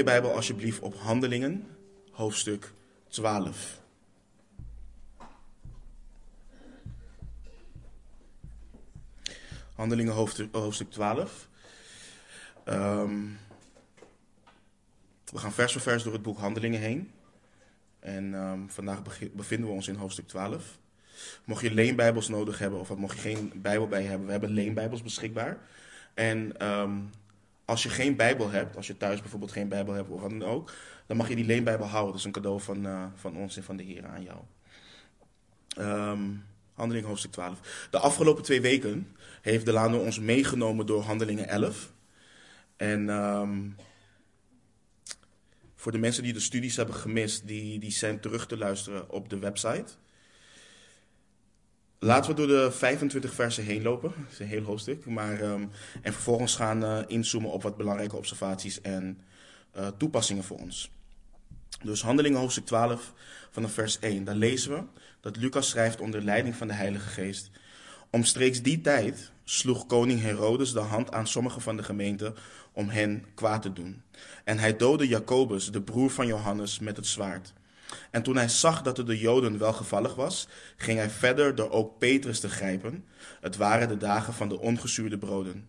je 0.00 0.06
Bijbel 0.06 0.34
alsjeblieft 0.34 0.80
op 0.80 0.94
Handelingen, 0.96 1.66
hoofdstuk 2.10 2.72
12. 3.08 3.80
Handelingen 9.74 10.12
hoofdstuk, 10.12 10.54
hoofdstuk 10.54 10.90
12. 10.90 11.48
Ehm, 12.64 13.18
we 15.24 15.38
gaan 15.38 15.52
vers 15.52 15.72
voor 15.72 15.80
vers 15.80 16.02
door 16.02 16.12
het 16.12 16.22
boek 16.22 16.38
Handelingen 16.38 16.80
heen. 16.80 17.12
En 17.98 18.34
ehm, 18.34 18.66
vandaag 18.66 19.02
bevinden 19.32 19.68
we 19.68 19.74
ons 19.74 19.88
in 19.88 19.94
hoofdstuk 19.94 20.28
12. 20.28 20.78
Mocht 21.44 21.62
je 21.62 21.74
leenbijbels 21.74 22.28
nodig 22.28 22.58
hebben 22.58 22.80
of 22.80 22.96
mocht 22.96 23.16
je 23.16 23.22
geen 23.22 23.52
bijbel 23.54 23.88
bij 23.88 24.02
je 24.02 24.08
hebben, 24.08 24.26
we 24.26 24.32
hebben 24.32 24.50
leenbijbels 24.50 25.02
beschikbaar. 25.02 25.58
En 26.14 26.56
ehm, 26.58 26.98
als 27.70 27.82
je 27.82 27.88
geen 27.88 28.16
bijbel 28.16 28.50
hebt, 28.50 28.76
als 28.76 28.86
je 28.86 28.96
thuis 28.96 29.20
bijvoorbeeld 29.20 29.52
geen 29.52 29.68
bijbel 29.68 29.94
hebt 29.94 30.08
of 30.08 30.20
wat 30.20 30.30
dan 30.30 30.42
ook, 30.42 30.72
dan 31.06 31.16
mag 31.16 31.28
je 31.28 31.36
die 31.36 31.44
leenbijbel 31.44 31.86
houden. 31.86 32.10
Dat 32.10 32.20
is 32.20 32.26
een 32.26 32.32
cadeau 32.32 32.60
van, 32.60 32.86
eh, 32.86 33.04
van 33.14 33.36
ons 33.36 33.56
en 33.56 33.62
van 33.62 33.76
de 33.76 33.82
Heer 33.82 34.06
aan 34.06 34.22
jou. 34.22 34.38
Ehm 35.76 36.20
Handelingen 36.74 37.08
hoofdstuk 37.08 37.32
12. 37.32 37.88
De 37.90 37.98
afgelopen 37.98 38.42
twee 38.42 38.60
weken 38.60 39.16
heeft 39.42 39.64
Delano 39.64 39.98
ons 39.98 40.18
meegenomen 40.18 40.86
door 40.86 41.02
Handelingen 41.02 41.48
11. 41.48 41.92
En 42.76 43.08
ehm, 43.08 43.68
voor 45.74 45.92
de 45.92 45.98
mensen 45.98 46.22
die 46.22 46.32
de 46.32 46.40
studies 46.40 46.76
hebben 46.76 46.94
gemist, 46.94 47.46
die, 47.46 47.78
die 47.78 47.90
zijn 47.90 48.20
terug 48.20 48.46
te 48.46 48.56
luisteren 48.56 49.10
op 49.10 49.28
de 49.28 49.38
website. 49.38 49.92
Laten 52.02 52.30
we 52.30 52.36
door 52.36 52.46
de 52.46 52.70
25 52.70 53.34
versen 53.34 53.64
heen 53.64 53.82
lopen. 53.82 54.12
Dat 54.16 54.32
is 54.32 54.38
een 54.38 54.46
heel 54.46 54.62
hoofdstuk. 54.62 55.06
Maar, 55.06 55.40
ehm, 55.40 55.66
en 56.02 56.12
vervolgens 56.12 56.54
gaan 56.54 56.84
eh, 56.84 56.98
inzoomen 57.06 57.50
op 57.50 57.62
wat 57.62 57.76
belangrijke 57.76 58.16
observaties 58.16 58.80
en 58.80 59.18
eh, 59.72 59.86
toepassingen 59.96 60.44
voor 60.44 60.58
ons. 60.58 60.90
Dus 61.82 62.02
Handelingen 62.02 62.38
hoofdstuk 62.38 62.66
12 62.66 63.12
vanaf 63.50 63.72
vers 63.72 63.98
1. 63.98 64.24
Daar 64.24 64.34
lezen 64.34 64.72
we 64.72 64.82
dat 65.20 65.36
Lucas 65.36 65.68
schrijft 65.68 66.00
onder 66.00 66.22
leiding 66.22 66.54
van 66.54 66.66
de 66.66 66.72
Heilige 66.72 67.08
Geest. 67.08 67.50
Omstreeks 68.10 68.62
die 68.62 68.80
tijd 68.80 69.30
sloeg 69.44 69.86
koning 69.86 70.20
Herodes 70.20 70.72
de 70.72 70.80
hand 70.80 71.12
aan 71.12 71.26
sommigen 71.26 71.62
van 71.62 71.76
de 71.76 71.82
gemeente 71.82 72.34
om 72.72 72.88
hen 72.88 73.24
kwaad 73.34 73.62
te 73.62 73.72
doen. 73.72 74.02
En 74.44 74.58
hij 74.58 74.76
doodde 74.76 75.08
Jacobus, 75.08 75.70
de 75.70 75.82
broer 75.82 76.10
van 76.10 76.26
Johannes, 76.26 76.78
met 76.78 76.96
het 76.96 77.06
zwaard. 77.06 77.52
En 78.10 78.22
toen 78.22 78.36
hij 78.36 78.48
zag 78.48 78.82
dat 78.82 78.96
het 78.96 79.06
de 79.06 79.18
Joden 79.18 79.58
welgevallig 79.58 80.14
was, 80.14 80.48
ging 80.76 80.98
hij 80.98 81.10
verder 81.10 81.54
door 81.54 81.70
ook 81.70 81.98
Petrus 81.98 82.40
te 82.40 82.48
grijpen. 82.48 83.04
Het 83.40 83.56
waren 83.56 83.88
de 83.88 83.96
dagen 83.96 84.34
van 84.34 84.48
de 84.48 84.60
ongezuurde 84.60 85.18
broden. 85.18 85.68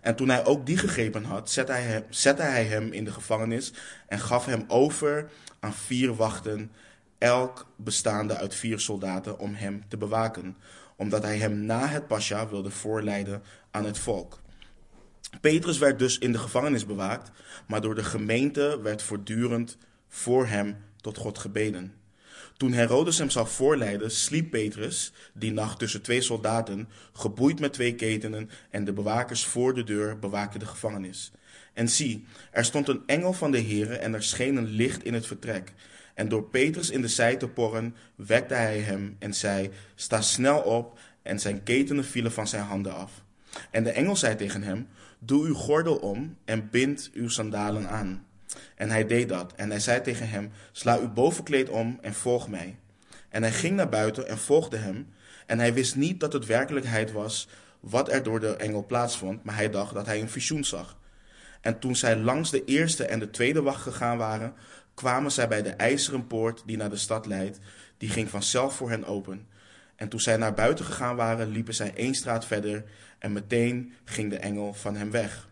En 0.00 0.16
toen 0.16 0.28
hij 0.28 0.44
ook 0.44 0.66
die 0.66 0.76
gegrepen 0.76 1.24
had, 1.24 1.50
zette 1.50 1.72
hij, 1.72 1.82
hem, 1.82 2.04
zette 2.08 2.42
hij 2.42 2.64
hem 2.64 2.92
in 2.92 3.04
de 3.04 3.12
gevangenis 3.12 3.72
en 4.08 4.18
gaf 4.18 4.44
hem 4.44 4.64
over 4.68 5.30
aan 5.60 5.74
vier 5.74 6.14
wachten, 6.14 6.70
elk 7.18 7.66
bestaande 7.76 8.36
uit 8.36 8.54
vier 8.54 8.80
soldaten, 8.80 9.38
om 9.38 9.54
hem 9.54 9.84
te 9.88 9.96
bewaken, 9.96 10.56
omdat 10.96 11.22
hij 11.22 11.38
hem 11.38 11.64
na 11.64 11.86
het 11.86 12.06
pasja 12.06 12.48
wilde 12.48 12.70
voorleiden 12.70 13.42
aan 13.70 13.84
het 13.84 13.98
volk. 13.98 14.40
Petrus 15.40 15.78
werd 15.78 15.98
dus 15.98 16.18
in 16.18 16.32
de 16.32 16.38
gevangenis 16.38 16.86
bewaakt, 16.86 17.30
maar 17.66 17.80
door 17.80 17.94
de 17.94 18.04
gemeente 18.04 18.80
werd 18.82 19.02
voortdurend 19.02 19.78
voor 20.08 20.46
hem 20.46 20.76
tot 21.06 21.18
God 21.18 21.38
gebeden. 21.38 21.92
Toen 22.56 22.72
Herodes 22.72 23.18
hem 23.18 23.30
zou 23.30 23.48
voorleiden, 23.48 24.10
sliep 24.10 24.50
Petrus 24.50 25.12
die 25.34 25.52
nacht 25.52 25.78
tussen 25.78 26.02
twee 26.02 26.20
soldaten, 26.20 26.88
geboeid 27.12 27.60
met 27.60 27.72
twee 27.72 27.94
ketenen, 27.94 28.50
en 28.70 28.84
de 28.84 28.92
bewakers 28.92 29.44
voor 29.44 29.74
de 29.74 29.84
deur 29.84 30.18
bewaakten 30.18 30.60
de 30.60 30.66
gevangenis. 30.66 31.32
En 31.74 31.88
zie, 31.88 32.24
er 32.50 32.64
stond 32.64 32.88
een 32.88 33.02
engel 33.06 33.32
van 33.32 33.50
de 33.50 33.62
Heere 33.62 33.96
en 33.96 34.14
er 34.14 34.22
scheen 34.22 34.56
een 34.56 34.68
licht 34.68 35.04
in 35.04 35.14
het 35.14 35.26
vertrek. 35.26 35.72
En 36.14 36.28
door 36.28 36.44
Petrus 36.44 36.90
in 36.90 37.00
de 37.00 37.08
zij 37.08 37.36
te 37.36 37.48
porren, 37.48 37.94
wekte 38.14 38.54
hij 38.54 38.78
hem 38.78 39.16
en 39.18 39.34
zei, 39.34 39.70
sta 39.94 40.20
snel 40.20 40.58
op, 40.58 40.98
en 41.22 41.40
zijn 41.40 41.62
ketenen 41.62 42.04
vielen 42.04 42.32
van 42.32 42.48
zijn 42.48 42.62
handen 42.62 42.94
af. 42.94 43.24
En 43.70 43.84
de 43.84 43.90
engel 43.90 44.16
zei 44.16 44.36
tegen 44.36 44.62
hem, 44.62 44.88
doe 45.18 45.46
uw 45.46 45.54
gordel 45.54 45.96
om 45.96 46.36
en 46.44 46.70
bind 46.70 47.10
uw 47.14 47.28
sandalen 47.28 47.88
aan. 47.88 48.25
En 48.74 48.90
hij 48.90 49.06
deed 49.06 49.28
dat. 49.28 49.52
En 49.54 49.70
hij 49.70 49.80
zei 49.80 50.00
tegen 50.00 50.28
hem: 50.28 50.50
Sla 50.72 50.98
uw 50.98 51.12
bovenkleed 51.12 51.68
om 51.68 51.98
en 52.00 52.14
volg 52.14 52.48
mij. 52.48 52.78
En 53.28 53.42
hij 53.42 53.52
ging 53.52 53.76
naar 53.76 53.88
buiten 53.88 54.28
en 54.28 54.38
volgde 54.38 54.76
hem. 54.76 55.08
En 55.46 55.58
hij 55.58 55.74
wist 55.74 55.96
niet 55.96 56.20
dat 56.20 56.32
het 56.32 56.46
werkelijkheid 56.46 57.12
was 57.12 57.48
wat 57.80 58.12
er 58.12 58.22
door 58.22 58.40
de 58.40 58.56
engel 58.56 58.86
plaatsvond, 58.86 59.44
maar 59.44 59.54
hij 59.54 59.70
dacht 59.70 59.94
dat 59.94 60.06
hij 60.06 60.20
een 60.20 60.30
visioen 60.30 60.64
zag. 60.64 60.98
En 61.60 61.78
toen 61.78 61.96
zij 61.96 62.16
langs 62.16 62.50
de 62.50 62.64
eerste 62.64 63.04
en 63.04 63.18
de 63.18 63.30
tweede 63.30 63.62
wacht 63.62 63.82
gegaan 63.82 64.18
waren, 64.18 64.54
kwamen 64.94 65.32
zij 65.32 65.48
bij 65.48 65.62
de 65.62 65.70
ijzeren 65.70 66.26
poort 66.26 66.62
die 66.66 66.76
naar 66.76 66.90
de 66.90 66.96
stad 66.96 67.26
leidt. 67.26 67.58
Die 67.98 68.08
ging 68.08 68.30
vanzelf 68.30 68.76
voor 68.76 68.90
hen 68.90 69.04
open. 69.04 69.46
En 69.96 70.08
toen 70.08 70.20
zij 70.20 70.36
naar 70.36 70.54
buiten 70.54 70.84
gegaan 70.84 71.16
waren, 71.16 71.48
liepen 71.48 71.74
zij 71.74 71.94
één 71.94 72.14
straat 72.14 72.46
verder. 72.46 72.84
En 73.18 73.32
meteen 73.32 73.92
ging 74.04 74.30
de 74.30 74.38
engel 74.38 74.74
van 74.74 74.96
hem 74.96 75.10
weg. 75.10 75.48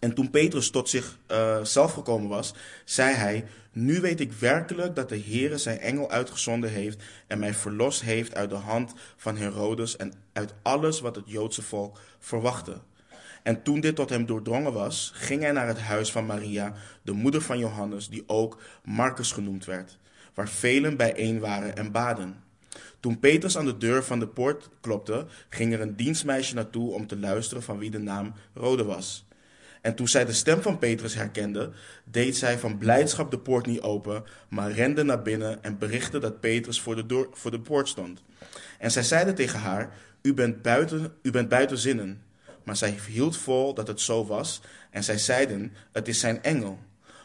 En 0.00 0.14
toen 0.14 0.30
Petrus 0.30 0.70
tot 0.70 0.88
zichzelf 0.88 1.68
zelf 1.68 1.92
gekomen 1.92 2.28
was, 2.28 2.54
zei 2.84 3.14
hij: 3.14 3.44
Nu 3.72 4.00
weet 4.00 4.20
ik 4.20 4.32
werkelijk 4.32 4.96
dat 4.96 5.08
de 5.08 5.20
Heere 5.20 5.58
zijn 5.58 5.78
engel 5.78 6.10
uitgezonden 6.10 6.70
heeft 6.70 7.02
en 7.26 7.38
mij 7.38 7.54
verlost 7.54 8.02
heeft 8.02 8.34
uit 8.34 8.50
de 8.50 8.56
hand 8.56 8.92
van 9.16 9.36
Herodes 9.36 9.96
en 9.96 10.12
uit 10.32 10.54
alles 10.62 11.00
wat 11.00 11.16
het 11.16 11.24
Joodse 11.26 11.62
volk 11.62 12.00
verwachtte. 12.18 12.80
En 13.42 13.62
toen 13.62 13.80
dit 13.80 13.96
tot 13.96 14.10
hem 14.10 14.26
doordrongen 14.26 14.72
was, 14.72 15.12
ging 15.14 15.42
hij 15.42 15.52
naar 15.52 15.66
het 15.66 15.78
huis 15.78 16.12
van 16.12 16.26
Maria, 16.26 16.74
de 17.02 17.12
moeder 17.12 17.42
van 17.42 17.58
Johannes, 17.58 18.08
die 18.08 18.24
ook 18.26 18.60
Marcus 18.84 19.32
genoemd 19.32 19.64
werd, 19.64 19.98
waar 20.34 20.48
velen 20.48 20.96
bijeen 20.96 21.38
waren 21.38 21.76
en 21.76 21.92
baden. 21.92 22.42
Toen 23.00 23.18
Petrus 23.18 23.58
aan 23.58 23.64
de 23.64 23.76
deur 23.76 24.04
van 24.04 24.18
de 24.18 24.28
poort 24.28 24.68
klopte, 24.80 25.26
ging 25.48 25.72
er 25.72 25.80
een 25.80 25.96
dienstmeisje 25.96 26.54
naartoe 26.54 26.92
om 26.92 27.06
te 27.06 27.18
luisteren 27.18 27.62
van 27.62 27.78
wie 27.78 27.90
de 27.90 27.98
naam 27.98 28.32
Rode 28.54 28.84
was. 28.84 29.27
En 29.88 29.94
toen 29.94 30.08
zij 30.08 30.24
de 30.24 30.32
stem 30.32 30.62
van 30.62 30.78
Petrus 30.78 31.14
herkende, 31.14 31.70
deed 32.04 32.36
zij 32.36 32.58
van 32.58 32.78
blijdschap 32.78 33.30
de 33.30 33.38
poort 33.38 33.66
niet 33.66 33.80
open, 33.80 34.24
maar 34.48 34.72
rende 34.72 35.02
naar 35.02 35.22
binnen 35.22 35.62
en 35.62 35.78
berichtte 35.78 36.18
dat 36.18 36.40
Petrus 36.40 36.80
voor 36.80 37.08
de, 37.08 37.28
voor 37.32 37.50
de 37.50 37.60
poort 37.60 37.88
stond. 37.88 38.22
En 38.78 38.90
zij 38.90 39.02
zeiden 39.02 39.34
tegen 39.34 39.58
haar: 39.58 39.94
u 40.22 40.34
bent, 40.34 40.62
buiten, 40.62 41.14
u 41.22 41.30
bent 41.30 41.48
buiten 41.48 41.78
zinnen. 41.78 42.22
Maar 42.64 42.76
zij 42.76 42.98
hield 43.08 43.36
vol 43.36 43.74
dat 43.74 43.88
het 43.88 44.00
zo 44.00 44.26
was, 44.26 44.60
en 44.90 45.04
zij 45.04 45.18
zeiden: 45.18 45.72
Het 45.92 46.08
is 46.08 46.20
zijn 46.20 46.42
engel. 46.42 46.78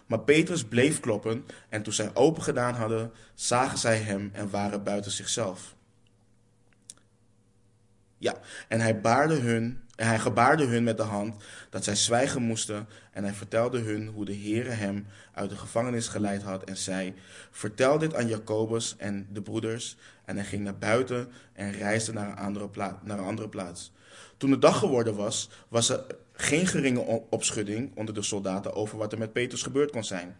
Maar 0.06 0.20
Petrus 0.20 0.64
bleef 0.64 1.00
kloppen, 1.00 1.46
en 1.70 1.84
toen 1.84 1.94
zij 1.94 2.10
open 2.14 2.44
gedaan 2.44 2.74
hadden, 2.74 3.12
zagen 3.34 3.78
zij 3.78 3.98
hem 3.98 4.30
en 4.34 4.50
waren 4.50 4.84
buiten 4.84 5.12
zichzelf. 5.12 5.76
Ja, 8.18 8.40
en 8.68 8.80
hij 8.80 9.02
baarde 9.02 9.36
hun 9.36 9.83
hij 9.96 10.20
gebaarde 10.20 10.66
hun 10.66 10.84
met 10.84 10.98
de 10.98 11.04
hand 11.04 11.44
dat 11.70 11.84
zij 11.84 11.96
zwijgen 11.96 12.42
moesten. 12.42 12.88
En 13.12 13.24
hij 13.24 13.34
vertelde 13.34 13.80
hun 13.80 14.08
hoe 14.08 14.26
de 14.26 14.36
Heere 14.36 14.70
hem 14.70 15.08
uit 15.34 15.50
de 15.50 15.56
gevangenis 15.56 16.08
geleid 16.08 16.42
had. 16.42 16.64
En 16.64 16.78
zei: 16.78 17.14
Vertel 17.52 17.98
dit 17.98 18.16
aan 18.16 18.28
Jacobus 18.28 18.96
en 18.98 19.28
de 19.32 19.42
broeders. 19.42 19.98
En 20.26 20.36
hij 20.36 20.46
ging 20.46 20.64
naar 20.64 20.78
buiten 20.78 21.32
en 21.54 21.72
reisde 21.72 22.14
naar 22.14 22.30
een 22.30 22.38
andere, 22.38 22.70
pla 22.70 23.00
naar 23.04 23.18
een 23.18 23.26
andere 23.26 23.50
plaats. 23.50 23.92
Toen 24.38 24.50
de 24.50 24.60
dag 24.60 24.80
geworden 24.80 25.16
was, 25.16 25.50
was 25.68 25.90
er 25.90 26.06
geen 26.34 26.68
geringe 26.68 27.22
opschudding 27.30 27.92
onder 27.96 28.14
de 28.14 28.22
soldaten 28.22 28.76
over 28.76 28.98
wat 28.98 29.12
er 29.12 29.18
met 29.18 29.34
Petrus 29.34 29.64
gebeurd 29.64 29.92
kon 29.92 30.04
zijn. 30.04 30.38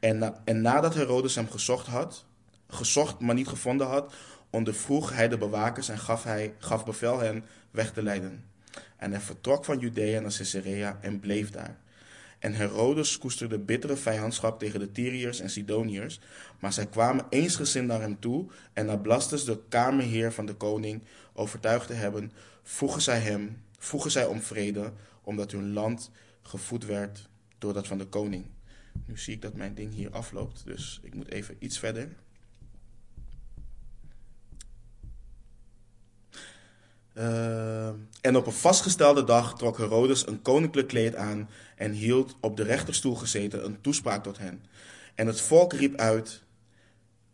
En, 0.00 0.34
en 0.44 0.60
nadat 0.60 0.94
Herodes 0.94 1.34
hem 1.34 1.50
gezocht 1.50 1.86
had, 1.86 2.24
gezocht 2.68 3.20
maar 3.20 3.34
niet 3.34 3.48
gevonden 3.48 3.86
had, 3.86 4.14
ondervroeg 4.50 5.12
hij 5.12 5.28
de 5.28 5.38
bewakers 5.38 5.88
en 5.88 5.98
gaf, 5.98 6.24
hij, 6.24 6.54
gaf 6.58 6.84
bevel 6.84 7.18
hen 7.18 7.44
weg 7.70 7.92
te 7.92 8.02
leiden. 8.02 8.44
En 9.04 9.10
hij 9.10 9.20
vertrok 9.20 9.64
van 9.64 9.78
Judea 9.78 10.20
naar 10.20 10.34
Caesarea 10.36 10.98
en 11.00 11.20
bleef 11.20 11.50
daar. 11.50 11.78
En 12.38 12.54
Herodes 12.54 13.18
koesterde 13.18 13.58
bittere 13.58 13.96
vijandschap 13.96 14.58
tegen 14.58 14.80
de 14.80 14.92
Tyriërs 14.92 15.40
en 15.40 15.50
Sidoniërs, 15.50 16.20
maar 16.60 16.72
zij 16.72 16.86
kwamen 16.86 17.26
eensgezind 17.30 17.86
naar 17.86 18.00
hem 18.00 18.20
toe 18.20 18.46
en 18.72 18.86
na 18.86 18.96
Blastus, 18.96 19.44
de 19.44 19.58
kamerheer 19.68 20.32
van 20.32 20.46
de 20.46 20.54
koning, 20.54 21.02
overtuigd 21.32 21.86
te 21.86 21.92
hebben, 21.92 22.32
vroegen 22.62 23.02
zij 23.02 23.18
hem, 23.18 23.62
vroegen 23.78 24.10
zij 24.10 24.26
om 24.26 24.40
vrede, 24.42 24.92
omdat 25.22 25.50
hun 25.50 25.72
land 25.72 26.10
gevoed 26.42 26.84
werd 26.84 27.28
door 27.58 27.72
dat 27.72 27.86
van 27.86 27.98
de 27.98 28.06
koning. 28.06 28.46
Nu 29.06 29.18
zie 29.18 29.34
ik 29.34 29.42
dat 29.42 29.54
mijn 29.54 29.74
ding 29.74 29.94
hier 29.94 30.10
afloopt, 30.10 30.64
dus 30.64 31.00
ik 31.02 31.14
moet 31.14 31.30
even 31.30 31.56
iets 31.58 31.78
verder. 31.78 32.08
Uh, 37.14 37.88
en 38.20 38.36
op 38.36 38.46
een 38.46 38.52
vastgestelde 38.52 39.24
dag 39.24 39.56
trok 39.56 39.78
Herodes 39.78 40.26
een 40.26 40.42
koninklijk 40.42 40.88
kleed 40.88 41.16
aan 41.16 41.48
en 41.76 41.92
hield 41.92 42.36
op 42.40 42.56
de 42.56 42.62
rechterstoel 42.62 43.14
gezeten 43.14 43.64
een 43.64 43.80
toespraak 43.80 44.22
tot 44.22 44.38
hen. 44.38 44.62
En 45.14 45.26
het 45.26 45.40
volk 45.40 45.72
riep 45.72 45.96
uit: 45.96 46.42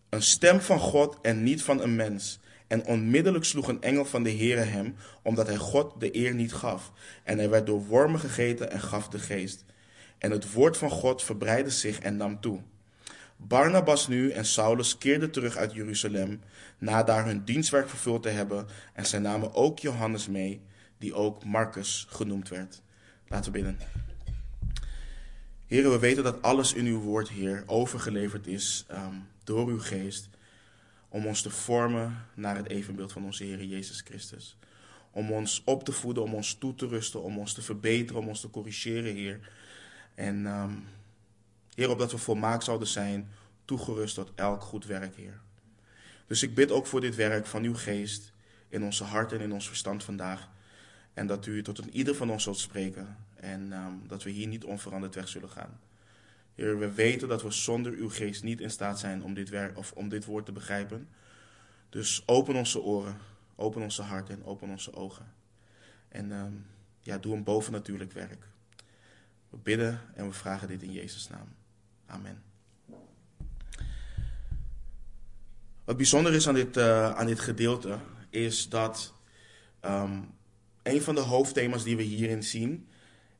Een 0.08 0.22
stem 0.22 0.60
van 0.60 0.78
God 0.78 1.18
en 1.22 1.42
niet 1.42 1.62
van 1.62 1.80
een 1.80 1.96
mens. 1.96 2.40
En 2.66 2.84
onmiddellijk 2.84 3.44
sloeg 3.44 3.68
een 3.68 3.82
engel 3.82 4.04
van 4.04 4.22
de 4.22 4.30
Heere 4.30 4.60
hem, 4.60 4.96
omdat 5.22 5.46
hij 5.46 5.56
God 5.56 6.00
de 6.00 6.16
eer 6.16 6.34
niet 6.34 6.52
gaf. 6.52 6.92
En 7.24 7.38
hij 7.38 7.50
werd 7.50 7.66
door 7.66 7.86
wormen 7.86 8.20
gegeten 8.20 8.70
en 8.70 8.80
gaf 8.80 9.08
de 9.08 9.18
geest. 9.18 9.64
En 10.18 10.30
het 10.30 10.52
woord 10.52 10.76
van 10.76 10.90
God 10.90 11.22
verbreidde 11.22 11.70
zich 11.70 11.98
en 11.98 12.16
nam 12.16 12.40
toe. 12.40 12.60
Barnabas 13.46 14.08
nu 14.08 14.30
en 14.30 14.44
Saulus 14.44 14.98
keerden 14.98 15.30
terug 15.30 15.56
uit 15.56 15.72
Jeruzalem, 15.72 16.40
na 16.78 17.02
daar 17.02 17.24
hun 17.24 17.44
dienstwerk 17.44 17.88
vervuld 17.88 18.22
te 18.22 18.28
hebben, 18.28 18.66
en 18.92 19.06
zij 19.06 19.18
namen 19.18 19.54
ook 19.54 19.78
Johannes 19.78 20.28
mee, 20.28 20.60
die 20.98 21.14
ook 21.14 21.44
Marcus 21.44 22.06
genoemd 22.08 22.48
werd. 22.48 22.82
Laten 23.28 23.52
we 23.52 23.58
bidden. 23.58 23.78
Heren, 25.66 25.90
we 25.90 25.98
weten 25.98 26.24
dat 26.24 26.42
alles 26.42 26.72
in 26.72 26.86
uw 26.86 27.00
woord, 27.00 27.28
Heer, 27.28 27.62
overgeleverd 27.66 28.46
is 28.46 28.86
um, 28.90 29.26
door 29.44 29.68
uw 29.68 29.80
geest, 29.80 30.28
om 31.08 31.26
ons 31.26 31.42
te 31.42 31.50
vormen 31.50 32.26
naar 32.34 32.56
het 32.56 32.68
evenbeeld 32.68 33.12
van 33.12 33.24
onze 33.24 33.44
Heer 33.44 33.64
Jezus 33.64 34.00
Christus. 34.00 34.56
Om 35.10 35.32
ons 35.32 35.62
op 35.64 35.84
te 35.84 35.92
voeden, 35.92 36.22
om 36.22 36.34
ons 36.34 36.54
toe 36.54 36.74
te 36.74 36.86
rusten, 36.86 37.22
om 37.22 37.38
ons 37.38 37.52
te 37.52 37.62
verbeteren, 37.62 38.22
om 38.22 38.28
ons 38.28 38.40
te 38.40 38.50
corrigeren, 38.50 39.14
Heer. 39.14 39.40
En 40.14 40.46
um, 40.46 40.84
Heer, 41.80 41.90
opdat 41.90 42.10
we 42.10 42.18
volmaakt 42.18 42.64
zouden 42.64 42.88
zijn, 42.88 43.28
toegerust 43.64 44.14
tot 44.14 44.32
elk 44.34 44.62
goed 44.62 44.86
werk, 44.86 45.16
Heer. 45.16 45.40
Dus 46.26 46.42
ik 46.42 46.54
bid 46.54 46.70
ook 46.70 46.86
voor 46.86 47.00
dit 47.00 47.14
werk 47.14 47.46
van 47.46 47.62
uw 47.62 47.74
geest 47.74 48.32
in 48.68 48.84
onze 48.84 49.04
hart 49.04 49.32
en 49.32 49.40
in 49.40 49.52
ons 49.52 49.68
verstand 49.68 50.04
vandaag. 50.04 50.48
En 51.14 51.26
dat 51.26 51.46
u 51.46 51.62
tot 51.62 51.78
een 51.78 51.90
ieder 51.96 52.14
van 52.14 52.30
ons 52.30 52.42
zult 52.42 52.58
spreken. 52.58 53.16
En 53.34 53.72
um, 53.72 54.02
dat 54.06 54.22
we 54.22 54.30
hier 54.30 54.46
niet 54.46 54.64
onveranderd 54.64 55.14
weg 55.14 55.28
zullen 55.28 55.48
gaan. 55.48 55.80
Heer, 56.54 56.78
we 56.78 56.92
weten 56.92 57.28
dat 57.28 57.42
we 57.42 57.50
zonder 57.50 57.92
uw 57.92 58.10
geest 58.10 58.42
niet 58.42 58.60
in 58.60 58.70
staat 58.70 58.98
zijn 58.98 59.22
om 59.22 59.34
dit, 59.34 59.48
werk, 59.48 59.76
of 59.76 59.92
om 59.92 60.08
dit 60.08 60.24
woord 60.24 60.44
te 60.44 60.52
begrijpen. 60.52 61.08
Dus 61.88 62.22
open 62.26 62.54
onze 62.54 62.80
oren, 62.80 63.16
open 63.56 63.82
onze 63.82 64.02
harten 64.02 64.34
en 64.34 64.44
open 64.44 64.68
onze 64.68 64.94
ogen. 64.94 65.32
En 66.08 66.30
um, 66.30 66.66
ja, 67.00 67.18
doe 67.18 67.34
een 67.34 67.44
bovennatuurlijk 67.44 68.12
werk. 68.12 68.46
We 69.48 69.56
bidden 69.56 70.00
en 70.14 70.26
we 70.26 70.32
vragen 70.32 70.68
dit 70.68 70.82
in 70.82 70.92
Jezus' 70.92 71.28
naam. 71.28 71.58
Amen. 72.10 72.42
Wat 75.84 75.96
bijzonder 75.96 76.34
is 76.34 76.48
aan 76.48 76.54
dit, 76.54 76.76
uh, 76.76 77.14
aan 77.14 77.26
dit 77.26 77.40
gedeelte 77.40 77.98
is 78.30 78.68
dat 78.68 79.12
um, 79.84 80.34
een 80.82 81.02
van 81.02 81.14
de 81.14 81.20
hoofdthema's 81.20 81.84
die 81.84 81.96
we 81.96 82.02
hierin 82.02 82.42
zien, 82.42 82.88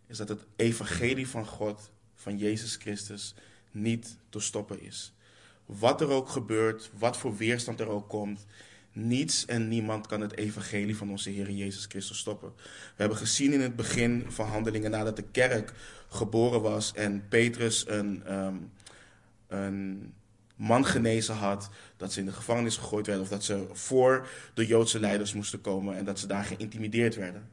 is 0.07 0.17
dat 0.17 0.29
het 0.29 0.47
evangelie 0.57 1.29
van 1.29 1.47
God, 1.47 1.91
van 2.15 2.39
Jezus 2.39 2.77
Christus, 2.77 3.35
niet 3.71 4.17
te 4.29 4.41
stoppen 4.41 4.81
is. 4.81 5.13
Wat 5.67 6.01
er 6.01 6.09
ook 6.09 6.29
gebeurt, 6.29 6.91
wat 6.99 7.17
voor 7.17 7.37
weerstand 7.37 7.81
er 7.81 7.89
ook 7.89 8.09
komt, 8.09 8.47
niets 8.93 9.45
en 9.45 9.69
niemand 9.69 10.07
kan 10.07 10.21
het 10.21 10.37
evangelie 10.37 10.97
van 10.97 11.11
onze 11.11 11.31
Heer 11.31 11.51
Jezus 11.51 11.87
Christus 11.89 12.19
stoppen. 12.19 12.53
We 12.57 12.95
hebben 12.97 13.19
gezien 13.19 13.53
in 13.53 13.61
het 13.61 13.77
begin 13.77 14.25
van 14.29 14.47
handelingen 14.47 14.91
nadat 14.91 15.17
de 15.17 15.25
kerk 15.31 15.73
geboren 16.09 16.63
was 16.63 16.93
en 16.93 17.29
Petrus 17.29 17.89
een, 17.89 18.35
um, 18.35 18.71
een 19.49 20.13
man 20.55 20.87
genezen 20.87 21.35
had, 21.35 21.71
dat 21.97 22.13
ze 22.13 22.21
in 22.21 22.27
de 22.27 22.33
gevangenis 22.33 22.77
gegooid 22.77 23.07
werden 23.07 23.25
of 23.25 23.31
dat 23.31 23.45
ze 23.45 23.67
voor 23.73 24.29
de 24.55 24.67
Joodse 24.67 25.01
leiders 25.01 25.35
moesten 25.35 25.61
komen 25.61 25.97
en 25.97 26.05
dat 26.05 26.19
ze 26.19 26.27
daar 26.27 26.45
geïntimideerd 26.45 27.15
werden. 27.15 27.49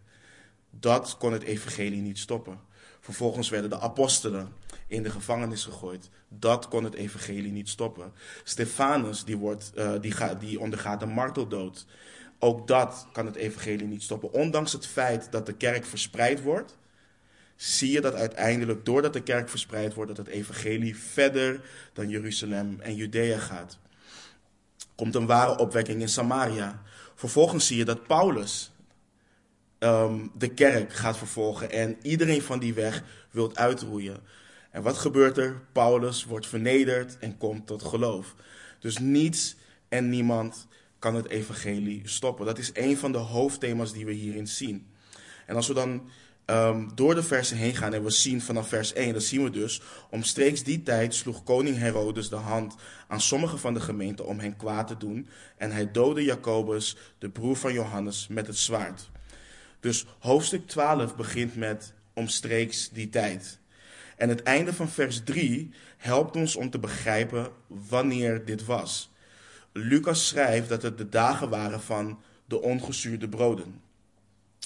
Dat 0.70 1.18
kon 1.18 1.34
het 1.34 1.44
evangelie 1.44 2.02
niet 2.02 2.20
stoppen. 2.20 2.60
Vervolgens 3.00 3.50
werden 3.50 3.70
de 3.70 3.80
apostelen 3.80 4.52
in 4.88 5.04
de 5.04 5.10
gevangenis 5.10 5.64
gegooid. 5.64 6.10
Dat 6.30 6.68
kon 6.68 6.84
het 6.84 6.94
evangelie 6.94 7.52
niet 7.52 7.70
stoppen. 7.70 8.12
Stefanus 8.44 9.24
die, 9.24 9.38
wordt, 9.38 9.72
uh, 9.76 9.92
die, 10.02 10.14
die 10.40 10.60
ondergaat 10.60 11.02
een 11.02 11.10
marteldood. 11.10 11.86
Ook 12.40 12.68
dat 12.68 13.08
kan 13.12 13.26
het 13.26 13.36
evangelie 13.36 13.88
niet 13.88 14.04
stoppen. 14.04 14.32
Ondanks 14.32 14.72
het 14.72 14.88
feit 14.88 15.32
dat 15.32 15.46
de 15.46 15.54
kerk 15.54 15.86
verspreid 15.86 16.42
wordt, 16.42 16.78
zie 17.56 17.92
je 17.92 18.02
dat 18.02 18.14
uiteindelijk, 18.14 18.86
doordat 18.86 19.14
de 19.14 19.24
kerk 19.24 19.50
verspreid 19.50 19.94
wordt, 19.94 20.16
dat 20.16 20.26
het 20.26 20.36
evangelie 20.36 20.98
verder 20.98 21.62
dan 21.94 22.10
Jeruzalem 22.10 22.80
en 22.80 22.96
Judea 22.96 23.38
gaat. 23.38 23.78
Komt 24.96 25.16
een 25.16 25.26
ware 25.26 25.58
opwekking 25.58 26.02
in 26.02 26.10
Samaria. 26.10 26.82
Vervolgens 27.16 27.68
zie 27.68 27.78
je 27.78 27.86
dat 27.86 28.08
Paulus 28.08 28.72
um, 29.80 30.32
de 30.38 30.48
kerk 30.48 30.94
gaat 30.94 31.18
vervolgen 31.18 31.72
en 31.72 31.98
iedereen 32.02 32.42
van 32.42 32.60
die 32.60 32.74
weg 32.74 33.04
wilt 33.32 33.58
uitroeien. 33.58 34.18
En 34.78 34.84
wat 34.84 34.98
gebeurt 34.98 35.38
er? 35.38 35.62
Paulus 35.72 36.26
wordt 36.26 36.48
vernederd 36.48 37.18
en 37.20 37.38
komt 37.38 37.68
tot 37.68 37.84
geloof. 37.84 38.36
Dus 38.80 38.98
niets 38.98 39.56
en 39.90 40.10
niemand 40.10 40.68
kan 41.00 41.16
het 41.16 41.28
evangelie 41.28 42.02
stoppen. 42.04 42.46
Dat 42.46 42.58
is 42.58 42.70
een 42.74 42.98
van 42.98 43.12
de 43.12 43.18
hoofdthema's 43.18 43.94
die 43.94 44.06
we 44.06 44.12
hierin 44.12 44.48
zien. 44.48 44.88
En 45.46 45.56
als 45.56 45.68
we 45.68 45.74
dan 45.74 46.10
um, 46.46 46.92
door 46.96 47.16
de 47.16 47.24
versen 47.24 47.58
heen 47.58 47.76
gaan 47.76 47.94
en 47.94 48.04
we 48.04 48.10
zien 48.10 48.42
vanaf 48.42 48.68
vers 48.68 48.94
1, 48.94 49.12
dan 49.12 49.22
zien 49.22 49.44
we 49.44 49.50
dus, 49.50 49.82
omstreeks 50.10 50.64
die 50.64 50.84
tijd 50.84 51.16
sloeg 51.16 51.44
koning 51.44 51.78
Herodes 51.78 52.30
de 52.30 52.36
hand 52.36 52.76
aan 53.08 53.22
sommige 53.22 53.58
van 53.58 53.74
de 53.74 53.82
gemeenten 53.82 54.26
om 54.26 54.40
hen 54.40 54.58
kwaad 54.58 54.88
te 54.88 54.98
doen. 54.98 55.28
En 55.56 55.72
hij 55.72 55.92
doodde 55.92 56.24
Jacobus, 56.24 56.98
de 57.18 57.30
broer 57.30 57.56
van 57.56 57.74
Johannes, 57.74 58.28
met 58.28 58.48
het 58.48 58.58
zwaard. 58.58 59.10
Dus 59.80 60.06
hoofdstuk 60.20 60.68
12 60.68 61.16
begint 61.16 61.56
met 61.56 61.94
omstreeks 62.14 62.90
die 62.90 63.10
tijd. 63.10 63.60
En 64.18 64.30
het 64.30 64.44
einde 64.44 64.74
van 64.74 64.90
vers 64.90 65.24
3 65.24 65.72
helpt 65.98 66.36
ons 66.36 66.56
om 66.56 66.70
te 66.70 66.80
begrijpen 66.80 67.48
wanneer 67.68 68.46
dit 68.46 68.66
was. 68.66 69.12
Lucas 69.74 70.28
schrijft 70.28 70.70
dat 70.70 70.82
het 70.82 70.98
de 70.98 71.10
dagen 71.10 71.50
waren 71.50 71.82
van 71.82 72.20
de 72.46 72.62
ongezuurde 72.62 73.30
broden. 73.30 73.82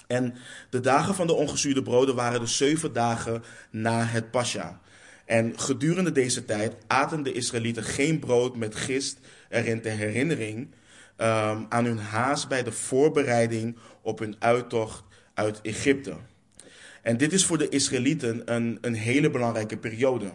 En 0.07 0.33
de 0.69 0.79
dagen 0.79 1.15
van 1.15 1.27
de 1.27 1.33
ongezuurde 1.33 1.81
broden 1.81 2.15
waren 2.15 2.39
de 2.39 2.45
zeven 2.45 2.93
dagen 2.93 3.43
na 3.69 4.03
het 4.03 4.31
Pascha. 4.31 4.79
En 5.25 5.59
gedurende 5.59 6.11
deze 6.11 6.45
tijd 6.45 6.75
aten 6.87 7.23
de 7.23 7.31
Israëlieten 7.31 7.83
geen 7.83 8.19
brood 8.19 8.55
met 8.55 8.75
gist 8.75 9.19
erin 9.49 9.81
ter 9.81 9.91
herinnering 9.91 10.67
um, 11.17 11.65
aan 11.69 11.85
hun 11.85 11.99
haast 11.99 12.47
bij 12.47 12.63
de 12.63 12.71
voorbereiding 12.71 13.77
op 14.01 14.19
hun 14.19 14.35
uittocht 14.39 15.03
uit 15.33 15.61
Egypte. 15.61 16.15
En 17.01 17.17
dit 17.17 17.33
is 17.33 17.45
voor 17.45 17.57
de 17.57 17.69
Israëlieten 17.69 18.53
een, 18.53 18.77
een 18.81 18.93
hele 18.93 19.29
belangrijke 19.29 19.77
periode. 19.77 20.31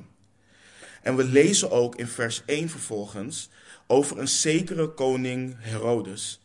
En 1.03 1.17
we 1.17 1.25
lezen 1.25 1.71
ook 1.71 1.97
in 1.97 2.07
vers 2.07 2.43
1 2.47 2.69
vervolgens 2.69 3.51
over 3.87 4.19
een 4.19 4.29
zekere 4.29 4.89
koning 4.89 5.57
Herodes. 5.59 6.41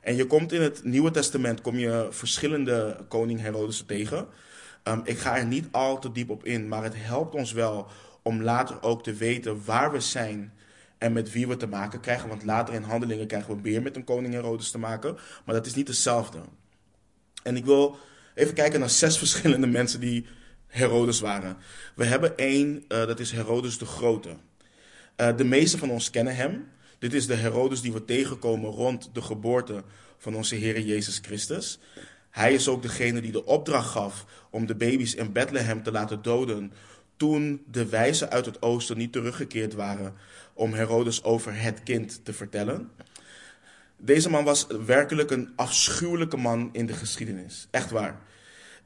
En 0.00 0.16
je 0.16 0.26
komt 0.26 0.52
in 0.52 0.62
het 0.62 0.84
Nieuwe 0.84 1.10
Testament 1.10 1.60
kom 1.60 1.78
je 1.78 2.06
verschillende 2.10 2.96
koning 3.08 3.40
Herodes 3.40 3.84
tegen. 3.86 4.26
Um, 4.84 5.00
ik 5.04 5.18
ga 5.18 5.36
er 5.36 5.46
niet 5.46 5.66
al 5.70 5.98
te 5.98 6.12
diep 6.12 6.30
op 6.30 6.44
in, 6.44 6.68
maar 6.68 6.82
het 6.82 6.94
helpt 6.96 7.34
ons 7.34 7.52
wel 7.52 7.86
om 8.22 8.42
later 8.42 8.82
ook 8.82 9.02
te 9.02 9.12
weten 9.12 9.64
waar 9.64 9.92
we 9.92 10.00
zijn 10.00 10.52
en 10.98 11.12
met 11.12 11.32
wie 11.32 11.48
we 11.48 11.56
te 11.56 11.66
maken 11.66 12.00
krijgen. 12.00 12.28
Want 12.28 12.44
later 12.44 12.74
in 12.74 12.82
handelingen 12.82 13.26
krijgen 13.26 13.56
we 13.56 13.62
weer 13.62 13.82
met 13.82 13.96
een 13.96 14.04
koning 14.04 14.34
Herodes 14.34 14.70
te 14.70 14.78
maken. 14.78 15.18
Maar 15.44 15.54
dat 15.54 15.66
is 15.66 15.74
niet 15.74 15.88
hetzelfde. 15.88 16.38
En 17.42 17.56
ik 17.56 17.64
wil 17.64 17.96
even 18.38 18.54
kijken 18.54 18.80
naar 18.80 18.90
zes 18.90 19.18
verschillende 19.24 19.66
mensen 19.66 20.00
die 20.00 20.26
Herodes 20.66 21.20
waren. 21.20 21.56
We 21.94 22.04
hebben 22.04 22.36
één, 22.36 22.84
uh, 22.88 22.88
dat 22.88 23.20
is 23.20 23.32
Herodes 23.32 23.78
de 23.78 23.86
Grote. 23.86 24.36
Uh, 25.16 25.36
de 25.36 25.44
meeste 25.44 25.78
van 25.78 25.90
ons 25.90 26.10
kennen 26.10 26.36
hem. 26.36 26.68
Dit 26.98 27.14
is 27.14 27.26
de 27.26 27.34
Herodes 27.34 27.80
die 27.80 27.92
we 27.92 28.04
tegenkomen 28.04 28.70
rond 28.70 29.10
de 29.12 29.22
geboorte 29.22 29.82
van 30.18 30.34
onze 30.34 30.54
Heer 30.54 30.80
Jezus 30.80 31.18
Christus. 31.22 31.78
Hij 32.30 32.54
is 32.54 32.68
ook 32.68 32.82
degene 32.82 33.20
die 33.20 33.32
de 33.32 33.44
opdracht 33.44 33.90
gaf 33.90 34.24
om 34.50 34.66
de 34.66 34.74
baby's 34.74 35.14
in 35.14 35.32
Bethlehem 35.32 35.82
te 35.82 35.92
laten 35.92 36.22
doden 36.22 36.72
toen 37.16 37.62
de 37.70 37.88
wijzen 37.88 38.30
uit 38.30 38.46
het 38.46 38.62
oosten 38.62 38.96
niet 38.96 39.12
teruggekeerd 39.12 39.74
waren 39.74 40.14
om 40.54 40.72
Herodes 40.72 41.22
over 41.22 41.60
het 41.60 41.82
kind 41.82 42.20
te 42.24 42.32
vertellen. 42.32 42.90
Deze 43.96 44.30
man 44.30 44.44
was 44.44 44.66
werkelijk 44.86 45.30
een 45.30 45.52
afschuwelijke 45.56 46.36
man 46.36 46.68
in 46.72 46.86
de 46.86 46.92
geschiedenis. 46.92 47.68
Echt 47.70 47.90
waar. 47.90 48.26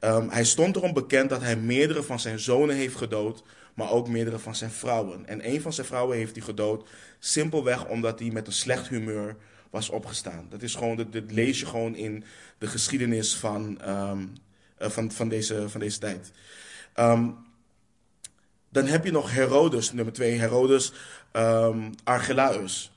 Um, 0.03 0.29
hij 0.29 0.43
stond 0.43 0.75
erom 0.75 0.93
bekend 0.93 1.29
dat 1.29 1.41
hij 1.41 1.55
meerdere 1.55 2.03
van 2.03 2.19
zijn 2.19 2.39
zonen 2.39 2.75
heeft 2.75 2.95
gedood, 2.95 3.43
maar 3.73 3.91
ook 3.91 4.07
meerdere 4.07 4.39
van 4.39 4.55
zijn 4.55 4.71
vrouwen. 4.71 5.27
En 5.27 5.49
een 5.49 5.61
van 5.61 5.73
zijn 5.73 5.87
vrouwen 5.87 6.17
heeft 6.17 6.35
hij 6.35 6.45
gedood 6.45 6.89
simpelweg 7.19 7.87
omdat 7.87 8.19
hij 8.19 8.29
met 8.29 8.47
een 8.47 8.53
slecht 8.53 8.87
humeur 8.87 9.35
was 9.69 9.89
opgestaan. 9.89 10.47
Dat 10.49 10.61
is 10.61 10.75
gewoon, 10.75 11.07
dit, 11.09 11.31
lees 11.31 11.59
je 11.59 11.65
gewoon 11.65 11.95
in 11.95 12.23
de 12.57 12.67
geschiedenis 12.67 13.35
van, 13.35 13.89
um, 13.89 14.33
uh, 14.81 14.89
van, 14.89 15.11
van, 15.11 15.29
deze, 15.29 15.69
van 15.69 15.79
deze 15.79 15.99
tijd. 15.99 16.31
Um, 16.99 17.35
dan 18.69 18.85
heb 18.85 19.05
je 19.05 19.11
nog 19.11 19.31
Herodes, 19.31 19.91
nummer 19.91 20.13
twee, 20.13 20.39
Herodes 20.39 20.93
Archelaus. 22.03 22.91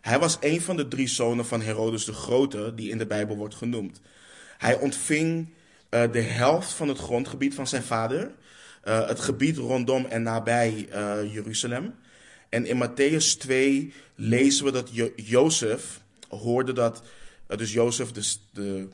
Hij 0.00 0.18
was 0.18 0.36
een 0.40 0.60
van 0.60 0.76
de 0.76 0.88
drie 0.88 1.08
zonen 1.08 1.46
van 1.46 1.62
Herodes 1.62 2.04
de 2.04 2.12
Grote, 2.12 2.72
die 2.74 2.90
in 2.90 2.98
de 2.98 3.06
Bijbel 3.06 3.36
wordt 3.36 3.54
genoemd. 3.54 4.00
Hij 4.58 4.78
ontving 4.78 5.48
uh, 5.90 6.12
de 6.12 6.20
helft 6.20 6.72
van 6.72 6.88
het 6.88 6.98
grondgebied 6.98 7.54
van 7.54 7.66
zijn 7.66 7.82
vader, 7.82 8.30
uh, 8.84 9.06
het 9.06 9.20
gebied 9.20 9.56
rondom 9.56 10.04
en 10.04 10.22
nabij 10.22 10.88
uh, 10.92 11.34
Jeruzalem. 11.34 11.94
En 12.48 12.66
in 12.66 12.88
Matthäus 12.88 13.38
2 13.38 13.92
lezen 14.14 14.64
we 14.64 14.70
dat 14.70 14.88
jo 14.92 15.12
Jozef 15.16 16.00
hoorde 16.28 16.72
dat, 16.72 17.02
dus 17.46 17.72
Jozef, 17.72 18.12
dus 18.12 18.48
de 18.52 18.88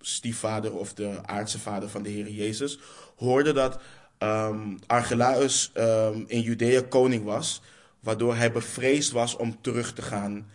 stiefvader 0.00 0.74
of 0.74 0.94
de 0.94 1.26
aardse 1.26 1.58
vader 1.58 1.88
van 1.88 2.02
de 2.02 2.08
Heer 2.08 2.30
Jezus, 2.30 2.78
hoorde 3.16 3.52
dat 3.52 3.80
um, 4.18 4.78
Archelaus 4.86 5.70
um, 5.76 6.24
in 6.26 6.40
Judea 6.40 6.82
koning 6.88 7.24
was, 7.24 7.62
waardoor 8.00 8.36
hij 8.36 8.52
bevreesd 8.52 9.10
was 9.10 9.36
om 9.36 9.60
terug 9.60 9.92
te 9.92 10.02
gaan 10.02 10.50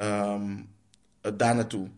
um, 0.00 0.68
daar 1.36 1.54
naartoe. 1.54 1.88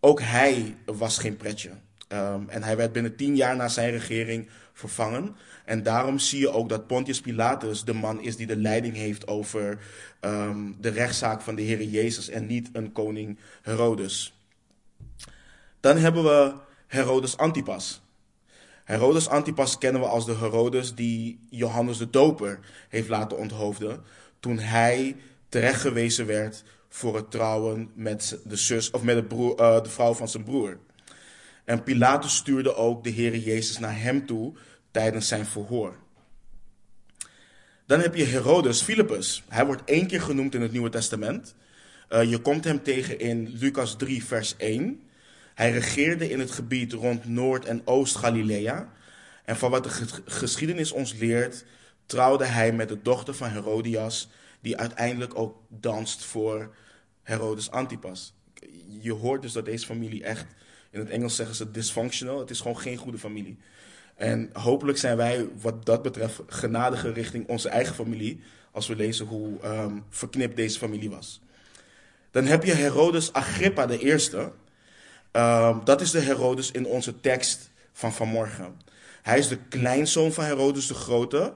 Ook 0.00 0.20
hij 0.20 0.76
was 0.84 1.18
geen 1.18 1.36
pretje. 1.36 1.70
En 2.08 2.62
hij 2.62 2.76
werd 2.76 2.92
binnen 2.92 3.16
tien 3.16 3.36
jaar 3.36 3.56
na 3.56 3.68
zijn 3.68 3.90
regering 3.90 4.48
vervangen. 4.72 5.36
En 5.64 5.82
daarom 5.82 6.18
zie 6.18 6.40
je 6.40 6.50
ook 6.50 6.68
dat 6.68 6.86
Pontius 6.86 7.20
Pilatus 7.20 7.84
de 7.84 7.94
man 7.94 8.20
is 8.20 8.36
die 8.36 8.46
de 8.46 8.56
leiding 8.56 8.94
heeft 8.94 9.26
over 9.26 9.78
de 10.80 10.88
rechtszaak 10.88 11.40
van 11.40 11.54
de 11.54 11.62
Heer 11.62 11.82
Jezus 11.82 12.28
en 12.28 12.46
niet 12.46 12.68
een 12.72 12.92
koning 12.92 13.38
Herodes. 13.62 14.38
Dan 15.80 15.96
hebben 15.96 16.24
we 16.24 16.54
Herodes 16.86 17.36
Antipas. 17.36 18.02
Herodes 18.84 19.28
Antipas 19.28 19.78
kennen 19.78 20.00
we 20.00 20.06
als 20.06 20.26
de 20.26 20.36
Herodes 20.36 20.94
die 20.94 21.38
Johannes 21.50 21.98
de 21.98 22.10
Doper 22.10 22.58
heeft 22.88 23.08
laten 23.08 23.38
onthoofden 23.38 24.02
toen 24.40 24.58
hij 24.58 25.16
terechtgewezen 25.48 26.26
werd 26.26 26.64
voor 26.88 27.16
het 27.16 27.30
trouwen 27.30 27.90
met 27.94 28.38
de 28.44 28.56
zus 28.56 28.90
of 28.90 29.02
met 29.02 29.28
broer, 29.28 29.60
uh, 29.60 29.82
de 29.82 29.88
vrouw 29.88 30.14
van 30.14 30.28
zijn 30.28 30.44
broer. 30.44 30.78
En 31.64 31.82
Pilatus 31.82 32.36
stuurde 32.36 32.74
ook 32.74 33.04
de 33.04 33.10
Heer 33.10 33.36
Jezus 33.36 33.78
naar 33.78 34.00
hem 34.00 34.26
toe 34.26 34.54
tijdens 34.90 35.28
zijn 35.28 35.46
verhoor. 35.46 35.96
Dan 37.86 38.00
heb 38.00 38.14
je 38.14 38.24
Herodes 38.24 38.82
Philippus. 38.82 39.42
Hij 39.48 39.66
wordt 39.66 39.82
één 39.84 40.06
keer 40.06 40.20
genoemd 40.20 40.54
in 40.54 40.62
het 40.62 40.72
Nieuwe 40.72 40.90
Testament. 40.90 41.54
Uh, 42.10 42.30
je 42.30 42.38
komt 42.38 42.64
hem 42.64 42.82
tegen 42.82 43.18
in 43.18 43.56
Lucas 43.58 43.96
3, 43.96 44.24
vers 44.24 44.56
1. 44.56 45.02
Hij 45.54 45.70
regeerde 45.70 46.30
in 46.30 46.40
het 46.40 46.50
gebied 46.50 46.92
rond 46.92 47.24
Noord- 47.24 47.64
en 47.64 47.82
Oost-Galilea. 47.84 48.92
En 49.44 49.56
van 49.56 49.70
wat 49.70 49.84
de 49.84 49.90
geschiedenis 50.24 50.92
ons 50.92 51.12
leert, 51.12 51.64
trouwde 52.06 52.44
hij 52.44 52.72
met 52.72 52.88
de 52.88 53.02
dochter 53.02 53.34
van 53.34 53.50
Herodias, 53.50 54.28
die 54.60 54.76
uiteindelijk 54.76 55.38
ook 55.38 55.62
danst 55.68 56.24
voor 56.24 56.74
Herodes 57.22 57.70
Antipas. 57.70 58.34
Je 58.86 59.12
hoort 59.12 59.42
dus 59.42 59.52
dat 59.52 59.64
deze 59.64 59.86
familie 59.86 60.24
echt, 60.24 60.46
in 60.94 61.00
het 61.00 61.08
Engels 61.08 61.36
zeggen 61.36 61.56
ze 61.56 61.70
dysfunctional, 61.70 62.38
het 62.38 62.50
is 62.50 62.60
gewoon 62.60 62.78
geen 62.78 62.96
goede 62.96 63.18
familie. 63.18 63.58
En 64.14 64.50
hopelijk 64.52 64.98
zijn 64.98 65.16
wij 65.16 65.48
wat 65.60 65.86
dat 65.86 66.02
betreft 66.02 66.40
genadiger 66.46 67.12
richting 67.12 67.48
onze 67.48 67.68
eigen 67.68 67.94
familie, 67.94 68.40
als 68.70 68.86
we 68.86 68.96
lezen 68.96 69.26
hoe 69.26 69.64
um, 69.64 70.04
verknipt 70.08 70.56
deze 70.56 70.78
familie 70.78 71.10
was. 71.10 71.40
Dan 72.30 72.44
heb 72.44 72.64
je 72.64 72.72
Herodes 72.72 73.32
Agrippa 73.32 73.86
de 73.86 73.98
eerste. 73.98 74.52
Um, 75.32 75.84
dat 75.84 76.00
is 76.00 76.10
de 76.10 76.20
Herodes 76.20 76.70
in 76.70 76.86
onze 76.86 77.20
tekst 77.20 77.70
van 77.92 78.12
vanmorgen. 78.12 78.80
Hij 79.22 79.38
is 79.38 79.48
de 79.48 79.58
kleinzoon 79.68 80.32
van 80.32 80.44
Herodes 80.44 80.86
de 80.86 80.94
Grote. 80.94 81.54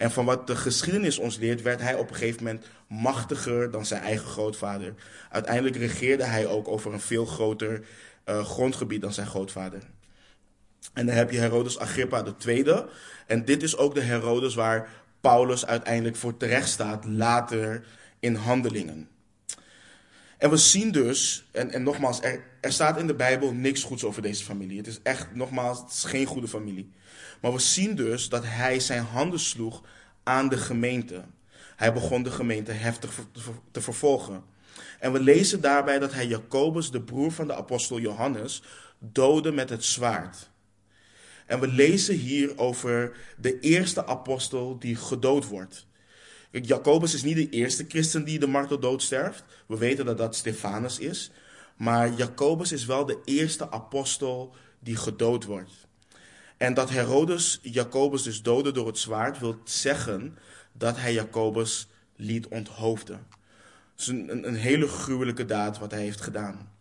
En 0.00 0.10
van 0.10 0.24
wat 0.24 0.46
de 0.46 0.56
geschiedenis 0.56 1.18
ons 1.18 1.36
leert, 1.36 1.62
werd 1.62 1.80
hij 1.80 1.94
op 1.94 2.10
een 2.10 2.16
gegeven 2.16 2.44
moment 2.44 2.66
machtiger 2.86 3.70
dan 3.70 3.86
zijn 3.86 4.02
eigen 4.02 4.26
grootvader. 4.26 4.94
Uiteindelijk 5.30 5.76
regeerde 5.76 6.24
hij 6.24 6.46
ook 6.46 6.68
over 6.68 6.92
een 6.92 7.00
veel 7.00 7.26
groter 7.26 7.84
uh, 8.26 8.44
grondgebied 8.44 9.00
dan 9.00 9.12
zijn 9.12 9.26
grootvader. 9.26 9.82
En 10.92 11.06
dan 11.06 11.14
heb 11.14 11.30
je 11.30 11.38
Herodes 11.38 11.78
Agrippa 11.78 12.22
tweede. 12.22 12.88
En 13.26 13.44
dit 13.44 13.62
is 13.62 13.76
ook 13.76 13.94
de 13.94 14.00
Herodes 14.00 14.54
waar 14.54 14.88
Paulus 15.20 15.66
uiteindelijk 15.66 16.16
voor 16.16 16.36
terecht 16.36 16.68
staat 16.68 17.04
later 17.04 17.84
in 18.20 18.34
handelingen. 18.34 19.08
En 20.38 20.50
we 20.50 20.56
zien 20.56 20.92
dus, 20.92 21.48
en, 21.52 21.70
en 21.70 21.82
nogmaals, 21.82 22.22
er, 22.22 22.44
er 22.60 22.72
staat 22.72 22.98
in 22.98 23.06
de 23.06 23.14
Bijbel 23.14 23.52
niks 23.52 23.82
goeds 23.82 24.04
over 24.04 24.22
deze 24.22 24.44
familie. 24.44 24.76
Het 24.76 24.86
is 24.86 25.00
echt, 25.02 25.34
nogmaals, 25.34 26.04
geen 26.04 26.26
goede 26.26 26.48
familie. 26.48 26.90
Maar 27.40 27.52
we 27.52 27.58
zien 27.58 27.94
dus 27.94 28.28
dat 28.28 28.44
hij 28.44 28.80
zijn 28.80 29.02
handen 29.02 29.40
sloeg 29.40 29.82
aan 30.22 30.48
de 30.48 30.56
gemeente. 30.56 31.24
Hij 31.76 31.92
begon 31.92 32.22
de 32.22 32.30
gemeente 32.30 32.72
heftig 32.72 33.26
te 33.70 33.80
vervolgen. 33.80 34.44
En 34.98 35.12
we 35.12 35.20
lezen 35.20 35.60
daarbij 35.60 35.98
dat 35.98 36.12
hij 36.12 36.26
Jacobus, 36.26 36.90
de 36.90 37.02
broer 37.02 37.32
van 37.32 37.46
de 37.46 37.54
apostel 37.54 37.98
Johannes, 37.98 38.62
doodde 38.98 39.52
met 39.52 39.70
het 39.70 39.84
zwaard. 39.84 40.50
En 41.46 41.60
we 41.60 41.68
lezen 41.68 42.14
hier 42.14 42.58
over 42.58 43.16
de 43.36 43.60
eerste 43.60 44.06
apostel 44.06 44.78
die 44.78 44.96
gedood 44.96 45.48
wordt. 45.48 45.86
Jacobus 46.50 47.14
is 47.14 47.22
niet 47.22 47.36
de 47.36 47.48
eerste 47.48 47.84
christen 47.88 48.24
die 48.24 48.38
de 48.38 48.46
marteldood 48.46 49.02
sterft. 49.02 49.44
We 49.66 49.78
weten 49.78 50.04
dat 50.04 50.18
dat 50.18 50.36
Stefanus 50.36 50.98
is. 50.98 51.30
Maar 51.80 52.12
Jacobus 52.12 52.72
is 52.72 52.84
wel 52.84 53.04
de 53.04 53.18
eerste 53.24 53.70
apostel 53.70 54.54
die 54.78 54.96
gedood 54.96 55.44
wordt. 55.44 55.72
En 56.56 56.74
dat 56.74 56.90
Herodes 56.90 57.58
Jacobus 57.62 58.22
dus 58.22 58.42
doodde 58.42 58.72
door 58.72 58.86
het 58.86 58.98
zwaard, 58.98 59.38
wil 59.38 59.56
zeggen 59.64 60.38
dat 60.72 60.96
hij 60.96 61.12
Jacobus 61.12 61.88
liet 62.16 62.48
onthoofden. 62.48 63.26
Het 63.90 64.00
is 64.00 64.06
een, 64.06 64.46
een 64.46 64.54
hele 64.54 64.88
gruwelijke 64.88 65.44
daad 65.44 65.78
wat 65.78 65.90
hij 65.90 66.00
heeft 66.00 66.20
gedaan. 66.20 66.72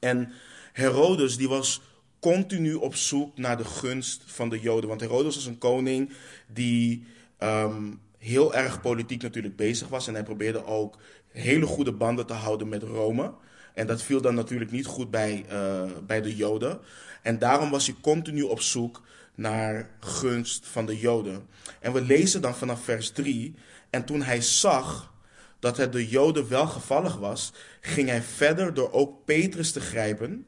En 0.00 0.32
Herodes 0.72 1.36
die 1.36 1.48
was 1.48 1.80
continu 2.18 2.74
op 2.74 2.94
zoek 2.94 3.38
naar 3.38 3.56
de 3.56 3.64
gunst 3.64 4.22
van 4.26 4.48
de 4.48 4.60
Joden. 4.60 4.88
Want 4.88 5.00
Herodes 5.00 5.34
was 5.34 5.46
een 5.46 5.58
koning 5.58 6.12
die 6.46 7.06
um, 7.38 8.00
heel 8.18 8.54
erg 8.54 8.80
politiek 8.80 9.22
natuurlijk 9.22 9.56
bezig 9.56 9.88
was. 9.88 10.06
En 10.06 10.14
hij 10.14 10.22
probeerde 10.22 10.64
ook 10.64 10.98
hele 11.28 11.66
goede 11.66 11.92
banden 11.92 12.26
te 12.26 12.32
houden 12.32 12.68
met 12.68 12.82
Rome. 12.82 13.34
En 13.74 13.86
dat 13.86 14.02
viel 14.02 14.20
dan 14.20 14.34
natuurlijk 14.34 14.70
niet 14.70 14.86
goed 14.86 15.10
bij, 15.10 15.44
uh, 15.52 15.82
bij 16.06 16.20
de 16.20 16.36
Joden. 16.36 16.78
En 17.22 17.38
daarom 17.38 17.70
was 17.70 17.86
hij 17.86 17.96
continu 18.00 18.42
op 18.42 18.60
zoek 18.60 19.02
naar 19.34 19.90
gunst 20.00 20.66
van 20.66 20.86
de 20.86 20.98
Joden. 20.98 21.46
En 21.80 21.92
we 21.92 22.00
lezen 22.00 22.42
dan 22.42 22.54
vanaf 22.54 22.84
vers 22.84 23.10
3. 23.10 23.54
En 23.90 24.04
toen 24.04 24.22
hij 24.22 24.40
zag 24.40 25.12
dat 25.58 25.76
het 25.76 25.92
de 25.92 26.08
Joden 26.08 26.48
wel 26.48 26.66
gevallig 26.66 27.16
was, 27.16 27.52
ging 27.80 28.08
hij 28.08 28.22
verder 28.22 28.74
door 28.74 28.92
ook 28.92 29.24
Petrus 29.24 29.72
te 29.72 29.80
grijpen 29.80 30.46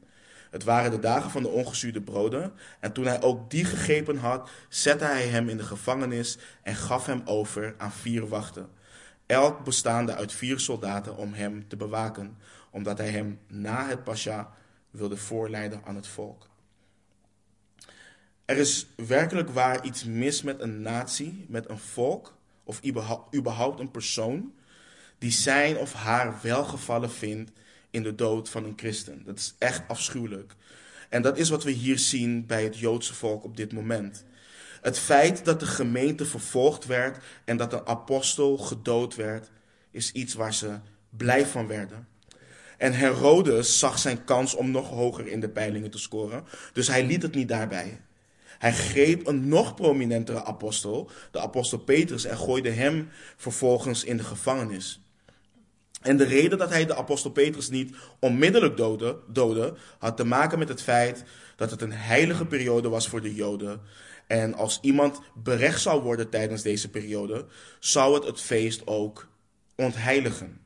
het 0.53 0.63
waren 0.63 0.91
de 0.91 0.99
dagen 0.99 1.31
van 1.31 1.41
de 1.43 1.49
ongezuurde 1.49 2.01
broden. 2.01 2.53
En 2.79 2.91
toen 2.91 3.05
hij 3.05 3.21
ook 3.21 3.49
die 3.49 3.65
gegrepen 3.65 4.17
had, 4.17 4.49
zette 4.69 5.03
hij 5.03 5.27
hem 5.27 5.49
in 5.49 5.57
de 5.57 5.63
gevangenis 5.63 6.37
en 6.63 6.75
gaf 6.75 7.05
hem 7.05 7.21
over 7.25 7.75
aan 7.77 7.91
vier 7.91 8.27
wachten. 8.27 8.69
Elk 9.25 9.63
bestaande 9.63 10.15
uit 10.15 10.33
vier 10.33 10.59
soldaten 10.59 11.17
om 11.17 11.33
hem 11.33 11.67
te 11.67 11.75
bewaken, 11.75 12.37
omdat 12.73 12.97
hij 12.97 13.09
hem 13.09 13.39
na 13.47 13.87
het 13.87 14.03
pasja 14.03 14.53
wilde 14.91 15.17
voorleiden 15.17 15.81
aan 15.83 15.95
het 15.95 16.07
volk. 16.07 16.49
Er 18.45 18.57
is 18.57 18.87
werkelijk 18.95 19.49
waar 19.49 19.85
iets 19.85 20.03
mis 20.03 20.41
met 20.41 20.59
een 20.59 20.81
natie, 20.81 21.45
met 21.49 21.69
een 21.69 21.79
volk, 21.79 22.37
of 22.63 22.85
überhaupt 23.35 23.79
een 23.79 23.91
persoon, 23.91 24.53
die 25.17 25.31
zijn 25.31 25.77
of 25.77 25.93
haar 25.93 26.39
welgevallen 26.41 27.11
vindt 27.11 27.51
in 27.89 28.03
de 28.03 28.15
dood 28.15 28.49
van 28.49 28.63
een 28.63 28.73
christen. 28.75 29.23
Dat 29.25 29.37
is 29.37 29.55
echt 29.57 29.87
afschuwelijk. 29.87 30.55
En 31.09 31.21
dat 31.21 31.37
is 31.37 31.49
wat 31.49 31.63
we 31.63 31.71
hier 31.71 31.99
zien 31.99 32.45
bij 32.45 32.63
het 32.63 32.77
Joodse 32.77 33.13
volk 33.13 33.43
op 33.43 33.57
dit 33.57 33.73
moment. 33.73 34.25
Het 34.81 34.99
feit 34.99 35.45
dat 35.45 35.59
de 35.59 35.65
gemeente 35.65 36.25
vervolgd 36.25 36.85
werd 36.85 37.23
en 37.45 37.57
dat 37.57 37.73
een 37.73 37.87
apostel 37.87 38.57
gedood 38.57 39.15
werd, 39.15 39.51
is 39.91 40.11
iets 40.11 40.33
waar 40.33 40.53
ze 40.53 40.79
blij 41.09 41.45
van 41.45 41.67
werden. 41.67 42.07
En 42.83 42.93
Herodes 42.93 43.79
zag 43.79 43.99
zijn 43.99 44.23
kans 44.23 44.55
om 44.55 44.71
nog 44.71 44.89
hoger 44.89 45.27
in 45.27 45.39
de 45.39 45.49
peilingen 45.49 45.91
te 45.91 45.97
scoren, 45.97 46.43
dus 46.73 46.87
hij 46.87 47.05
liet 47.05 47.21
het 47.21 47.35
niet 47.35 47.47
daarbij. 47.47 48.01
Hij 48.57 48.73
greep 48.73 49.27
een 49.27 49.47
nog 49.47 49.75
prominentere 49.75 50.43
apostel, 50.43 51.09
de 51.31 51.39
apostel 51.39 51.77
Petrus, 51.77 52.25
en 52.25 52.37
gooide 52.37 52.69
hem 52.69 53.09
vervolgens 53.37 54.03
in 54.03 54.17
de 54.17 54.23
gevangenis. 54.23 55.01
En 56.01 56.17
de 56.17 56.23
reden 56.23 56.57
dat 56.57 56.69
hij 56.69 56.85
de 56.85 56.95
apostel 56.95 57.31
Petrus 57.31 57.69
niet 57.69 57.95
onmiddellijk 58.19 58.77
doodde, 58.77 59.17
doodde, 59.27 59.73
had 59.99 60.17
te 60.17 60.25
maken 60.25 60.59
met 60.59 60.69
het 60.69 60.81
feit 60.81 61.23
dat 61.55 61.71
het 61.71 61.81
een 61.81 61.93
heilige 61.93 62.45
periode 62.45 62.89
was 62.89 63.07
voor 63.07 63.21
de 63.21 63.33
Joden. 63.33 63.81
En 64.27 64.53
als 64.53 64.79
iemand 64.81 65.21
berecht 65.35 65.81
zou 65.81 66.01
worden 66.01 66.29
tijdens 66.29 66.61
deze 66.61 66.89
periode, 66.89 67.45
zou 67.79 68.13
het 68.13 68.23
het 68.25 68.41
feest 68.41 68.87
ook 68.87 69.27
ontheiligen. 69.75 70.62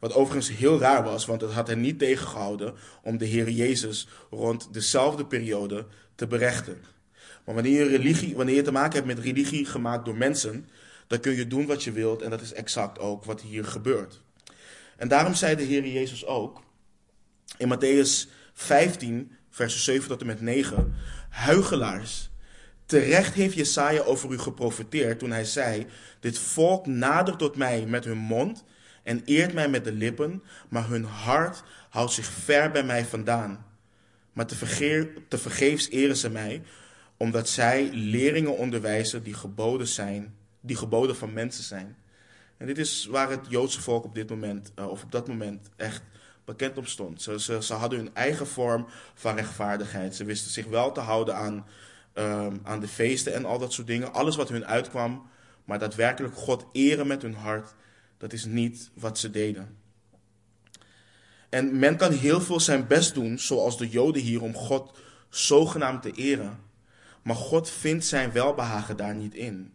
Wat 0.00 0.14
overigens 0.14 0.56
heel 0.56 0.78
raar 0.78 1.04
was, 1.04 1.26
want 1.26 1.40
het 1.40 1.52
had 1.52 1.68
hen 1.68 1.80
niet 1.80 1.98
tegengehouden 1.98 2.74
om 3.02 3.18
de 3.18 3.24
Heer 3.24 3.50
Jezus 3.50 4.08
rond 4.30 4.68
dezelfde 4.72 5.26
periode 5.26 5.86
te 6.14 6.26
berechten. 6.26 6.78
Maar 7.44 7.54
wanneer 7.54 7.84
je, 7.84 7.96
religie, 7.96 8.36
wanneer 8.36 8.54
je 8.54 8.62
te 8.62 8.72
maken 8.72 8.94
hebt 8.94 9.06
met 9.06 9.18
religie 9.18 9.64
gemaakt 9.64 10.04
door 10.04 10.16
mensen, 10.16 10.68
dan 11.06 11.20
kun 11.20 11.32
je 11.32 11.46
doen 11.46 11.66
wat 11.66 11.82
je 11.82 11.92
wilt 11.92 12.22
en 12.22 12.30
dat 12.30 12.40
is 12.40 12.52
exact 12.52 12.98
ook 12.98 13.24
wat 13.24 13.40
hier 13.40 13.64
gebeurt. 13.64 14.20
En 14.96 15.08
daarom 15.08 15.34
zei 15.34 15.56
de 15.56 15.62
Heer 15.62 15.86
Jezus 15.86 16.26
ook 16.26 16.62
in 17.56 17.74
Matthäus 17.74 18.30
15, 18.54 19.32
versen 19.50 19.80
7 19.80 20.08
tot 20.08 20.20
en 20.20 20.26
met 20.26 20.40
9, 20.40 20.94
huigelaars. 21.28 22.30
Terecht 22.86 23.34
heeft 23.34 23.54
Jesaja 23.54 24.02
over 24.02 24.32
u 24.32 24.38
geprofeteerd 24.38 25.18
toen 25.18 25.30
hij 25.30 25.44
zei, 25.44 25.86
dit 26.20 26.38
volk 26.38 26.86
nadert 26.86 27.38
tot 27.38 27.56
mij 27.56 27.86
met 27.86 28.04
hun 28.04 28.18
mond 28.18 28.64
en 29.04 29.22
eert 29.24 29.52
mij 29.52 29.68
met 29.68 29.84
de 29.84 29.92
lippen, 29.92 30.42
maar 30.68 30.88
hun 30.88 31.04
hart 31.04 31.62
houdt 31.88 32.12
zich 32.12 32.26
ver 32.26 32.70
bij 32.70 32.84
mij 32.84 33.04
vandaan. 33.04 33.66
Maar 34.32 34.46
te, 34.46 35.38
vergeefs 35.38 35.88
eren 35.90 36.16
ze 36.16 36.30
mij, 36.30 36.62
omdat 37.16 37.48
zij 37.48 37.90
leringen 37.92 38.56
onderwijzen 38.56 39.22
die 39.22 39.34
geboden 39.34 39.86
zijn, 39.86 40.34
die 40.60 40.76
geboden 40.76 41.16
van 41.16 41.32
mensen 41.32 41.64
zijn. 41.64 41.96
En 42.56 42.66
dit 42.66 42.78
is 42.78 43.06
waar 43.06 43.30
het 43.30 43.46
Joodse 43.48 43.80
volk 43.80 44.04
op 44.04 44.14
dit 44.14 44.30
moment, 44.30 44.72
uh, 44.78 44.90
of 44.90 45.02
op 45.02 45.12
dat 45.12 45.28
moment, 45.28 45.70
echt 45.76 46.02
bekend 46.44 46.78
om 46.78 46.86
stond. 46.86 47.22
Ze, 47.22 47.74
hadden 47.74 47.98
hun 47.98 48.14
eigen 48.14 48.46
vorm 48.46 48.86
van 49.14 49.36
rechtvaardigheid. 49.36 50.14
Ze 50.14 50.24
wisten 50.24 50.50
zich 50.50 50.66
wel 50.66 50.92
te 50.92 51.00
houden 51.00 51.36
aan, 51.36 51.66
um, 52.14 52.60
aan 52.62 52.80
de 52.80 52.88
feesten 52.88 53.34
en 53.34 53.44
al 53.44 53.58
dat 53.58 53.72
soort 53.72 53.86
dingen. 53.86 54.12
Alles 54.12 54.36
wat 54.36 54.48
hun 54.48 54.66
uitkwam, 54.66 55.26
maar 55.64 55.78
daadwerkelijk 55.78 56.34
God 56.34 56.66
eren 56.72 57.06
met 57.06 57.22
hun 57.22 57.34
hart, 57.34 57.74
dat 58.24 58.32
is 58.32 58.44
niet 58.44 58.90
wat 58.94 59.18
ze 59.18 59.30
deden. 59.30 59.76
En 61.48 61.78
men 61.78 61.96
kan 61.96 62.12
heel 62.12 62.40
veel 62.40 62.60
zijn 62.60 62.86
best 62.86 63.14
doen, 63.14 63.38
zoals 63.38 63.78
de 63.78 63.88
Joden 63.88 64.22
hier, 64.22 64.42
om 64.42 64.54
God 64.54 64.98
zogenaamd 65.28 66.02
te 66.02 66.12
eren. 66.12 66.58
Maar 67.22 67.36
God 67.36 67.70
vindt 67.70 68.04
zijn 68.04 68.32
welbehagen 68.32 68.96
daar 68.96 69.14
niet 69.14 69.34
in. 69.34 69.74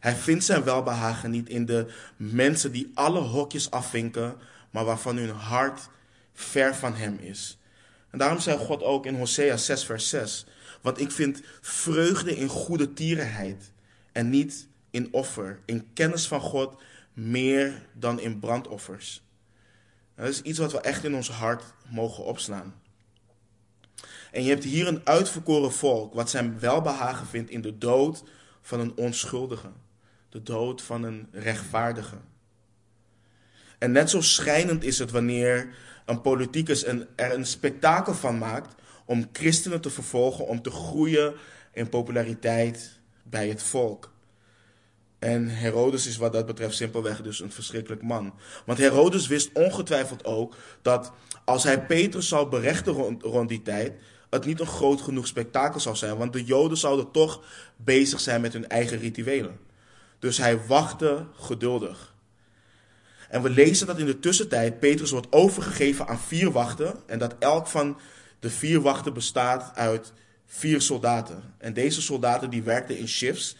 Hij 0.00 0.14
vindt 0.14 0.44
zijn 0.44 0.64
welbehagen 0.64 1.30
niet 1.30 1.48
in 1.48 1.66
de 1.66 1.86
mensen 2.16 2.72
die 2.72 2.90
alle 2.94 3.20
hokjes 3.20 3.70
afvinken, 3.70 4.36
maar 4.70 4.84
waarvan 4.84 5.16
hun 5.16 5.30
hart 5.30 5.88
ver 6.32 6.74
van 6.74 6.94
hem 6.94 7.18
is. 7.18 7.58
En 8.10 8.18
daarom 8.18 8.40
zei 8.40 8.58
God 8.58 8.82
ook 8.82 9.06
in 9.06 9.14
Hosea 9.14 9.56
6, 9.56 9.84
vers 9.84 10.08
6: 10.08 10.46
Want 10.80 11.00
ik 11.00 11.10
vind 11.10 11.42
vreugde 11.60 12.36
in 12.36 12.48
goede 12.48 12.92
tierenheid 12.92 13.72
en 14.12 14.30
niet 14.30 14.68
in 14.90 15.08
offer, 15.12 15.60
in 15.64 15.88
kennis 15.92 16.28
van 16.28 16.40
God 16.40 16.82
meer 17.18 17.86
dan 17.92 18.20
in 18.20 18.38
brandoffers. 18.38 19.22
dat 20.14 20.28
is 20.28 20.42
iets 20.42 20.58
wat 20.58 20.72
we 20.72 20.80
echt 20.80 21.04
in 21.04 21.14
ons 21.14 21.30
hart 21.30 21.62
mogen 21.90 22.24
opslaan. 22.24 22.74
En 24.32 24.42
je 24.42 24.48
hebt 24.48 24.64
hier 24.64 24.86
een 24.86 25.06
uitverkoren 25.06 25.72
volk 25.72 26.14
wat 26.14 26.30
zijn 26.30 26.58
welbehagen 26.58 27.26
vindt 27.26 27.50
in 27.50 27.60
de 27.60 27.78
dood 27.78 28.24
van 28.60 28.80
een 28.80 28.96
onschuldige. 28.96 29.68
De 30.28 30.42
dood 30.42 30.82
van 30.82 31.02
een 31.02 31.28
rechtvaardige. 31.32 32.16
En 33.78 33.92
net 33.92 34.10
zo 34.10 34.20
schijnend 34.20 34.84
is 34.84 34.98
het 34.98 35.10
wanneer 35.10 35.74
een 36.06 36.20
politicus 36.20 36.84
er 36.84 37.06
een 37.16 37.46
spektakel 37.46 38.14
van 38.14 38.38
maakt 38.38 38.74
om 39.04 39.28
christenen 39.32 39.80
te 39.80 39.90
vervolgen, 39.90 40.46
om 40.46 40.62
te 40.62 40.70
groeien 40.70 41.34
in 41.72 41.88
populariteit 41.88 43.00
bij 43.22 43.48
het 43.48 43.62
volk. 43.62 44.12
En 45.18 45.48
Herodes 45.48 46.06
is 46.06 46.16
wat 46.16 46.32
dat 46.32 46.46
betreft 46.46 46.76
simpelweg 46.76 47.22
dus 47.22 47.40
een 47.40 47.52
verschrikkelijk 47.52 48.02
man. 48.02 48.34
Want 48.66 48.78
Herodes 48.78 49.26
wist 49.26 49.50
ongetwijfeld 49.52 50.24
ook 50.24 50.54
dat 50.82 51.12
als 51.44 51.64
hij 51.64 51.86
Petrus 51.86 52.28
zou 52.28 52.48
berechten 52.48 53.18
rond, 53.20 53.48
die 53.48 53.62
tijd, 53.62 53.92
het 54.30 54.44
niet 54.44 54.60
een 54.60 54.66
groot 54.66 55.00
genoeg 55.00 55.26
spektakel 55.26 55.80
zou 55.80 55.96
zijn. 55.96 56.16
Want 56.16 56.32
de 56.32 56.44
Joden 56.44 56.78
zouden 56.78 57.10
toch 57.10 57.42
bezig 57.76 58.20
zijn 58.20 58.40
met 58.40 58.52
hun 58.52 58.68
eigen 58.68 58.98
rituelen. 58.98 59.58
Dus 60.18 60.38
hij 60.38 60.66
wachtte 60.66 61.26
geduldig. 61.36 62.14
En 63.28 63.42
we 63.42 63.50
lezen 63.50 63.86
dat 63.86 63.98
in 63.98 64.06
de 64.06 64.18
tussentijd 64.18 64.78
Petrus 64.78 65.10
wordt 65.10 65.32
overgegeven 65.32 66.06
aan 66.06 66.20
vier 66.20 66.50
wachten. 66.52 66.96
En 67.06 67.18
dat 67.18 67.34
elk 67.38 67.66
van 67.66 67.98
de 68.40 68.50
vier 68.50 68.80
wachten 68.80 69.14
bestaat 69.14 69.70
uit 69.74 70.12
vier 70.46 70.80
soldaten. 70.80 71.54
En 71.58 71.74
deze 71.74 72.02
soldaten 72.02 72.50
die 72.50 72.62
werkten 72.62 72.98
in 72.98 73.08
shifts. 73.08 73.56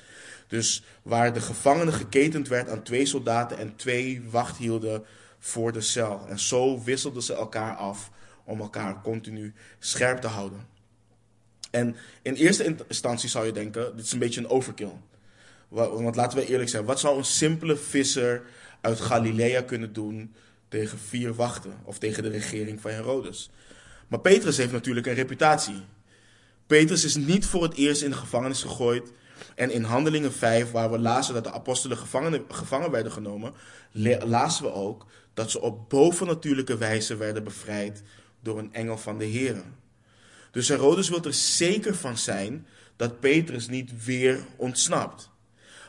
Dus 0.49 0.83
waar 1.02 1.33
de 1.33 1.40
gevangene 1.40 1.93
geketend 1.93 2.49
werd 2.49 2.69
aan 2.69 2.83
twee 2.83 3.07
soldaten 3.07 3.59
en 3.59 3.76
twee 3.76 4.23
wacht 4.31 4.57
hielden 4.57 5.05
voor 5.38 5.73
de 5.73 5.81
cel. 5.81 6.26
En 6.28 6.38
zo 6.38 6.83
wisselden 6.83 7.23
ze 7.23 7.35
elkaar 7.35 7.75
af 7.75 8.11
om 8.45 8.61
elkaar 8.61 9.02
continu 9.02 9.55
scherp 9.78 10.21
te 10.21 10.26
houden. 10.26 10.67
En 11.71 11.97
in 12.23 12.35
eerste 12.35 12.76
instantie 12.88 13.28
zou 13.28 13.47
je 13.47 13.52
denken, 13.52 13.97
dit 13.97 14.05
is 14.05 14.12
een 14.12 14.18
beetje 14.18 14.40
een 14.40 14.49
overkill. 14.49 14.92
Want 15.68 16.16
laten 16.16 16.38
we 16.38 16.46
eerlijk 16.46 16.70
zijn, 16.70 16.85
wat 16.85 17.01
zou 17.01 17.18
een 17.18 17.25
simpele 17.25 17.77
visser 17.77 18.42
uit 18.81 19.01
Galilea 19.01 19.62
kunnen 19.62 19.92
doen 19.92 20.35
tegen 20.68 20.99
vier 20.99 21.35
wachten 21.35 21.73
of 21.85 21.99
tegen 21.99 22.23
de 22.23 22.29
regering 22.29 22.81
van 22.81 22.90
Herodes? 22.90 23.51
Maar 24.09 24.20
Petrus 24.20 24.57
heeft 24.57 24.73
natuurlijk 24.73 25.07
een 25.07 25.14
reputatie. 25.14 25.83
Petrus 26.66 27.05
is 27.05 27.16
niet 27.16 27.46
voor 27.46 27.62
het 27.62 27.75
eerst 27.75 28.03
in 28.03 28.11
de 28.11 28.16
gevangenis 28.16 28.62
gegooid. 28.62 29.12
En 29.55 29.70
in 29.70 29.83
Handelingen 29.83 30.33
5, 30.33 30.70
waar 30.70 30.90
we 30.90 30.98
lazen 30.98 31.35
dat 31.35 31.44
de 31.44 31.53
apostelen 31.53 31.96
gevangen, 31.96 32.44
gevangen 32.48 32.90
werden 32.90 33.12
genomen, 33.12 33.53
lazen 34.24 34.64
we 34.64 34.72
ook 34.72 35.07
dat 35.35 35.51
ze 35.51 35.61
op 35.61 35.90
bovennatuurlijke 35.90 36.77
wijze 36.77 37.16
werden 37.16 37.44
bevrijd 37.44 38.03
door 38.40 38.59
een 38.59 38.74
engel 38.74 38.98
van 38.98 39.18
de 39.18 39.24
Heer. 39.24 39.62
Dus 40.51 40.68
Herodes 40.68 41.09
wil 41.09 41.24
er 41.24 41.35
zeker 41.35 41.94
van 41.94 42.18
zijn 42.18 42.66
dat 42.96 43.20
Petrus 43.20 43.68
niet 43.68 44.05
weer 44.05 44.38
ontsnapt. 44.57 45.31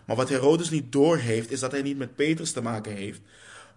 Maar 0.05 0.15
wat 0.15 0.29
Herodes 0.29 0.69
niet 0.69 0.91
doorheeft, 0.91 1.51
is 1.51 1.59
dat 1.59 1.71
hij 1.71 1.81
niet 1.81 1.97
met 1.97 2.15
Petrus 2.15 2.51
te 2.51 2.61
maken 2.61 2.95
heeft, 2.95 3.21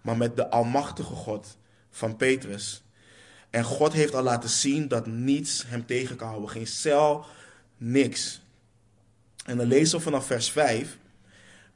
maar 0.01 0.17
met 0.17 0.35
de 0.35 0.49
almachtige 0.49 1.13
God 1.13 1.57
van 1.89 2.15
Petrus. 2.15 2.83
En 3.49 3.63
God 3.63 3.93
heeft 3.93 4.15
al 4.15 4.23
laten 4.23 4.49
zien 4.49 4.87
dat 4.87 5.05
niets 5.05 5.63
hem 5.67 5.85
tegen 5.85 6.15
kan 6.15 6.27
houden. 6.27 6.49
Geen 6.49 6.67
cel, 6.67 7.25
niks. 7.77 8.41
En 9.43 9.57
dan 9.57 9.67
lezen 9.67 9.97
we 9.97 10.03
vanaf 10.03 10.25
vers 10.25 10.51
5. 10.51 10.97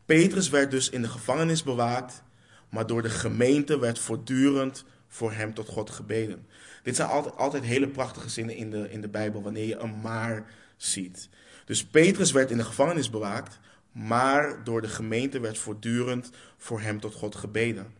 Petrus 0.05 0.49
werd 0.49 0.71
dus 0.71 0.89
in 0.89 1.01
de 1.01 1.07
gevangenis 1.07 1.63
bewaakt, 1.63 2.23
maar 2.69 2.87
door 2.87 3.01
de 3.01 3.09
gemeente 3.09 3.79
werd 3.79 3.99
voortdurend 3.99 4.85
voor 5.07 5.31
hem 5.31 5.53
tot 5.53 5.67
God 5.67 5.89
gebeden. 5.89 6.47
Dit 6.83 6.95
zijn 6.95 7.09
altijd, 7.09 7.35
altijd 7.35 7.63
hele 7.63 7.87
prachtige 7.87 8.29
zinnen 8.29 8.55
in 8.55 8.69
de, 8.69 8.89
in 8.89 9.01
de 9.01 9.07
Bijbel, 9.07 9.41
wanneer 9.41 9.65
je 9.65 9.77
een 9.77 10.01
maar 10.01 10.45
ziet. 10.77 11.29
Dus 11.65 11.85
Petrus 11.85 12.31
werd 12.31 12.51
in 12.51 12.57
de 12.57 12.63
gevangenis 12.63 13.09
bewaakt, 13.09 13.59
maar 13.91 14.63
door 14.63 14.81
de 14.81 14.87
gemeente 14.87 15.39
werd 15.39 15.57
voortdurend 15.57 16.29
voor 16.57 16.81
hem 16.81 16.99
tot 16.99 17.13
God 17.13 17.35
gebeden. 17.35 17.93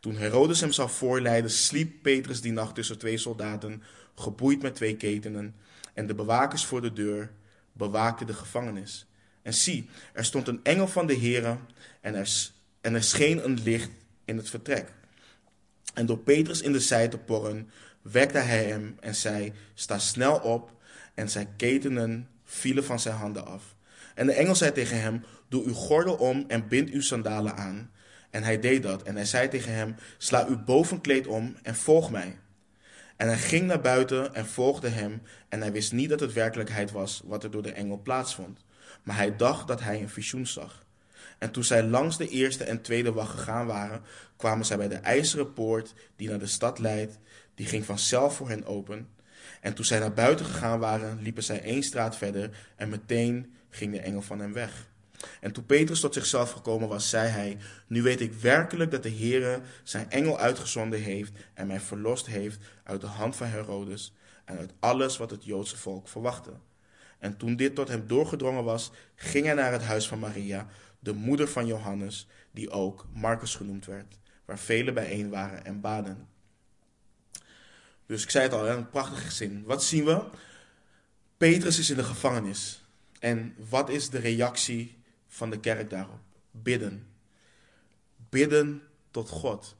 Toen 0.00 0.16
Herodes 0.16 0.60
hem 0.60 0.72
zou 0.72 0.90
voorleiden, 0.90 1.50
sliep 1.50 2.02
Petrus 2.02 2.40
die 2.40 2.52
nacht 2.52 2.74
tussen 2.74 2.98
twee 2.98 3.18
soldaten, 3.18 3.82
geboeid 4.14 4.62
met 4.62 4.74
twee 4.74 4.96
ketenen, 4.96 5.54
en 5.94 6.06
de 6.06 6.14
bewakers 6.14 6.64
voor 6.64 6.80
de 6.80 6.92
deur 6.92 7.30
bewaakten 7.80 8.26
de 8.26 8.34
gevangenis. 8.34 9.06
En 9.42 9.54
zie, 9.54 9.88
er 10.12 10.24
stond 10.24 10.48
een 10.48 10.60
engel 10.62 10.88
van 10.88 11.06
de 11.06 11.16
Heere 11.16 11.56
en 12.00 12.14
er, 12.14 12.50
en 12.80 12.94
er 12.94 13.02
scheen 13.02 13.44
een 13.44 13.62
licht 13.62 13.90
in 14.24 14.36
het 14.36 14.50
vertrek. 14.50 14.92
En 15.94 16.06
door 16.06 16.18
Petrus 16.18 16.60
in 16.60 16.72
de 16.72 16.80
zij 16.80 17.08
te 17.08 17.18
porren, 17.18 17.70
wekte 18.02 18.38
hij 18.38 18.64
hem 18.64 18.96
en 19.00 19.14
zei: 19.14 19.52
Sta 19.74 19.98
snel 19.98 20.38
op. 20.38 20.78
En 21.14 21.28
zijn 21.30 21.56
ketenen 21.56 22.28
vielen 22.44 22.84
van 22.84 23.00
zijn 23.00 23.14
handen 23.14 23.46
af. 23.46 23.74
En 24.14 24.26
de 24.26 24.32
engel 24.32 24.54
zei 24.54 24.72
tegen 24.72 25.00
hem: 25.00 25.24
Doe 25.48 25.64
uw 25.64 25.74
gordel 25.74 26.14
om 26.14 26.44
en 26.48 26.68
bind 26.68 26.90
uw 26.90 27.00
sandalen 27.00 27.56
aan. 27.56 27.90
En 28.30 28.42
hij 28.42 28.60
deed 28.60 28.82
dat. 28.82 29.02
En 29.02 29.14
hij 29.14 29.24
zei 29.24 29.48
tegen 29.48 29.74
hem: 29.74 29.94
Sla 30.18 30.46
uw 30.46 30.64
bovenkleed 30.64 31.26
om 31.26 31.56
en 31.62 31.74
volg 31.74 32.10
mij. 32.10 32.38
En 33.20 33.26
hij 33.26 33.38
ging 33.38 33.66
naar 33.66 33.80
buiten 33.80 34.34
en 34.34 34.46
volgde 34.46 34.88
hem. 34.88 35.22
En 35.48 35.60
hij 35.60 35.72
wist 35.72 35.92
niet 35.92 36.08
dat 36.08 36.20
het 36.20 36.32
werkelijkheid 36.32 36.90
was 36.90 37.22
wat 37.24 37.44
er 37.44 37.50
door 37.50 37.62
de 37.62 37.72
engel 37.72 38.00
plaatsvond. 38.02 38.64
Maar 39.02 39.16
hij 39.16 39.36
dacht 39.36 39.68
dat 39.68 39.80
hij 39.80 40.00
een 40.00 40.08
visioen 40.08 40.46
zag. 40.46 40.84
En 41.38 41.50
toen 41.50 41.64
zij 41.64 41.82
langs 41.82 42.16
de 42.16 42.28
eerste 42.28 42.64
en 42.64 42.80
tweede 42.80 43.12
wacht 43.12 43.30
gegaan 43.30 43.66
waren, 43.66 44.02
kwamen 44.36 44.66
zij 44.66 44.76
bij 44.76 44.88
de 44.88 44.94
ijzeren 44.94 45.52
poort 45.52 45.94
die 46.16 46.28
naar 46.28 46.38
de 46.38 46.46
stad 46.46 46.78
leidt. 46.78 47.18
Die 47.54 47.66
ging 47.66 47.84
vanzelf 47.84 48.36
voor 48.36 48.48
hen 48.48 48.64
open. 48.64 49.08
En 49.60 49.74
toen 49.74 49.84
zij 49.84 49.98
naar 49.98 50.12
buiten 50.12 50.46
gegaan 50.46 50.78
waren, 50.78 51.22
liepen 51.22 51.42
zij 51.42 51.62
één 51.62 51.82
straat 51.82 52.16
verder 52.16 52.50
en 52.76 52.88
meteen 52.88 53.54
ging 53.70 53.92
de 53.92 54.00
engel 54.00 54.22
van 54.22 54.40
hem 54.40 54.52
weg. 54.52 54.89
En 55.40 55.52
toen 55.52 55.66
Petrus 55.66 56.00
tot 56.00 56.14
zichzelf 56.14 56.50
gekomen 56.50 56.88
was, 56.88 57.08
zei 57.08 57.28
hij: 57.28 57.58
Nu 57.86 58.02
weet 58.02 58.20
ik 58.20 58.32
werkelijk 58.32 58.90
dat 58.90 59.02
de 59.02 59.16
Heere 59.16 59.60
zijn 59.82 60.10
engel 60.10 60.38
uitgezonden 60.38 61.00
heeft 61.00 61.32
en 61.54 61.66
mij 61.66 61.80
verlost 61.80 62.26
heeft 62.26 62.58
uit 62.84 63.00
de 63.00 63.06
hand 63.06 63.36
van 63.36 63.46
Herodes 63.46 64.14
en 64.44 64.58
uit 64.58 64.72
alles 64.80 65.16
wat 65.16 65.30
het 65.30 65.44
Joodse 65.44 65.76
volk 65.76 66.08
verwachtte. 66.08 66.52
En 67.18 67.36
toen 67.36 67.56
dit 67.56 67.74
tot 67.74 67.88
hem 67.88 68.06
doorgedrongen 68.06 68.64
was, 68.64 68.90
ging 69.14 69.44
hij 69.44 69.54
naar 69.54 69.72
het 69.72 69.82
huis 69.82 70.08
van 70.08 70.18
Maria, 70.18 70.66
de 70.98 71.12
moeder 71.12 71.48
van 71.48 71.66
Johannes, 71.66 72.26
die 72.50 72.70
ook 72.70 73.06
Marcus 73.12 73.54
genoemd 73.54 73.86
werd, 73.86 74.18
waar 74.44 74.58
velen 74.58 74.94
bijeen 74.94 75.30
waren 75.30 75.64
en 75.64 75.80
baden. 75.80 76.28
Dus 78.06 78.22
ik 78.22 78.30
zei 78.30 78.44
het 78.44 78.52
al, 78.52 78.68
een 78.68 78.90
prachtige 78.90 79.30
zin. 79.30 79.64
Wat 79.64 79.84
zien 79.84 80.04
we? 80.04 80.24
Petrus 81.36 81.78
is 81.78 81.90
in 81.90 81.96
de 81.96 82.04
gevangenis. 82.04 82.84
En 83.18 83.54
wat 83.68 83.88
is 83.88 84.10
de 84.10 84.18
reactie 84.18 84.99
van 85.30 85.50
de 85.50 85.60
kerk 85.60 85.90
daarop? 85.90 86.20
Bidden. 86.50 87.06
Bidden 88.28 88.82
tot 89.10 89.28
God. 89.28 89.76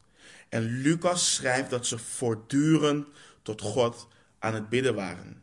En 0.49 0.63
Lucas 0.63 1.35
schrijft 1.35 1.71
dat 1.71 1.87
ze 1.87 1.99
voortdurend 1.99 3.07
tot 3.43 3.61
God 3.61 4.09
aan 4.39 4.55
het 4.55 4.69
bidden 4.69 4.95
waren. 4.95 5.43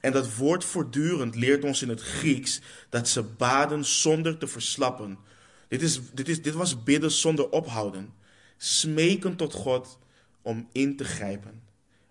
En 0.00 0.12
dat 0.12 0.36
woord 0.36 0.64
voortdurend 0.64 1.34
leert 1.34 1.64
ons 1.64 1.82
in 1.82 1.88
het 1.88 2.00
Grieks 2.00 2.60
dat 2.88 3.08
ze 3.08 3.22
baden 3.22 3.84
zonder 3.84 4.38
te 4.38 4.46
verslappen. 4.46 5.18
Dit, 5.68 5.82
is, 5.82 6.00
dit, 6.12 6.28
is, 6.28 6.42
dit 6.42 6.54
was 6.54 6.82
bidden 6.82 7.10
zonder 7.10 7.48
ophouden. 7.48 8.12
Smeken 8.56 9.36
tot 9.36 9.52
God 9.52 9.98
om 10.42 10.68
in 10.72 10.96
te 10.96 11.04
grijpen. 11.04 11.62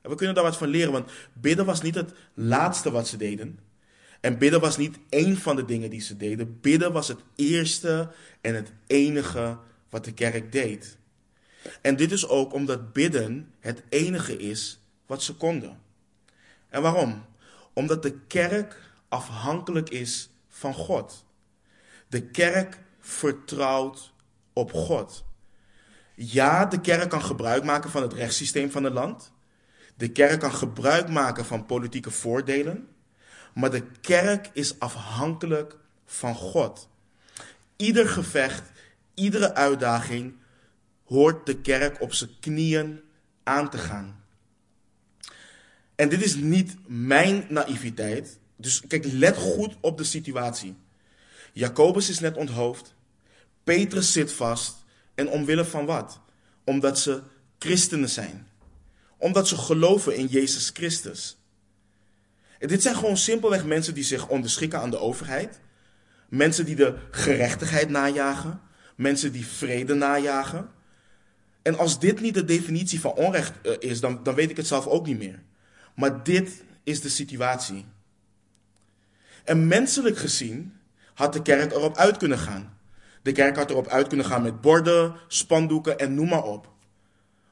En 0.02 0.10
we 0.10 0.16
kunnen 0.16 0.36
daar 0.36 0.44
wat 0.44 0.58
van 0.58 0.68
leren, 0.68 0.92
want 0.92 1.12
bidden 1.34 1.66
was 1.66 1.82
niet 1.82 1.96
het 1.96 2.14
laatste 2.34 2.92
wat 2.92 3.08
ze 3.08 3.18
deden. 3.18 3.60
En 4.22 4.38
bidden 4.38 4.60
was 4.60 4.78
niet 4.78 5.00
één 5.10 5.38
van 5.38 5.56
de 5.56 5.66
dingen 5.66 5.90
die 5.90 6.02
ze 6.02 6.18
deden. 6.18 6.60
Bidden 6.62 6.92
was 6.92 7.08
het 7.08 7.20
eerste 7.36 8.12
en 8.42 8.56
het 8.56 8.72
enige 8.88 9.58
wat 9.90 10.06
de 10.06 10.14
kerk 10.14 10.52
deed. 10.52 10.98
En 11.82 11.96
dit 11.96 12.12
is 12.12 12.28
ook 12.28 12.54
omdat 12.54 12.94
bidden 12.94 13.54
het 13.60 13.84
enige 13.90 14.38
is 14.38 14.80
wat 15.06 15.24
ze 15.24 15.36
konden. 15.36 15.80
En 16.70 16.82
waarom? 16.82 17.26
Omdat 17.74 18.04
de 18.04 18.20
kerk 18.28 18.92
afhankelijk 19.08 19.90
is 19.90 20.30
van 20.50 20.74
God. 20.74 21.26
De 22.08 22.22
kerk 22.22 22.80
vertrouwt 23.00 24.14
op 24.54 24.72
God. 24.74 25.24
Ja, 26.16 26.66
de 26.66 26.82
kerk 26.82 27.10
kan 27.10 27.24
gebruik 27.24 27.64
maken 27.64 27.90
van 27.90 28.02
het 28.02 28.14
rechtssysteem 28.14 28.72
van 28.72 28.84
het 28.84 28.94
land. 28.94 29.32
De 29.96 30.10
kerk 30.10 30.40
kan 30.40 30.54
gebruik 30.54 31.10
maken 31.10 31.46
van 31.46 31.66
politieke 31.66 32.12
voordelen. 32.12 32.88
Maar 33.54 33.72
de 33.72 33.84
kerk 34.02 34.50
is 34.54 34.80
afhankelijk 34.80 35.78
van 36.06 36.36
God. 36.36 36.90
Ieder 37.76 38.08
gevecht, 38.08 38.72
iedere 39.14 39.54
uitdaging 39.54 40.34
hoort 41.06 41.46
de 41.46 41.62
kerk 41.62 42.02
op 42.02 42.14
zijn 42.14 42.30
knieën 42.40 43.02
aan 43.44 43.70
te 43.70 43.78
gaan. 43.78 44.24
En 45.96 46.10
dit 46.10 46.24
is 46.24 46.36
niet 46.36 46.76
mijn 46.88 47.46
naïviteit. 47.50 48.40
Dus 48.56 48.82
kijk, 48.88 49.06
let 49.06 49.38
goed 49.38 49.76
op 49.82 49.98
de 49.98 50.04
situatie. 50.04 50.76
Jacobus 51.54 52.10
is 52.10 52.20
net 52.20 52.38
onthoofd. 52.38 52.94
Petrus 53.64 54.12
zit 54.12 54.34
vast. 54.34 54.76
En 55.16 55.30
omwille 55.30 55.66
van 55.66 55.86
wat? 55.86 56.20
Omdat 56.64 57.00
ze 57.00 57.22
christenen 57.60 58.10
zijn. 58.10 58.48
Omdat 59.18 59.48
ze 59.48 59.58
geloven 59.58 60.16
in 60.16 60.26
Jezus 60.26 60.70
Christus. 60.74 61.38
Dit 62.68 62.82
zijn 62.82 62.96
gewoon 62.96 63.18
simpelweg 63.18 63.66
mensen 63.66 63.94
die 63.94 64.04
zich 64.04 64.28
onderschikken 64.28 64.80
aan 64.80 64.90
de 64.90 65.00
overheid. 65.00 65.60
Mensen 66.30 66.66
die 66.66 66.76
de 66.76 66.98
gerechtigheid 67.12 67.90
najagen. 67.90 68.62
Mensen 68.96 69.32
die 69.32 69.48
vrede 69.48 69.94
najagen. 69.94 70.70
En 71.62 71.78
als 71.78 72.00
dit 72.00 72.22
niet 72.22 72.34
de 72.34 72.46
definitie 72.46 73.00
van 73.00 73.14
onrecht 73.14 73.54
eh, 73.62 73.90
is, 73.90 74.00
dan, 74.00 74.24
dan 74.24 74.36
weet 74.36 74.50
ik 74.50 74.58
het 74.58 74.68
zelf 74.68 74.88
ook 74.88 75.06
niet 75.06 75.18
meer. 75.18 75.44
Maar 75.96 76.24
dit 76.24 76.64
is 76.84 77.02
de 77.02 77.10
situatie. 77.10 77.86
En 79.44 79.68
menselijk 79.68 80.18
gezien 80.18 80.74
had 81.14 81.34
de 81.34 81.42
kerk 81.42 81.72
erop 81.72 81.98
uit 81.98 82.18
kunnen 82.18 82.40
gaan. 82.40 82.78
De 83.22 83.32
kerk 83.32 83.56
had 83.56 83.70
erop 83.70 83.88
uit 83.88 84.08
kunnen 84.08 84.26
gaan 84.26 84.42
met 84.42 84.62
borden, 84.62 85.16
spandoeken 85.28 86.00
en 86.00 86.14
noem 86.14 86.30
maar 86.30 86.44
op. 86.44 86.74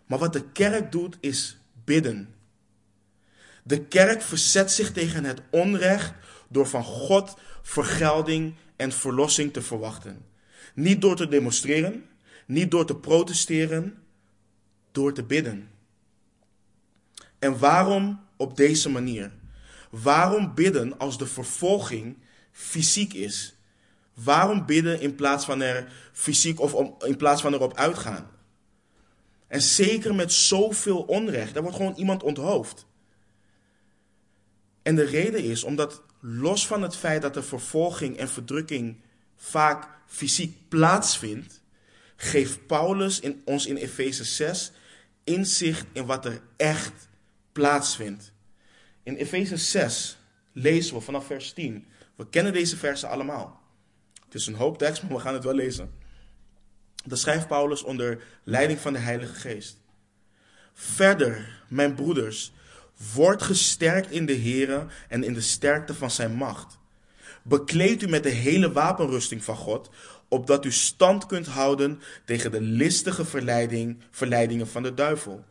Maar 0.05 0.19
wat 0.19 0.33
de 0.33 0.51
kerk 0.51 0.91
doet 0.91 1.17
is 1.19 1.57
bidden. 1.83 2.33
De 3.63 3.85
kerk 3.85 4.21
verzet 4.21 4.71
zich 4.71 4.91
tegen 4.91 5.23
het 5.23 5.41
onrecht 5.49 6.13
door 6.47 6.67
van 6.67 6.83
God 6.83 7.37
vergelding 7.61 8.55
en 8.75 8.91
verlossing 8.91 9.53
te 9.53 9.61
verwachten. 9.61 10.25
Niet 10.73 11.01
door 11.01 11.15
te 11.15 11.27
demonstreren, 11.27 12.05
niet 12.45 12.71
door 12.71 12.85
te 12.85 12.95
protesteren, 12.95 13.97
door 14.91 15.13
te 15.13 15.23
bidden. 15.23 15.69
En 17.39 17.59
waarom 17.59 18.19
op 18.37 18.57
deze 18.57 18.89
manier? 18.89 19.31
Waarom 19.89 20.53
bidden 20.55 20.97
als 20.97 21.17
de 21.17 21.27
vervolging 21.27 22.17
fysiek 22.51 23.13
is? 23.13 23.55
Waarom 24.13 24.65
bidden 24.65 25.01
in 25.01 25.15
plaats 25.15 25.45
van 25.45 25.61
er 25.61 25.91
fysiek 26.13 26.59
of 26.59 27.01
in 27.03 27.17
plaats 27.17 27.41
van 27.41 27.53
erop 27.53 27.75
uitgaan? 27.75 28.29
En 29.47 29.61
zeker 29.61 30.15
met 30.15 30.33
zoveel 30.33 31.01
onrecht. 31.01 31.55
Er 31.55 31.61
wordt 31.61 31.77
gewoon 31.77 31.95
iemand 31.95 32.23
onthoofd. 32.23 32.85
En 34.89 34.95
de 34.95 35.05
reden 35.05 35.43
is 35.43 35.63
omdat 35.63 36.01
los 36.19 36.67
van 36.67 36.81
het 36.81 36.95
feit 36.95 37.21
dat 37.21 37.33
de 37.33 37.43
vervolging 37.43 38.17
en 38.17 38.29
verdrukking 38.29 39.01
vaak 39.35 39.87
fysiek 40.05 40.57
plaatsvindt, 40.67 41.61
geeft 42.15 42.67
Paulus 42.67 43.19
in, 43.19 43.41
ons 43.45 43.65
in 43.65 43.75
Efeze 43.75 44.23
6 44.23 44.71
inzicht 45.23 45.85
in 45.91 46.05
wat 46.05 46.25
er 46.25 46.41
echt 46.57 47.07
plaatsvindt. 47.51 48.31
In 49.03 49.15
Efeze 49.15 49.57
6 49.57 50.17
lezen 50.51 50.95
we 50.95 51.01
vanaf 51.01 51.25
vers 51.25 51.53
10. 51.53 51.85
We 52.15 52.29
kennen 52.29 52.53
deze 52.53 52.77
versen 52.77 53.09
allemaal. 53.09 53.61
Het 54.25 54.35
is 54.35 54.47
een 54.47 54.55
hoop 54.55 54.77
tekst, 54.77 55.03
maar 55.03 55.13
we 55.13 55.19
gaan 55.19 55.33
het 55.33 55.43
wel 55.43 55.53
lezen. 55.53 55.91
Dan 57.05 57.17
schrijft 57.17 57.47
Paulus 57.47 57.83
onder 57.83 58.23
leiding 58.43 58.79
van 58.79 58.93
de 58.93 58.99
Heilige 58.99 59.33
Geest. 59.33 59.77
Verder, 60.73 61.63
mijn 61.67 61.95
broeders, 61.95 62.51
word 63.13 63.41
gesterkt 63.41 64.11
in 64.11 64.25
de 64.25 64.37
Here 64.37 64.85
en 65.07 65.23
in 65.23 65.33
de 65.33 65.41
sterkte 65.41 65.93
van 65.93 66.11
zijn 66.11 66.33
macht. 66.33 66.77
Bekleed 67.43 68.01
u 68.01 68.07
met 68.07 68.23
de 68.23 68.29
hele 68.29 68.71
wapenrusting 68.71 69.43
van 69.43 69.55
God, 69.55 69.89
opdat 70.27 70.65
u 70.65 70.71
stand 70.71 71.25
kunt 71.25 71.47
houden 71.47 72.01
tegen 72.25 72.51
de 72.51 72.61
listige 72.61 73.25
verleiding, 73.25 73.97
verleidingen 74.11 74.67
van 74.67 74.83
de 74.83 74.93
duivel. 74.93 75.43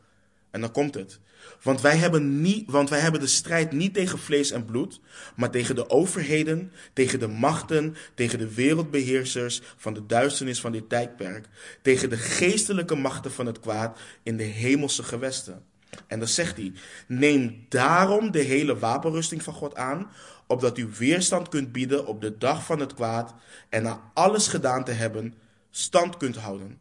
En 0.51 0.61
dan 0.61 0.73
komt 0.73 0.95
het. 0.95 1.21
Want 1.63 1.81
wij, 1.81 1.97
hebben 1.97 2.41
niet, 2.41 2.71
want 2.71 2.91
wij 2.91 2.99
hebben 2.99 3.21
de 3.21 3.27
strijd 3.27 3.73
niet 3.73 3.95
tegen 3.95 4.19
vlees 4.19 4.51
en 4.51 4.65
bloed, 4.65 5.01
maar 5.37 5.51
tegen 5.51 5.75
de 5.75 5.91
overheden, 5.91 6.73
tegen 6.93 7.19
de 7.19 7.27
machten, 7.27 7.97
tegen 8.15 8.39
de 8.39 8.55
wereldbeheersers 8.55 9.61
van 9.77 9.95
de 9.95 10.07
duisternis 10.07 10.61
van 10.61 10.73
dit 10.73 10.89
tijdperk, 10.89 11.47
tegen 11.83 12.11
de 12.11 12.17
geestelijke 12.17 12.95
machten 12.95 13.33
van 13.33 13.47
het 13.47 13.61
kwaad 13.61 13.99
in 14.23 14.37
de 14.37 14.43
hemelse 14.43 15.03
gewesten. 15.03 15.63
En 16.07 16.19
dan 16.19 16.29
zegt 16.29 16.57
hij: 16.57 16.73
Neem 17.07 17.67
daarom 17.69 18.31
de 18.31 18.43
hele 18.43 18.79
wapenrusting 18.79 19.43
van 19.43 19.55
God 19.55 19.77
aan, 19.77 20.11
opdat 20.47 20.79
u 20.79 20.89
weerstand 20.99 21.49
kunt 21.49 21.73
bieden 21.73 22.07
op 22.07 22.21
de 22.21 22.39
dag 22.39 22.65
van 22.65 22.81
het 22.81 22.95
kwaad 22.95 23.35
en 23.69 23.83
na 23.83 24.11
alles 24.15 24.49
gedaan 24.49 24.85
te 24.85 24.93
hebben, 24.93 25.35
stand 25.71 26.17
kunt 26.17 26.37
houden. 26.37 26.79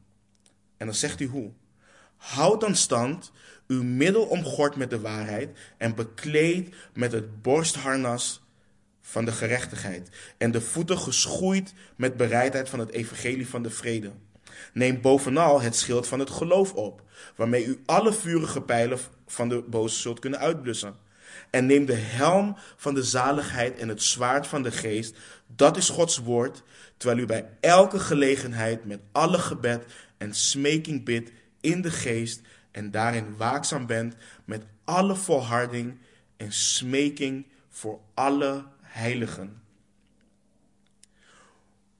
En 0.77 0.85
dan 0.85 0.95
zegt 0.95 1.19
hij 1.19 1.27
hoe? 1.27 1.51
Houd 2.17 2.61
dan 2.61 2.75
stand, 2.75 3.31
uw 3.67 3.83
middel 3.83 4.23
omgord 4.23 4.75
met 4.75 4.89
de 4.89 4.99
waarheid 4.99 5.57
en 5.77 5.95
bekleed 5.95 6.75
met 6.93 7.11
het 7.11 7.41
borstharnas 7.41 8.41
van 9.01 9.25
de 9.25 9.31
gerechtigheid 9.31 10.09
en 10.37 10.51
de 10.51 10.61
voeten 10.61 10.97
geschoeid 10.97 11.73
met 11.95 12.17
bereidheid 12.17 12.69
van 12.69 12.79
het 12.79 12.91
evangelie 12.91 13.47
van 13.47 13.63
de 13.63 13.69
vrede. 13.69 14.11
Neem 14.73 15.01
bovenal 15.01 15.61
het 15.61 15.75
schild 15.75 16.07
van 16.07 16.19
het 16.19 16.29
geloof 16.29 16.73
op, 16.73 17.01
waarmee 17.35 17.65
u 17.65 17.81
alle 17.85 18.13
vurige 18.13 18.61
pijlen 18.61 18.99
van 19.27 19.49
de 19.49 19.61
boze 19.61 19.95
zult 19.95 20.19
kunnen 20.19 20.39
uitblussen. 20.39 20.95
En 21.49 21.65
neem 21.65 21.85
de 21.85 21.95
helm 21.95 22.55
van 22.75 22.93
de 22.93 23.03
zaligheid 23.03 23.77
en 23.77 23.87
het 23.87 24.03
zwaard 24.03 24.47
van 24.47 24.63
de 24.63 24.71
geest, 24.71 25.17
dat 25.55 25.77
is 25.77 25.89
Gods 25.89 26.17
woord, 26.17 26.63
terwijl 26.97 27.21
u 27.21 27.25
bij 27.25 27.49
elke 27.59 27.99
gelegenheid 27.99 28.85
met 28.85 28.99
alle 29.11 29.39
gebed 29.39 29.83
en 30.17 30.33
smeking 30.33 31.05
bidt 31.05 31.31
in 31.61 31.81
de 31.81 31.91
geest 31.91 32.41
en 32.71 32.91
daarin 32.91 33.37
waakzaam 33.37 33.85
bent 33.85 34.15
met 34.45 34.63
alle 34.83 35.15
volharding 35.15 35.99
en 36.37 36.51
smeking 36.51 37.45
voor 37.69 37.99
alle 38.13 38.65
heiligen. 38.81 39.61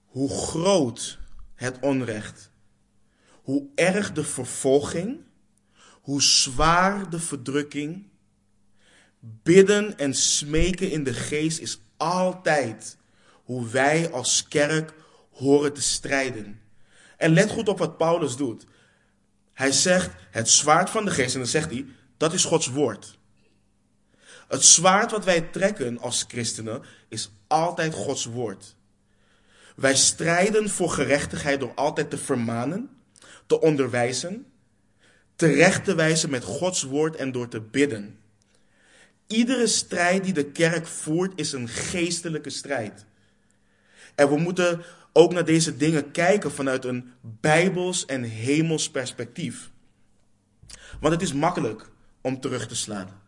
Hoe 0.05 0.29
groot 0.29 1.19
het 1.57 1.79
onrecht, 1.79 2.51
hoe 3.31 3.67
erg 3.75 4.11
de 4.11 4.23
vervolging, 4.23 5.19
hoe 6.01 6.21
zwaar 6.21 7.09
de 7.09 7.19
verdrukking, 7.19 8.07
bidden 9.19 9.97
en 9.97 10.13
smeken 10.13 10.91
in 10.91 11.03
de 11.03 11.13
geest 11.13 11.59
is 11.59 11.79
altijd 11.97 12.97
hoe 13.43 13.67
wij 13.67 14.11
als 14.11 14.47
kerk 14.47 14.93
horen 15.31 15.73
te 15.73 15.81
strijden. 15.81 16.61
En 17.17 17.33
let 17.33 17.51
goed 17.51 17.67
op 17.67 17.77
wat 17.77 17.97
Paulus 17.97 18.35
doet. 18.35 18.65
Hij 19.53 19.71
zegt 19.71 20.09
het 20.31 20.49
zwaard 20.49 20.89
van 20.89 21.05
de 21.05 21.11
geest 21.11 21.33
en 21.33 21.39
dan 21.39 21.49
zegt 21.49 21.71
hij, 21.71 21.85
dat 22.17 22.33
is 22.33 22.43
Gods 22.43 22.67
woord. 22.67 23.17
Het 24.47 24.63
zwaard 24.63 25.11
wat 25.11 25.25
wij 25.25 25.41
trekken 25.41 25.99
als 25.99 26.25
christenen 26.27 26.83
is 27.07 27.31
altijd 27.47 27.93
Gods 27.93 28.25
woord. 28.25 28.75
Wij 29.77 29.95
strijden 29.95 30.69
voor 30.69 30.89
gerechtigheid 30.89 31.59
door 31.59 31.73
altijd 31.73 32.09
te 32.09 32.17
vermanen, 32.17 32.89
te 33.45 33.61
onderwijzen, 33.61 34.45
terecht 35.35 35.83
te 35.83 35.95
wijzen 35.95 36.29
met 36.29 36.43
Gods 36.43 36.83
woord 36.83 37.15
en 37.15 37.31
door 37.31 37.47
te 37.47 37.61
bidden. 37.61 38.19
Iedere 39.27 39.67
strijd 39.67 40.23
die 40.23 40.33
de 40.33 40.51
kerk 40.51 40.87
voert 40.87 41.39
is 41.39 41.51
een 41.51 41.67
geestelijke 41.67 42.49
strijd. 42.49 43.05
En 44.15 44.29
we 44.29 44.37
moeten 44.37 44.81
ook 45.13 45.33
naar 45.33 45.45
deze 45.45 45.77
dingen 45.77 46.11
kijken 46.11 46.51
vanuit 46.51 46.85
een 46.85 47.13
bijbels 47.21 48.05
en 48.05 48.23
hemels 48.23 48.89
perspectief. 48.89 49.69
Want 50.99 51.13
het 51.13 51.21
is 51.21 51.33
makkelijk 51.33 51.89
om 52.21 52.39
terug 52.39 52.67
te 52.67 52.75
slaan. 52.75 53.21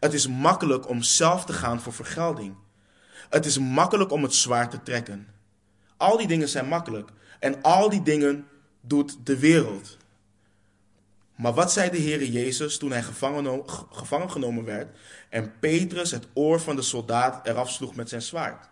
Het 0.00 0.12
is 0.12 0.26
makkelijk 0.28 0.88
om 0.88 1.02
zelf 1.02 1.44
te 1.44 1.52
gaan 1.52 1.80
voor 1.80 1.92
vergelding. 1.92 2.54
Het 3.28 3.46
is 3.46 3.58
makkelijk 3.58 4.10
om 4.10 4.22
het 4.22 4.34
zwaar 4.34 4.70
te 4.70 4.82
trekken. 4.82 5.32
Al 6.02 6.16
die 6.16 6.26
dingen 6.26 6.48
zijn 6.48 6.68
makkelijk. 6.68 7.10
En 7.38 7.62
al 7.62 7.90
die 7.90 8.02
dingen 8.02 8.48
doet 8.80 9.26
de 9.26 9.38
wereld. 9.38 9.96
Maar 11.36 11.52
wat 11.52 11.72
zei 11.72 11.90
de 11.90 11.96
Heer 11.96 12.24
Jezus 12.24 12.78
toen 12.78 12.90
hij 12.90 13.02
gevangen, 13.02 13.62
gevangen 13.90 14.30
genomen 14.30 14.64
werd 14.64 14.96
en 15.28 15.58
Petrus 15.58 16.10
het 16.10 16.26
oor 16.34 16.60
van 16.60 16.76
de 16.76 16.82
soldaat 16.82 17.46
eraf 17.46 17.70
sloeg 17.70 17.94
met 17.94 18.08
zijn 18.08 18.22
zwaard? 18.22 18.68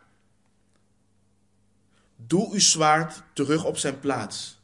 Doe 2.17 2.53
uw 2.53 2.59
zwaard 2.59 3.23
terug 3.33 3.65
op 3.65 3.77
zijn 3.77 4.01
plaats, 4.01 4.61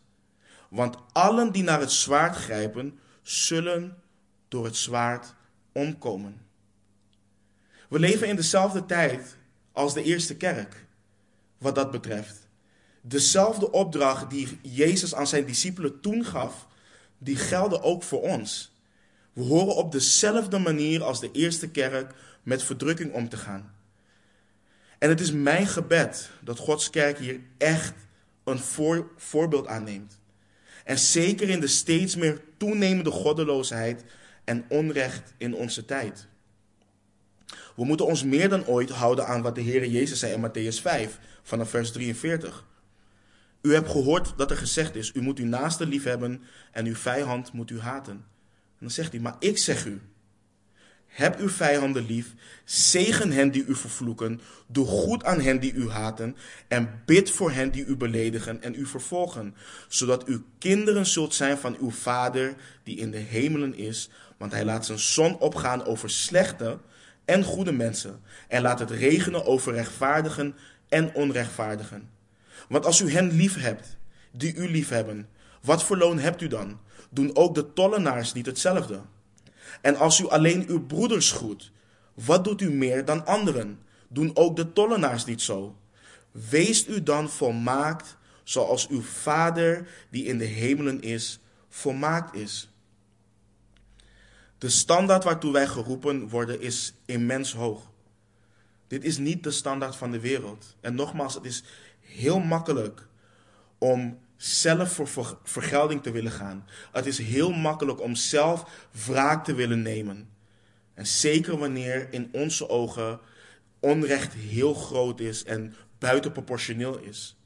want 0.68 0.96
allen 1.12 1.52
die 1.52 1.62
naar 1.62 1.81
het 1.81 1.92
zwaard 1.92 2.37
grijpen, 2.37 2.98
zullen 3.22 4.02
door 4.48 4.64
het 4.64 4.76
zwaard 4.76 5.35
omkomen. 5.72 6.40
We 7.88 7.98
leven 7.98 8.29
in 8.29 8.37
dezelfde 8.37 8.87
tijd 8.87 9.37
als 9.72 9.94
de 9.94 10.02
eerste 10.02 10.37
kerk, 10.37 10.87
wat 11.59 11.74
dat 11.74 11.90
betreft. 11.90 12.45
Dezelfde 13.08 13.70
opdracht 13.70 14.30
die 14.30 14.58
Jezus 14.62 15.14
aan 15.14 15.26
zijn 15.26 15.44
discipelen 15.44 16.00
toen 16.00 16.24
gaf, 16.24 16.66
die 17.18 17.36
gelden 17.36 17.82
ook 17.82 18.02
voor 18.02 18.22
ons. 18.22 18.74
We 19.32 19.42
horen 19.42 19.76
op 19.76 19.92
dezelfde 19.92 20.58
manier 20.58 21.02
als 21.02 21.20
de 21.20 21.30
eerste 21.32 21.68
kerk 21.68 22.14
met 22.42 22.62
verdrukking 22.62 23.12
om 23.12 23.28
te 23.28 23.36
gaan. 23.36 23.74
En 24.98 25.08
het 25.08 25.20
is 25.20 25.32
mijn 25.32 25.66
gebed 25.66 26.30
dat 26.40 26.58
Gods 26.58 26.90
kerk 26.90 27.18
hier 27.18 27.40
echt 27.58 27.94
een 28.44 28.58
voor, 28.58 29.10
voorbeeld 29.16 29.66
aanneemt. 29.66 30.20
En 30.84 30.98
zeker 30.98 31.48
in 31.48 31.60
de 31.60 31.66
steeds 31.66 32.16
meer 32.16 32.42
toenemende 32.56 33.10
goddeloosheid 33.10 34.04
en 34.44 34.64
onrecht 34.68 35.34
in 35.36 35.54
onze 35.54 35.84
tijd. 35.84 36.26
We 37.76 37.84
moeten 37.84 38.06
ons 38.06 38.24
meer 38.24 38.48
dan 38.48 38.66
ooit 38.66 38.90
houden 38.90 39.26
aan 39.26 39.42
wat 39.42 39.54
de 39.54 39.60
Heer 39.60 39.86
Jezus 39.86 40.18
zei 40.18 40.32
in 40.32 40.48
Matthäus 40.48 40.80
5, 40.80 41.18
vanaf 41.42 41.70
vers 41.70 41.92
43. 41.92 42.64
U 43.66 43.74
hebt 43.74 43.90
gehoord 43.90 44.33
dat 44.37 44.50
er 44.50 44.57
gezegd 44.57 44.94
is: 44.94 45.11
U 45.14 45.20
moet 45.20 45.38
uw 45.38 45.46
naaste 45.46 45.87
lief 45.87 46.05
hebben 46.05 46.42
en 46.72 46.87
uw 46.87 46.94
vijand 46.94 47.52
moet 47.52 47.70
u 47.70 47.81
haten. 47.81 48.12
En 48.12 48.81
dan 48.81 48.90
zegt 48.90 49.12
hij: 49.12 49.20
Maar 49.20 49.37
ik 49.38 49.59
zeg 49.59 49.87
u. 49.87 50.00
Heb 51.07 51.38
uw 51.38 51.48
vijanden 51.48 52.07
lief, 52.07 52.35
zegen 52.64 53.31
hen 53.31 53.50
die 53.50 53.64
u 53.64 53.74
vervloeken, 53.74 54.40
doe 54.66 54.87
goed 54.87 55.24
aan 55.24 55.40
hen 55.40 55.61
die 55.61 55.72
u 55.72 55.90
haten 55.90 56.37
en 56.68 57.02
bid 57.07 57.31
voor 57.31 57.50
hen 57.50 57.70
die 57.70 57.85
u 57.85 57.96
beledigen 57.96 58.62
en 58.62 58.74
u 58.74 58.87
vervolgen, 58.87 59.55
zodat 59.88 60.29
u 60.29 60.44
kinderen 60.59 61.07
zult 61.07 61.35
zijn 61.35 61.59
van 61.59 61.76
uw 61.81 61.90
Vader 61.90 62.55
die 62.83 62.96
in 62.96 63.11
de 63.11 63.18
hemelen 63.18 63.74
is, 63.74 64.11
want 64.37 64.52
hij 64.52 64.64
laat 64.64 64.87
zijn 64.87 64.98
zon 64.98 65.38
opgaan 65.38 65.85
over 65.85 66.11
slechte 66.11 66.79
en 67.24 67.44
goede 67.44 67.72
mensen 67.72 68.20
en 68.48 68.62
laat 68.62 68.79
het 68.79 68.90
regenen 68.90 69.44
over 69.46 69.72
rechtvaardigen 69.72 70.55
en 70.88 71.14
onrechtvaardigen. 71.14 72.15
Want 72.68 72.87
als 72.87 73.00
u 73.00 73.11
hen 73.11 73.31
lief 73.31 73.61
hebt, 73.61 73.96
die 74.33 74.55
u 74.55 74.70
lief 74.70 74.88
hebben, 74.88 75.29
wat 75.62 75.85
voor 75.85 75.96
loon 75.96 76.18
hebt 76.18 76.40
u 76.40 76.46
dan? 76.46 76.81
Doen 77.11 77.37
ook 77.37 77.55
de 77.55 77.72
tollenaars 77.72 78.33
niet 78.33 78.46
hetzelfde? 78.46 79.00
En 79.81 79.96
als 79.96 80.20
u 80.20 80.29
alleen 80.29 80.68
uw 80.68 80.87
broeders 80.87 81.33
groet, 81.33 81.72
wat 82.14 82.44
doet 82.44 82.61
u 82.61 82.70
meer 82.70 83.05
dan 83.05 83.26
anderen? 83.26 83.79
Doen 84.09 84.31
ook 84.35 84.57
de 84.57 84.72
tollenaars 84.72 85.24
niet 85.24 85.42
zo? 85.42 85.76
Wees 86.31 86.88
u 86.88 87.02
dan 87.02 87.31
volmaakt, 87.31 88.16
zoals 88.42 88.88
uw 88.88 89.02
Vader 89.02 89.88
die 90.11 90.24
in 90.24 90.38
de 90.38 90.44
hemelen 90.44 91.00
is, 91.00 91.40
volmaakt 91.68 92.35
is. 92.35 92.70
De 94.59 94.68
standaard 94.68 95.24
waartoe 95.24 95.52
wij 95.52 95.66
geroepen 95.66 96.29
worden 96.29 96.61
is 96.61 96.94
immens 97.05 97.52
hoog. 97.52 97.90
Dit 98.87 99.05
is 99.05 99.18
niet 99.18 99.42
de 99.42 99.50
standaard 99.50 99.96
van 99.96 100.11
de 100.11 100.20
wereld. 100.20 100.76
En 100.81 100.94
nogmaals, 100.94 101.35
het 101.35 101.44
is 101.44 101.64
heel 102.16 102.38
makkelijk 102.38 103.07
om 103.79 104.18
zelf 104.37 104.92
voor 104.92 105.38
vergelding 105.42 106.02
te 106.02 106.11
willen 106.11 106.33
gaan. 106.33 106.66
Het 106.92 107.07
is 107.07 107.18
heel 107.18 107.52
makkelijk 107.52 108.00
om 108.00 108.14
zelf 108.14 108.88
wraak 109.07 109.44
te 109.44 109.55
willen 109.55 109.83
nemen. 109.83 110.29
En 110.94 111.07
zeker 111.07 111.59
wanneer 111.59 112.12
in 112.12 112.29
onze 112.33 112.68
ogen 112.68 113.20
onrecht 113.81 114.33
heel 114.33 114.74
groot 114.74 115.20
is 115.20 115.44
en 115.44 115.74
buitenproportioneel 115.98 116.98
is. 116.98 117.37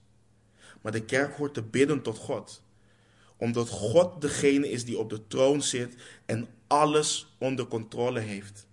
Maar 0.81 0.93
de 0.93 1.05
kerk 1.05 1.37
hoort 1.37 1.55
te 1.55 1.63
bidden 1.63 2.03
tot 2.03 2.19
God. 2.19 2.63
Omdat 3.37 3.69
God 3.69 4.21
degene 4.21 4.71
is 4.71 4.85
die 4.85 4.99
op 4.99 5.11
de 5.11 5.27
troon 5.27 5.63
zit 5.63 5.95
en 6.27 6.49
alles 6.67 7.35
onder 7.39 7.67
controle 7.67 8.21
heeft. 8.21 8.67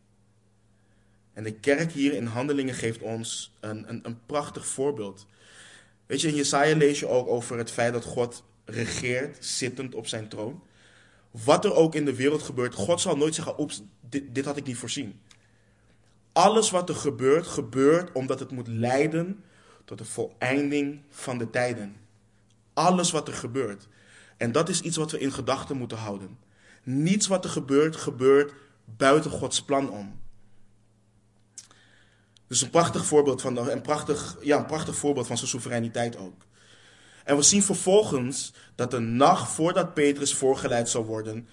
En 1.34 1.44
de 1.44 1.54
kerk 1.54 1.92
hier 1.92 2.14
in 2.14 2.26
Handelingen 2.26 2.74
geeft 2.74 3.02
ons 3.02 3.54
een, 3.60 3.90
een, 3.90 4.00
een 4.04 4.26
prachtig 4.26 4.66
voorbeeld. 4.66 5.26
Weet 6.08 6.22
je, 6.22 6.28
in 6.28 6.36
Jesaja 6.36 6.76
lees 6.76 7.00
je 7.00 7.08
ook 7.08 7.28
over 7.28 7.58
het 7.58 7.72
feit 7.72 7.93
dat 7.93 8.04
God 8.04 8.43
regeert, 8.65 9.46
zittend 9.46 9.96
op 9.96 10.08
zijn 10.08 10.28
troon. 10.28 10.63
Wat 11.32 11.65
er 11.65 11.74
ook 11.74 11.96
in 11.96 12.06
de 12.06 12.15
wereld 12.15 12.41
gebeurt, 12.41 12.74
God 12.74 13.02
zal 13.02 13.17
nooit 13.17 13.36
zeggen, 13.36 13.60
oeps, 13.60 13.84
dit, 14.10 14.36
dit 14.36 14.46
had 14.46 14.58
ik 14.58 14.65
niet 14.65 14.78
voorzien. 14.78 15.20
Alles 16.32 16.70
wat 16.70 16.89
er 16.89 16.96
gebeurt, 16.96 17.48
gebeurt 17.48 18.12
omdat 18.12 18.39
het 18.39 18.52
moet 18.52 18.67
leiden 18.67 19.43
tot 19.86 19.98
de 19.98 20.06
voleinding 20.06 21.02
van 21.10 21.38
de 21.38 21.50
tijden. 21.50 21.96
Alles 22.74 23.12
wat 23.12 23.28
er 23.28 23.34
gebeurt. 23.34 23.88
En 24.38 24.52
dat 24.52 24.70
is 24.70 24.82
iets 24.82 24.98
wat 24.98 25.12
we 25.12 25.20
in 25.20 25.32
gedachten 25.32 25.78
moeten 25.78 25.98
houden. 25.98 26.38
Niets 26.84 27.28
wat 27.28 27.43
er 27.43 27.50
gebeurt, 27.50 27.96
gebeurt 27.96 28.54
buiten 28.86 29.32
Gods 29.32 29.63
plan 29.63 29.89
om. 29.89 30.20
Dus 32.48 32.62
een 32.62 32.70
prachtig 32.70 33.06
voorbeeld 33.06 33.42
van, 33.42 33.58
een 33.58 33.82
prachtig, 33.82 34.38
ja, 34.42 34.58
een 34.58 34.66
prachtig 34.66 34.96
voorbeeld 34.96 35.28
van 35.28 35.38
zijn 35.38 35.50
soevereiniteit 35.50 36.18
ook. 36.18 36.46
En 37.24 37.36
we 37.36 37.42
zien 37.42 37.64
vervolgens 37.64 38.54
dat 38.76 38.92
de 38.92 39.00
nacht 39.00 39.52
voordat 39.52 39.94
Petrus 39.94 40.34
voorgeleid 40.34 40.90
zou 40.90 41.06
worden, 41.06 41.48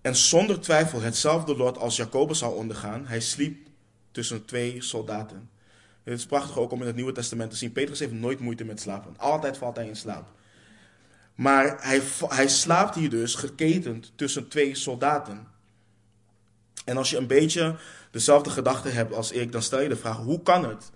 en 0.00 0.16
zonder 0.16 0.60
twijfel 0.60 1.00
hetzelfde 1.00 1.56
lot 1.56 1.78
als 1.78 1.96
Jacobus 1.96 2.38
zou 2.38 2.56
ondergaan, 2.56 3.06
hij 3.06 3.20
sliep 3.20 3.68
tussen 4.10 4.44
twee 4.44 4.82
soldaten. 4.82 5.50
Het 6.04 6.18
is 6.18 6.26
prachtig 6.26 6.58
ook 6.58 6.72
om 6.72 6.80
in 6.80 6.86
het 6.86 6.96
Nieuwe 6.96 7.12
Testament 7.12 7.50
te 7.50 7.56
zien. 7.56 7.72
Petrus 7.72 7.98
heeft 7.98 8.12
nooit 8.12 8.40
moeite 8.40 8.64
met 8.64 8.80
slapen. 8.80 9.14
Altijd 9.16 9.56
valt 9.56 9.76
hij 9.76 9.86
in 9.86 9.96
slaap. 9.96 10.28
Maar 11.34 11.76
hij, 11.80 12.02
hij 12.28 12.48
slaapt 12.48 12.94
hier 12.94 13.10
dus 13.10 13.34
geketend 13.34 14.12
tussen 14.14 14.48
twee 14.48 14.74
soldaten. 14.74 15.46
En 16.84 16.96
als 16.96 17.10
je 17.10 17.16
een 17.16 17.26
beetje 17.26 17.76
dezelfde 18.16 18.50
gedachte 18.50 18.88
hebt 18.88 19.12
als 19.12 19.32
ik, 19.32 19.52
dan 19.52 19.62
stel 19.62 19.80
je 19.80 19.88
de 19.88 19.96
vraag: 19.96 20.16
hoe 20.16 20.42
kan 20.42 20.68
het 20.68 20.90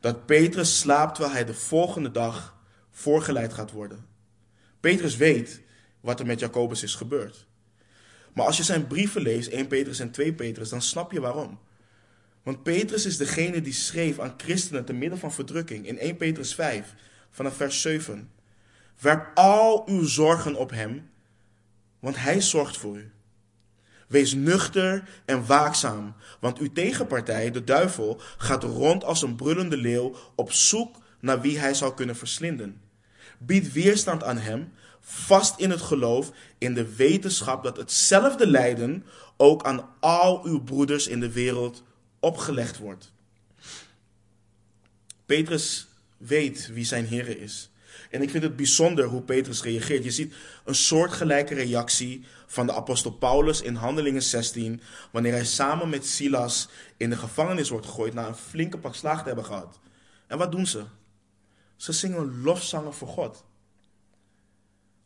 dat 0.00 0.26
Petrus 0.26 0.78
slaapt 0.78 1.14
terwijl 1.14 1.34
hij 1.34 1.44
de 1.44 1.54
volgende 1.54 2.10
dag 2.10 2.56
voorgeleid 2.90 3.52
gaat 3.52 3.70
worden? 3.70 4.06
Petrus 4.80 5.16
weet 5.16 5.60
wat 6.00 6.20
er 6.20 6.26
met 6.26 6.40
Jacobus 6.40 6.82
is 6.82 6.94
gebeurd. 6.94 7.46
Maar 8.32 8.46
als 8.46 8.56
je 8.56 8.62
zijn 8.62 8.86
brieven 8.86 9.22
leest, 9.22 9.48
1 9.48 9.66
Petrus 9.66 9.98
en 9.98 10.10
2 10.10 10.32
Petrus, 10.32 10.68
dan 10.68 10.82
snap 10.82 11.12
je 11.12 11.20
waarom. 11.20 11.58
Want 12.42 12.62
Petrus 12.62 13.06
is 13.06 13.16
degene 13.16 13.60
die 13.60 13.72
schreef 13.72 14.18
aan 14.18 14.34
christenen 14.36 14.84
te 14.84 14.92
midden 14.92 15.18
van 15.18 15.32
verdrukking. 15.32 15.86
In 15.86 15.98
1 15.98 16.16
Petrus 16.16 16.54
5, 16.54 16.94
vanaf 17.30 17.56
vers 17.56 17.80
7. 17.80 18.30
Werp 19.00 19.30
al 19.34 19.88
uw 19.88 20.04
zorgen 20.04 20.54
op 20.54 20.70
hem, 20.70 21.10
want 21.98 22.16
hij 22.16 22.40
zorgt 22.40 22.76
voor 22.76 22.96
u. 22.96 23.13
Wees 24.08 24.34
nuchter 24.34 25.08
en 25.24 25.46
waakzaam, 25.46 26.14
want 26.40 26.58
uw 26.58 26.72
tegenpartij, 26.72 27.50
de 27.50 27.64
duivel, 27.64 28.20
gaat 28.36 28.62
rond 28.62 29.04
als 29.04 29.22
een 29.22 29.36
brullende 29.36 29.76
leeuw 29.76 30.16
op 30.34 30.52
zoek 30.52 30.96
naar 31.20 31.40
wie 31.40 31.58
hij 31.58 31.74
zou 31.74 31.94
kunnen 31.94 32.16
verslinden. 32.16 32.80
Bied 33.38 33.72
weerstand 33.72 34.22
aan 34.22 34.38
hem, 34.38 34.72
vast 35.00 35.58
in 35.60 35.70
het 35.70 35.80
geloof, 35.80 36.32
in 36.58 36.74
de 36.74 36.94
wetenschap 36.94 37.64
dat 37.64 37.76
hetzelfde 37.76 38.46
lijden 38.46 39.04
ook 39.36 39.64
aan 39.64 39.88
al 40.00 40.44
uw 40.44 40.62
broeders 40.62 41.06
in 41.06 41.20
de 41.20 41.32
wereld 41.32 41.82
opgelegd 42.20 42.78
wordt. 42.78 43.12
Petrus 45.26 45.88
weet 46.16 46.70
wie 46.72 46.84
zijn 46.84 47.06
Heer 47.06 47.40
is. 47.40 47.70
En 48.14 48.22
ik 48.22 48.30
vind 48.30 48.42
het 48.42 48.56
bijzonder 48.56 49.04
hoe 49.04 49.22
Petrus 49.22 49.62
reageert. 49.62 50.04
Je 50.04 50.10
ziet 50.10 50.34
een 50.64 50.74
soortgelijke 50.74 51.54
reactie 51.54 52.24
van 52.46 52.66
de 52.66 52.72
apostel 52.72 53.10
Paulus 53.10 53.60
in 53.60 53.74
Handelingen 53.74 54.22
16, 54.22 54.80
wanneer 55.10 55.32
hij 55.32 55.44
samen 55.44 55.88
met 55.88 56.06
Silas 56.06 56.68
in 56.96 57.10
de 57.10 57.16
gevangenis 57.16 57.68
wordt 57.68 57.86
gegooid 57.86 58.14
na 58.14 58.26
een 58.26 58.34
flinke 58.34 58.78
pak 58.78 58.94
slaag 58.94 59.18
te 59.18 59.26
hebben 59.26 59.44
gehad. 59.44 59.80
En 60.26 60.38
wat 60.38 60.52
doen 60.52 60.66
ze? 60.66 60.84
Ze 61.76 61.92
zingen 61.92 62.42
lofzangen 62.42 62.94
voor 62.94 63.08
God. 63.08 63.44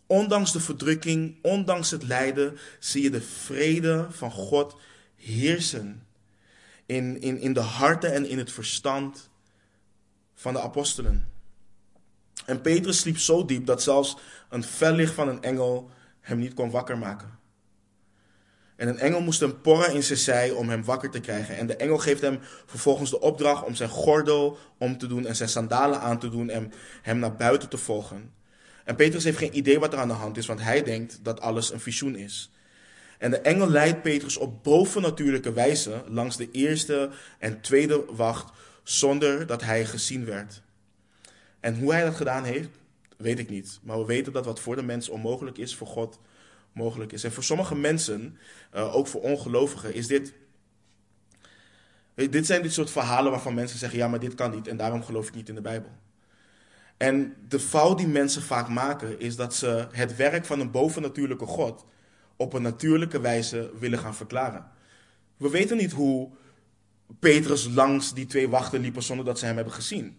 Ondanks 0.07 0.53
de 0.53 0.61
verdrukking, 0.61 1.37
ondanks 1.43 1.91
het 1.91 2.03
lijden, 2.03 2.59
zie 2.79 3.03
je 3.03 3.11
de 3.11 3.23
vrede 3.23 4.07
van 4.11 4.31
God 4.31 4.77
heersen 5.17 6.07
in, 6.87 7.21
in, 7.21 7.39
in 7.39 7.53
de 7.53 7.61
harten 7.61 8.13
en 8.13 8.29
in 8.29 8.39
het 8.39 8.53
verstand 8.53 9.31
van 10.35 10.53
de 10.53 10.61
apostelen. 10.61 11.37
En 12.49 12.61
Petrus 12.61 12.99
sliep 12.99 13.19
zo 13.19 13.45
diep 13.45 13.67
dat 13.67 13.83
zelfs 13.83 14.17
een 14.49 14.63
fel 14.65 14.93
licht 14.93 15.15
van 15.15 15.29
een 15.29 15.43
engel 15.43 15.91
hem 16.21 16.39
niet 16.39 16.55
kon 16.55 16.71
wakker 16.71 16.99
maken. 16.99 17.39
En 18.77 18.89
een 18.89 18.99
engel 18.99 19.21
moest 19.21 19.41
hem 19.41 19.61
porren 19.61 19.95
in 19.95 20.03
zijn 20.03 20.19
zij 20.19 20.51
om 20.51 20.69
hem 20.69 20.85
wakker 20.85 21.11
te 21.11 21.21
krijgen. 21.21 21.57
En 21.57 21.67
de 21.67 21.77
engel 21.77 21.99
geeft 21.99 22.21
hem 22.21 22.39
vervolgens 22.67 23.11
de 23.11 23.21
opdracht 23.21 23.65
om 23.65 23.75
zijn 23.75 23.89
gordel 23.89 24.59
om 24.79 24.99
te 24.99 25.07
doen 25.07 25.27
en 25.27 25.37
zijn 25.37 25.49
sandalen 25.49 26.01
aan 26.01 26.19
te 26.19 26.31
doen 26.31 26.51
en 26.51 26.73
hem 27.03 27.19
naar 27.19 27.37
buiten 27.37 27.69
te 27.69 27.79
volgen. 27.79 28.33
En 28.85 28.97
Petrus 28.97 29.25
heeft 29.25 29.39
geen 29.39 29.57
idee 29.57 29.79
wat 29.79 29.93
er 29.93 29.99
aan 29.99 30.09
de 30.09 30.15
hand 30.15 30.37
is, 30.37 30.47
want 30.47 30.63
hij 30.63 30.83
denkt 30.83 31.21
dat 31.23 31.41
alles 31.41 31.73
een 31.73 31.81
visioen 31.81 32.17
is. 32.17 32.51
En 33.19 33.31
de 33.31 33.41
engel 33.41 33.69
leidt 33.69 34.03
Petrus 34.03 34.37
op 34.37 34.65
bovennatuurlijke 34.65 35.53
wijze 35.53 36.03
langs 36.07 36.37
de 36.37 36.51
eerste 36.51 37.11
en 37.39 37.61
tweede 37.61 38.05
wacht 38.11 38.53
zonder 38.83 39.47
dat 39.47 39.63
hij 39.63 39.85
gezien 39.85 40.25
werd. 40.25 40.63
En 41.61 41.79
hoe 41.79 41.93
hij 41.93 42.05
dat 42.05 42.15
gedaan 42.15 42.45
heeft, 42.45 42.71
weet 43.17 43.39
ik 43.39 43.49
niet. 43.49 43.79
Maar 43.83 43.99
we 43.99 44.05
weten 44.05 44.33
dat 44.33 44.45
wat 44.45 44.61
voor 44.61 44.77
de 44.77 44.83
mens 44.83 45.09
onmogelijk 45.09 45.59
is, 45.59 45.75
voor 45.75 45.87
God 45.87 46.21
mogelijk 46.73 47.13
is. 47.13 47.25
En 47.25 47.33
voor 47.33 47.45
sommige 47.45 47.75
mensen, 47.75 48.39
uh, 48.75 48.95
ook 48.95 49.07
voor 49.07 49.21
ongelovigen, 49.21 49.95
is 49.95 50.07
dit. 50.07 50.35
Dit 52.15 52.47
zijn 52.47 52.63
dit 52.63 52.73
soort 52.73 52.91
verhalen 52.91 53.31
waarvan 53.31 53.55
mensen 53.55 53.79
zeggen: 53.79 53.99
ja, 53.99 54.09
maar 54.09 54.21
dit 54.21 54.35
kan 54.35 54.51
niet 54.51 54.69
en 54.69 54.77
daarom 54.77 55.03
geloof 55.03 55.29
ik 55.29 55.35
niet 55.35 55.49
in 55.49 55.55
de 55.55 55.61
Bijbel. 55.61 55.91
En 56.97 57.35
de 57.49 57.61
fout 57.61 57.99
die 57.99 58.07
mensen 58.07 58.43
vaak 58.43 58.69
maken 58.69 59.21
is 59.21 59.37
dat 59.37 59.55
ze 59.55 59.87
het 59.93 60.17
werk 60.17 60.45
van 60.45 60.61
een 60.61 60.71
bovennatuurlijke 60.71 61.47
God 61.47 61.85
op 62.37 62.53
een 62.53 62.63
natuurlijke 62.63 63.21
wijze 63.21 63.71
willen 63.79 63.99
gaan 63.99 64.15
verklaren. 64.15 64.71
We 65.37 65.51
weten 65.51 65.77
niet 65.77 65.93
hoe 65.93 66.31
Petrus 67.19 67.69
langs 67.69 68.15
die 68.15 68.27
twee 68.27 68.49
wachten 68.49 68.81
liepen 68.81 69.03
zonder 69.03 69.25
dat 69.25 69.39
ze 69.39 69.47
hem 69.47 69.55
hebben 69.55 69.75
gezien. 69.75 70.19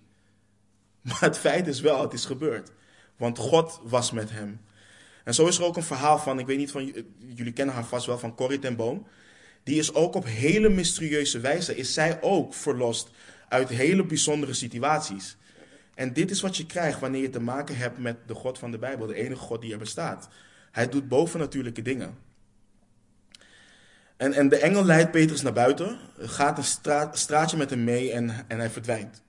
Maar 1.01 1.21
het 1.21 1.37
feit 1.37 1.67
is 1.67 1.81
wel, 1.81 2.01
het 2.01 2.13
is 2.13 2.25
gebeurd. 2.25 2.71
Want 3.17 3.37
God 3.37 3.79
was 3.83 4.11
met 4.11 4.29
hem. 4.31 4.61
En 5.23 5.33
zo 5.33 5.47
is 5.47 5.57
er 5.57 5.63
ook 5.63 5.75
een 5.75 5.83
verhaal 5.83 6.19
van, 6.19 6.39
ik 6.39 6.45
weet 6.45 6.57
niet 6.57 6.71
van, 6.71 6.93
jullie 7.17 7.53
kennen 7.53 7.75
haar 7.75 7.85
vast 7.85 8.05
wel, 8.05 8.19
van 8.19 8.35
Corrie 8.35 8.59
ten 8.59 8.75
Boom. 8.75 9.07
Die 9.63 9.79
is 9.79 9.93
ook 9.93 10.15
op 10.15 10.25
hele 10.25 10.69
mysterieuze 10.69 11.39
wijze, 11.39 11.75
is 11.75 11.93
zij 11.93 12.21
ook 12.21 12.53
verlost 12.53 13.09
uit 13.49 13.69
hele 13.69 14.05
bijzondere 14.05 14.53
situaties. 14.53 15.37
En 15.95 16.13
dit 16.13 16.31
is 16.31 16.41
wat 16.41 16.57
je 16.57 16.65
krijgt 16.65 16.99
wanneer 16.99 17.21
je 17.21 17.29
te 17.29 17.39
maken 17.39 17.77
hebt 17.77 17.97
met 17.97 18.17
de 18.27 18.33
God 18.33 18.57
van 18.59 18.71
de 18.71 18.77
Bijbel, 18.77 19.07
de 19.07 19.15
enige 19.15 19.41
God 19.41 19.61
die 19.61 19.71
er 19.71 19.77
bestaat. 19.77 20.29
Hij 20.71 20.89
doet 20.89 21.07
bovennatuurlijke 21.07 21.81
dingen. 21.81 22.17
En, 24.17 24.33
en 24.33 24.49
de 24.49 24.57
engel 24.57 24.85
leidt 24.85 25.11
Petrus 25.11 25.41
naar 25.41 25.53
buiten, 25.53 25.99
gaat 26.17 26.57
een 26.57 27.17
straatje 27.17 27.57
met 27.57 27.69
hem 27.69 27.83
mee 27.83 28.11
en, 28.11 28.45
en 28.47 28.57
hij 28.57 28.69
verdwijnt. 28.69 29.23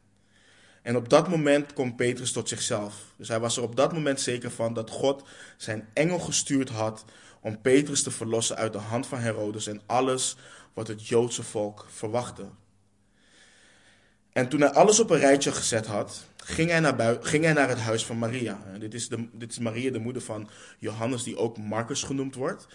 En 0.82 0.96
op 0.96 1.08
dat 1.08 1.28
moment 1.28 1.72
komt 1.72 1.96
Petrus 1.96 2.32
tot 2.32 2.48
zichzelf. 2.48 2.94
Dus 3.16 3.28
hij 3.28 3.40
was 3.40 3.56
er 3.56 3.62
op 3.62 3.76
dat 3.76 3.92
moment 3.92 4.20
zeker 4.20 4.50
van 4.50 4.74
dat 4.74 4.90
God 4.90 5.22
zijn 5.56 5.88
engel 5.92 6.18
gestuurd 6.18 6.68
had 6.68 7.04
om 7.40 7.60
Petrus 7.60 8.02
te 8.02 8.10
verlossen 8.10 8.56
uit 8.56 8.72
de 8.72 8.78
hand 8.78 9.06
van 9.06 9.18
Herodes 9.18 9.66
en 9.66 9.80
alles 9.86 10.36
wat 10.74 10.88
het 10.88 11.08
Joodse 11.08 11.42
volk 11.42 11.86
verwachtte. 11.90 12.48
En 14.32 14.48
toen 14.48 14.60
hij 14.60 14.70
alles 14.70 15.00
op 15.00 15.10
een 15.10 15.18
rijtje 15.18 15.52
gezet 15.52 15.86
had, 15.86 16.24
ging 16.36 16.70
hij 16.70 16.80
naar, 16.80 17.18
ging 17.20 17.44
hij 17.44 17.52
naar 17.52 17.68
het 17.68 17.78
huis 17.78 18.04
van 18.06 18.18
Maria. 18.18 18.58
Dit 18.78 18.94
is, 18.94 19.08
de, 19.08 19.28
dit 19.32 19.50
is 19.50 19.58
Maria, 19.58 19.90
de 19.90 19.98
moeder 19.98 20.22
van 20.22 20.48
Johannes, 20.78 21.22
die 21.22 21.36
ook 21.36 21.58
Marcus 21.58 22.02
genoemd 22.02 22.34
wordt. 22.34 22.66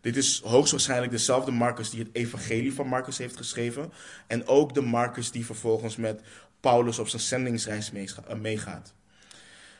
Dit 0.00 0.16
is 0.16 0.40
hoogstwaarschijnlijk 0.44 1.12
dezelfde 1.12 1.50
Marcus 1.50 1.90
die 1.90 2.00
het 2.00 2.08
evangelie 2.12 2.74
van 2.74 2.86
Marcus 2.86 3.18
heeft 3.18 3.36
geschreven. 3.36 3.92
En 4.26 4.46
ook 4.46 4.74
de 4.74 4.80
Marcus 4.80 5.30
die 5.30 5.46
vervolgens 5.46 5.96
met 5.96 6.20
Paulus 6.64 6.98
op 6.98 7.08
zijn 7.08 7.22
zendingsreis 7.22 7.92
eh, 7.92 8.36
meegaat. 8.36 8.94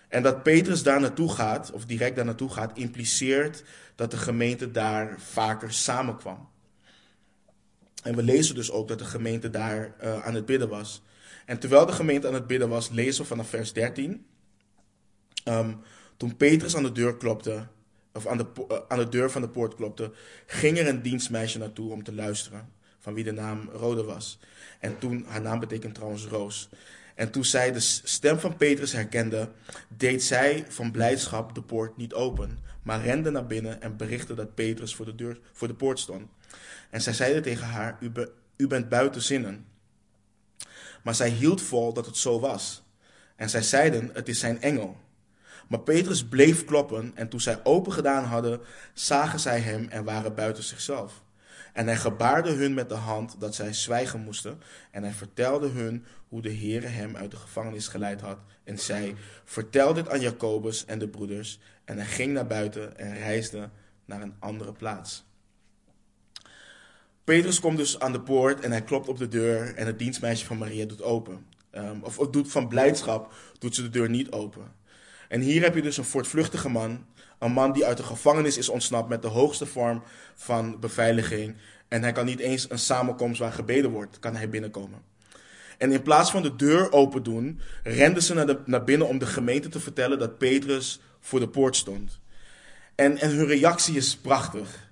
En 0.08 0.22
dat 0.22 0.42
Petrus 0.42 0.82
daar 0.82 1.00
naartoe 1.00 1.32
gaat, 1.32 1.70
of 1.72 1.84
direct 1.84 2.16
daar 2.16 2.24
naartoe 2.24 2.50
gaat, 2.50 2.78
impliceert 2.78 3.64
dat 3.94 4.10
de 4.10 4.16
gemeente 4.16 4.70
daar 4.70 5.20
vaker 5.20 5.72
samenkwam. 5.72 6.48
En 8.02 8.16
we 8.16 8.22
lezen 8.22 8.54
dus 8.54 8.70
ook 8.70 8.88
dat 8.88 8.98
de 8.98 9.04
gemeente 9.04 9.50
daar 9.50 9.94
uh, 10.02 10.24
aan 10.24 10.34
het 10.34 10.46
bidden 10.46 10.68
was. 10.68 11.02
En 11.46 11.58
terwijl 11.58 11.86
de 11.86 11.92
gemeente 11.92 12.28
aan 12.28 12.34
het 12.34 12.46
bidden 12.46 12.68
was, 12.68 12.90
lezen 12.90 13.22
we 13.22 13.28
vanaf 13.28 13.48
vers 13.48 13.72
13. 13.72 14.10
Um, 14.10 14.24
ehm, 15.44 15.72
toen 16.16 16.36
Petrus 16.36 16.76
aan 16.76 16.82
de 16.82 16.92
deur 16.92 17.16
klopte, 17.16 17.66
of 18.12 18.26
aan 18.26 18.36
de, 18.36 18.46
uh, 18.70 18.78
aan 18.88 18.98
de 18.98 19.08
deur 19.08 19.30
van 19.30 19.42
de 19.42 19.48
poort 19.48 19.74
klopte, 19.74 20.12
ging 20.46 20.78
er 20.78 20.88
een 20.88 21.02
dienstmeisje 21.02 21.58
naartoe 21.58 21.92
om 21.92 22.02
te 22.02 22.14
luisteren, 22.14 22.72
van 23.04 23.14
wie 23.14 23.24
de 23.24 23.32
naam 23.32 23.68
Rode 23.72 24.04
was. 24.04 24.38
En 24.80 24.98
toen, 24.98 25.24
haar 25.28 25.40
naam 25.40 25.60
betekent 25.60 25.94
trouwens 25.94 26.26
roos. 26.26 26.68
En 27.14 27.30
toen 27.30 27.44
zij 27.44 27.72
de 27.72 27.80
stem 27.80 28.38
van 28.38 28.56
Petrus 28.56 28.92
herkende, 28.92 29.50
deed 29.88 30.22
zij 30.22 30.64
van 30.68 30.90
blijdschap 30.90 31.54
de 31.54 31.62
poort 31.62 31.96
niet 31.96 32.14
open, 32.14 32.58
maar 32.82 33.02
rende 33.02 33.30
naar 33.30 33.46
binnen 33.46 33.82
en 33.82 33.96
berichtte 33.96 34.34
dat 34.34 34.54
Petrus 34.54 34.94
voor 34.94 35.04
de, 35.04 35.14
deur, 35.14 35.40
voor 35.52 35.68
de 35.68 35.74
poort 35.74 35.98
stond. 35.98 36.30
En 36.90 37.00
zij 37.00 37.12
zeide 37.12 37.40
tegen 37.40 37.66
haar, 37.66 37.98
u 38.56 38.66
bent 38.66 38.88
buiten 38.88 39.22
zinnen. 39.22 39.66
Maar 41.02 41.14
zij 41.14 41.28
hield 41.28 41.62
vol 41.62 41.92
dat 41.92 42.06
het 42.06 42.16
zo 42.16 42.40
was. 42.40 42.82
En 43.36 43.50
zij 43.50 43.62
zeiden, 43.62 44.10
het 44.12 44.28
is 44.28 44.38
zijn 44.38 44.62
engel. 44.62 44.96
Maar 45.68 45.80
Petrus 45.80 46.24
bleef 46.24 46.64
kloppen 46.64 47.12
en 47.14 47.28
toen 47.28 47.40
zij 47.40 47.64
open 47.64 47.92
gedaan 47.92 48.24
hadden, 48.24 48.60
zagen 48.92 49.40
zij 49.40 49.60
hem 49.60 49.88
en 49.88 50.04
waren 50.04 50.34
buiten 50.34 50.62
zichzelf. 50.62 51.23
En 51.74 51.86
hij 51.86 51.96
gebaarde 51.96 52.52
hun 52.52 52.74
met 52.74 52.88
de 52.88 52.94
hand 52.94 53.36
dat 53.38 53.54
zij 53.54 53.72
zwijgen 53.72 54.20
moesten. 54.20 54.60
En 54.90 55.02
hij 55.02 55.12
vertelde 55.12 55.68
hun 55.68 56.04
hoe 56.28 56.42
de 56.42 56.54
Heere 56.54 56.86
hem 56.86 57.16
uit 57.16 57.30
de 57.30 57.36
gevangenis 57.36 57.88
geleid 57.88 58.20
had. 58.20 58.38
En 58.64 58.78
zij 58.78 59.14
vertelde 59.44 60.02
dit 60.02 60.12
aan 60.12 60.20
Jacobus 60.20 60.84
en 60.84 60.98
de 60.98 61.08
broeders. 61.08 61.58
En 61.84 61.96
hij 61.96 62.06
ging 62.06 62.32
naar 62.32 62.46
buiten 62.46 62.98
en 62.98 63.14
reisde 63.14 63.70
naar 64.04 64.22
een 64.22 64.34
andere 64.38 64.72
plaats. 64.72 65.24
Petrus 67.24 67.60
komt 67.60 67.76
dus 67.76 67.98
aan 67.98 68.12
de 68.12 68.20
poort 68.20 68.60
en 68.60 68.70
hij 68.70 68.82
klopt 68.82 69.08
op 69.08 69.18
de 69.18 69.28
deur. 69.28 69.74
En 69.74 69.86
het 69.86 69.98
dienstmeisje 69.98 70.46
van 70.46 70.58
Maria 70.58 70.86
doet 70.86 71.02
open. 71.02 71.46
Um, 71.72 72.02
of 72.02 72.16
doet 72.16 72.50
van 72.50 72.68
blijdschap, 72.68 73.32
doet 73.58 73.74
ze 73.74 73.82
de 73.82 73.90
deur 73.90 74.10
niet 74.10 74.30
open. 74.30 74.72
En 75.28 75.40
hier 75.40 75.62
heb 75.62 75.74
je 75.74 75.82
dus 75.82 75.96
een 75.96 76.04
voortvluchtige 76.04 76.68
man 76.68 77.06
een 77.44 77.52
man 77.52 77.72
die 77.72 77.86
uit 77.86 77.96
de 77.96 78.02
gevangenis 78.02 78.58
is 78.58 78.68
ontsnapt 78.68 79.08
met 79.08 79.22
de 79.22 79.28
hoogste 79.28 79.66
vorm 79.66 80.02
van 80.34 80.80
beveiliging. 80.80 81.56
En 81.88 82.02
hij 82.02 82.12
kan 82.12 82.24
niet 82.24 82.40
eens 82.40 82.70
een 82.70 82.78
samenkomst 82.78 83.40
waar 83.40 83.52
gebeden 83.52 83.90
wordt, 83.90 84.18
kan 84.18 84.36
hij 84.36 84.48
binnenkomen. 84.48 85.02
En 85.78 85.92
in 85.92 86.02
plaats 86.02 86.30
van 86.30 86.42
de 86.42 86.56
deur 86.56 86.92
open 86.92 87.22
doen, 87.22 87.60
renden 87.82 88.22
ze 88.22 88.34
naar, 88.34 88.46
de, 88.46 88.60
naar 88.64 88.84
binnen 88.84 89.08
om 89.08 89.18
de 89.18 89.26
gemeente 89.26 89.68
te 89.68 89.80
vertellen 89.80 90.18
dat 90.18 90.38
Petrus 90.38 91.00
voor 91.20 91.40
de 91.40 91.48
poort 91.48 91.76
stond. 91.76 92.18
En, 92.94 93.18
en 93.18 93.30
hun 93.30 93.46
reactie 93.46 93.96
is 93.96 94.16
prachtig. 94.16 94.90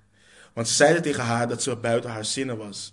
Want 0.53 0.69
ze 0.69 0.75
zeiden 0.75 1.03
tegen 1.03 1.25
haar 1.25 1.49
dat 1.49 1.63
ze 1.63 1.77
buiten 1.77 2.11
haar 2.11 2.25
zinnen 2.25 2.57
was. 2.57 2.93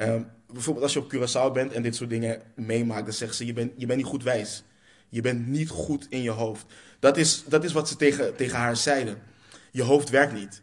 Um, 0.00 0.26
bijvoorbeeld 0.46 0.84
als 0.84 0.92
je 0.92 1.00
op 1.00 1.14
Curaçao 1.14 1.52
bent 1.52 1.72
en 1.72 1.82
dit 1.82 1.96
soort 1.96 2.10
dingen 2.10 2.42
meemaakt, 2.54 3.04
dan 3.04 3.14
zeggen 3.14 3.36
ze: 3.36 3.46
je 3.46 3.52
bent, 3.52 3.72
je 3.76 3.86
bent 3.86 3.98
niet 3.98 4.08
goed 4.08 4.22
wijs. 4.22 4.62
Je 5.10 5.20
bent 5.20 5.46
niet 5.46 5.68
goed 5.68 6.06
in 6.08 6.22
je 6.22 6.30
hoofd. 6.30 6.66
Dat 6.98 7.16
is, 7.16 7.44
dat 7.46 7.64
is 7.64 7.72
wat 7.72 7.88
ze 7.88 7.96
tegen, 7.96 8.36
tegen 8.36 8.58
haar 8.58 8.76
zeiden. 8.76 9.22
Je 9.70 9.82
hoofd 9.82 10.10
werkt 10.10 10.32
niet. 10.32 10.62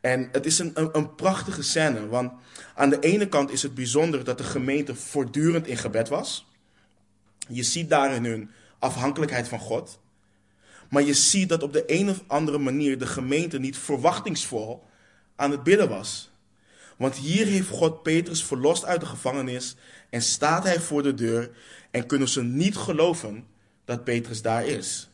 En 0.00 0.28
het 0.32 0.46
is 0.46 0.58
een, 0.58 0.70
een, 0.74 0.88
een, 0.92 1.14
prachtige 1.14 1.62
scène, 1.62 2.08
want 2.08 2.32
aan 2.74 2.90
de 2.90 2.98
ene 2.98 3.28
kant 3.28 3.50
is 3.50 3.62
het 3.62 3.74
bijzonder 3.74 4.24
dat 4.24 4.38
de 4.38 4.44
gemeente 4.44 4.94
voortdurend 4.94 5.66
in 5.66 5.76
gebed 5.76 6.08
was. 6.08 6.46
Je 7.48 7.62
ziet 7.62 7.88
daarin 7.88 8.24
hun 8.24 8.50
afhankelijkheid 8.78 9.48
van 9.48 9.58
God. 9.58 9.98
Maar 10.90 11.02
je 11.02 11.14
ziet 11.14 11.48
dat 11.48 11.62
op 11.62 11.72
de 11.72 11.84
een 11.86 12.10
of 12.10 12.22
andere 12.26 12.58
manier 12.58 12.98
de 12.98 13.06
gemeente 13.06 13.58
niet 13.58 13.78
verwachtingsvol 13.78 14.84
aan 15.36 15.50
het 15.50 15.62
bidden 15.62 15.88
was. 15.88 16.30
Want 16.96 17.16
hier 17.16 17.46
heeft 17.46 17.68
God 17.68 18.02
Petrus 18.02 18.44
verlost 18.44 18.84
uit 18.84 19.00
de 19.00 19.06
gevangenis 19.06 19.76
en 20.10 20.22
staat 20.22 20.64
hij 20.64 20.80
voor 20.80 21.02
de 21.02 21.14
deur 21.14 21.50
en 21.90 22.06
kunnen 22.06 22.28
ze 22.28 22.42
niet 22.42 22.76
geloven 22.76 23.46
dat 23.84 24.04
Petrus 24.04 24.42
daar 24.42 24.66
is. 24.66 25.08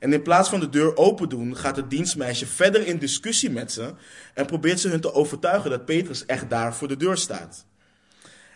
En 0.00 0.12
in 0.12 0.22
plaats 0.22 0.48
van 0.48 0.60
de 0.60 0.68
deur 0.68 0.96
open 0.96 1.28
doen, 1.28 1.56
gaat 1.56 1.76
het 1.76 1.90
dienstmeisje 1.90 2.46
verder 2.46 2.86
in 2.86 2.98
discussie 2.98 3.50
met 3.50 3.72
ze 3.72 3.94
en 4.34 4.46
probeert 4.46 4.80
ze 4.80 4.88
hun 4.88 5.00
te 5.00 5.14
overtuigen 5.14 5.70
dat 5.70 5.84
Petrus 5.84 6.26
echt 6.26 6.50
daar 6.50 6.74
voor 6.74 6.88
de 6.88 6.96
deur 6.96 7.16
staat. 7.16 7.66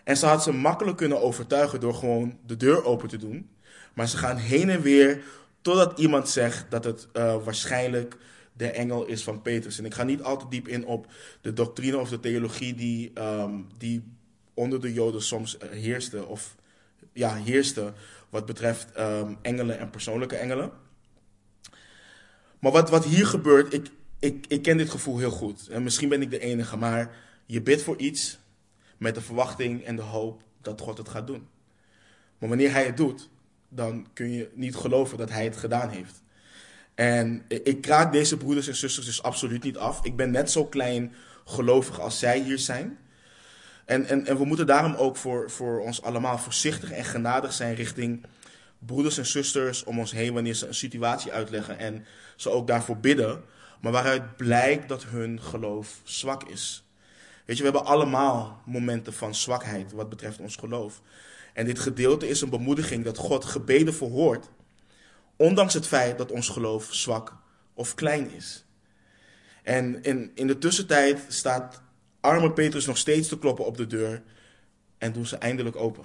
En 0.05 0.17
ze 0.17 0.27
had 0.27 0.43
ze 0.43 0.53
makkelijk 0.53 0.97
kunnen 0.97 1.23
overtuigen 1.23 1.81
door 1.81 1.95
gewoon 1.95 2.39
de 2.47 2.57
deur 2.57 2.85
open 2.85 3.09
te 3.09 3.17
doen, 3.17 3.51
maar 3.95 4.09
ze 4.09 4.17
gaan 4.17 4.37
heen 4.37 4.71
en 4.71 4.81
weer 4.81 5.23
totdat 5.63 5.99
iemand 5.99 6.29
zegt 6.29 6.71
dat 6.71 6.85
het 6.85 7.09
uh, 7.13 7.45
waarschijnlijk 7.45 8.17
de 8.53 8.71
engel 8.71 9.05
is 9.05 9.23
van 9.23 9.43
Petrus. 9.43 9.79
En 9.79 9.85
ik 9.85 9.95
ga 9.95 10.03
niet 10.03 10.23
al 10.23 10.37
te 10.37 10.47
diep 10.49 10.69
in 10.69 10.87
op 10.87 11.07
de 11.41 11.53
doctrine 11.53 11.99
of 11.99 12.09
de 12.09 12.21
theologie 12.21 12.75
die, 12.75 13.13
um, 13.21 13.67
die 13.79 14.03
onder 14.55 14.81
de 14.81 14.93
Joden 14.93 15.23
soms 15.23 15.57
heerste, 15.71 16.27
of 16.27 16.57
ja, 17.13 17.35
heerste 17.35 17.93
wat 18.31 18.47
betreft 18.47 18.99
um, 18.99 19.39
engelen 19.43 19.79
en 19.79 19.91
persoonlijke 19.91 20.37
engelen. 20.37 20.71
Maar 22.59 22.73
wat, 22.73 22.91
wat 22.91 23.05
hier 23.05 23.27
gebeurt, 23.27 23.73
ik, 23.73 23.91
ik, 24.19 24.45
ik 24.49 24.63
ken 24.63 24.77
dit 24.77 24.91
gevoel 24.91 25.19
heel 25.19 25.31
goed. 25.31 25.69
En 25.69 25.83
misschien 25.83 26.09
ben 26.09 26.23
ik 26.23 26.31
de 26.31 26.39
enige, 26.39 26.77
maar 26.77 27.17
je 27.47 27.63
bidt 27.63 27.83
voor 27.83 27.97
iets 27.97 28.39
met 28.97 29.15
de 29.15 29.21
verwachting 29.21 29.85
en 29.85 29.97
de 29.97 30.03
hoop 30.03 30.43
dat 30.63 30.81
God 30.81 30.99
het 30.99 31.09
gaat 31.09 31.27
doen. 31.27 31.49
Maar 32.39 32.49
wanneer 32.49 32.71
Hij 32.71 32.87
het 32.87 32.97
doet, 32.97 33.29
dan 33.69 34.07
kun 34.13 34.31
je 34.31 34.51
niet 34.55 34.77
geloven 34.77 35.19
dat 35.19 35.31
Hij 35.31 35.45
het 35.45 35.57
gedaan 35.57 35.89
heeft. 35.89 36.23
En 36.95 37.45
ik 37.49 37.81
kraak 37.81 38.13
deze 38.13 38.37
broeders 38.37 38.69
en 38.69 38.77
zusters 38.77 39.07
dus 39.07 39.23
absoluut 39.23 39.63
niet 39.63 39.77
af. 39.77 40.05
Ik 40.05 40.17
ben 40.17 40.31
net 40.31 40.51
zo 40.51 40.65
klein 40.65 41.15
gelovig 41.45 42.01
als 42.01 42.19
zij 42.19 42.41
hier 42.41 42.59
zijn. 42.59 42.99
En, 43.89 44.07
en, 44.07 44.27
en 44.27 44.37
we 44.37 44.45
moeten 44.45 44.67
daarom 44.67 44.95
ook 44.95 45.17
voor, 45.17 45.51
voor 45.51 45.81
ons 45.81 46.03
allemaal 46.03 46.39
voorzichtig 46.39 46.91
en 46.91 47.05
genadig 47.05 47.53
zijn 47.53 47.75
richting 47.75 48.25
broeders 48.79 49.19
en 49.19 49.27
zusters 49.27 49.85
om 49.85 49.99
ons 49.99 50.13
heen 50.13 50.35
wanneer 50.35 50.55
ze 50.55 50.67
een 50.67 50.75
situatie 50.75 51.33
uitleggen 51.33 51.79
en 51.79 52.07
ze 52.37 52.51
ook 52.51 52.67
daarvoor 52.67 52.97
bidden. 52.97 53.43
maar 53.81 53.93
waaruit 53.93 54.37
blijkt 54.37 54.89
dat 54.89 55.05
hun 55.05 55.43
geloof 55.43 56.01
zwak 56.05 56.45
is. 56.45 56.85
Weet 57.45 57.57
je, 57.57 57.63
we 57.63 57.71
hebben 57.71 57.91
allemaal 57.91 58.63
momenten 58.65 59.13
van 59.13 59.35
zwakheid 59.35 59.93
wat 59.93 60.09
betreft 60.09 60.39
ons 60.39 60.57
geloof. 60.57 61.03
En 61.53 61.65
dit 61.65 61.79
gedeelte 61.79 62.29
is 62.29 62.41
een 62.41 62.51
bemoediging 62.51 63.05
dat 63.05 63.17
God 63.17 63.45
gebeden 63.45 63.95
verhoort, 63.95 64.49
ondanks 65.37 65.75
het 65.75 65.87
feit 65.87 66.19
dat 66.19 66.33
ons 66.33 66.49
geloof 66.49 66.89
zwak 66.91 67.37
of 67.75 67.95
klein 67.95 68.31
is. 68.31 68.65
En 69.63 70.03
in, 70.03 70.31
in 70.35 70.47
de 70.47 70.59
tussentijd 70.59 71.25
staat 71.29 71.83
arme 72.21 72.53
Petrus 72.53 72.87
nog 72.87 72.99
steeds 72.99 73.29
te 73.29 73.39
kloppen 73.39 73.67
op 73.67 73.77
de 73.77 73.87
deur 73.87 74.23
en 74.99 75.13
doen 75.13 75.27
ze 75.27 75.37
eindelijk 75.37 75.77
open. 75.77 76.05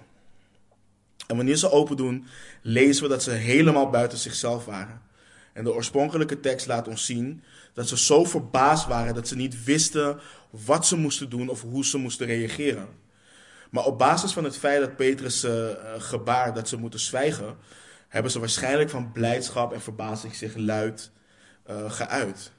En 1.27 1.35
wanneer 1.35 1.55
ze 1.55 1.71
open 1.71 1.97
doen, 1.97 2.25
lezen 2.61 3.03
we 3.03 3.09
dat 3.09 3.23
ze 3.23 3.31
helemaal 3.31 3.89
buiten 3.89 4.17
zichzelf 4.17 4.65
waren. 4.65 5.01
En 5.53 5.63
de 5.63 5.73
oorspronkelijke 5.73 6.39
tekst 6.39 6.67
laat 6.67 6.87
ons 6.87 7.05
zien 7.05 7.43
dat 7.73 7.87
ze 7.87 7.97
zo 7.97 8.23
verbaasd 8.23 8.87
waren 8.87 9.13
dat 9.13 9.27
ze 9.27 9.35
niet 9.35 9.63
wisten 9.63 10.19
wat 10.49 10.85
ze 10.85 10.97
moesten 10.97 11.29
doen 11.29 11.49
of 11.49 11.61
hoe 11.61 11.85
ze 11.85 11.97
moesten 11.97 12.27
reageren. 12.27 12.87
Maar 13.69 13.85
op 13.85 13.97
basis 13.97 14.33
van 14.33 14.43
het 14.43 14.57
feit 14.57 14.79
dat 14.79 14.95
Petrus 14.95 15.43
uh, 15.43 15.69
gebaar 15.97 16.53
dat 16.53 16.67
ze 16.67 16.77
moeten 16.77 16.99
zwijgen, 16.99 17.57
hebben 18.07 18.31
ze 18.31 18.39
waarschijnlijk 18.39 18.89
van 18.89 19.11
blijdschap 19.11 19.73
en 19.73 19.81
verbazing 19.81 20.35
zich 20.35 20.55
luid 20.55 21.11
uh, 21.69 21.91
geuit. 21.91 22.51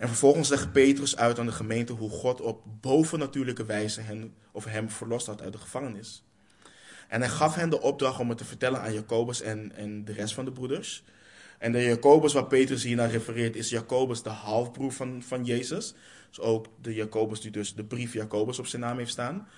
En 0.00 0.08
vervolgens 0.08 0.48
legt 0.48 0.72
Petrus 0.72 1.16
uit 1.16 1.38
aan 1.38 1.46
de 1.46 1.52
gemeente 1.52 1.92
hoe 1.92 2.10
God 2.10 2.40
op 2.40 2.62
bovennatuurlijke 2.80 3.64
wijze 3.64 4.00
hen, 4.00 4.34
of 4.52 4.64
hem 4.64 4.90
verlost 4.90 5.26
had 5.26 5.42
uit 5.42 5.52
de 5.52 5.58
gevangenis. 5.58 6.24
En 7.08 7.20
hij 7.20 7.30
gaf 7.30 7.54
hen 7.54 7.70
de 7.70 7.80
opdracht 7.80 8.20
om 8.20 8.28
het 8.28 8.38
te 8.38 8.44
vertellen 8.44 8.80
aan 8.80 8.92
Jacobus 8.92 9.40
en, 9.40 9.72
en 9.76 10.04
de 10.04 10.12
rest 10.12 10.34
van 10.34 10.44
de 10.44 10.52
broeders. 10.52 11.04
En 11.58 11.72
de 11.72 11.82
Jacobus 11.82 12.32
waar 12.32 12.46
Petrus 12.46 12.82
hier 12.82 12.96
naar 12.96 13.10
refereert 13.10 13.56
is 13.56 13.68
Jacobus, 13.68 14.22
de 14.22 14.28
halfbroer 14.28 14.92
van, 14.92 15.22
van 15.22 15.44
Jezus. 15.44 15.94
Dus 16.28 16.40
ook 16.40 16.66
de 16.82 16.94
Jacobus 16.94 17.40
die 17.40 17.50
dus 17.50 17.74
de 17.74 17.84
brief 17.84 18.12
Jacobus 18.12 18.58
op 18.58 18.66
zijn 18.66 18.82
naam 18.82 18.98
heeft 18.98 19.10
staan. 19.10 19.48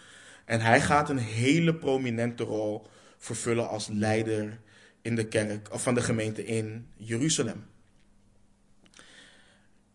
En 0.45 0.61
hij 0.61 0.81
gaat 0.81 1.11
een 1.11 1.19
hele 1.19 1.75
prominente 1.75 2.45
rol 2.45 2.87
vervullen 3.19 3.69
als 3.69 3.89
leider 3.89 4.61
in 5.03 5.15
de 5.15 5.29
kerk, 5.29 5.73
of 5.73 5.83
van 5.83 5.95
de 5.95 6.03
gemeente 6.03 6.45
in 6.45 6.87
Jeruzalem. 6.97 7.71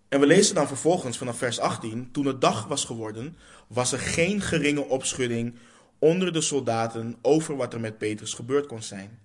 En 0.10 0.20
we 0.20 0.26
lezen 0.26 0.56
dan 0.56 0.68
vervolgens 0.68 1.18
vanaf 1.18 1.38
vers 1.38 1.60
18: 1.60 2.12
Toen 2.12 2.26
het 2.26 2.42
dag 2.42 2.68
was 2.68 2.86
geworden, 2.86 3.38
was 3.68 3.92
er 3.92 4.00
geen 4.00 4.42
geringe 4.42 4.84
opschudding 4.86 5.56
onder 6.00 6.34
de 6.34 6.42
soldaten 6.42 7.16
over 7.22 7.56
wat 7.56 7.74
er 7.74 7.80
met 7.80 7.98
Petrus 7.98 8.34
gebeurd 8.34 8.66
kon 8.66 8.82
zijn. 8.82 9.20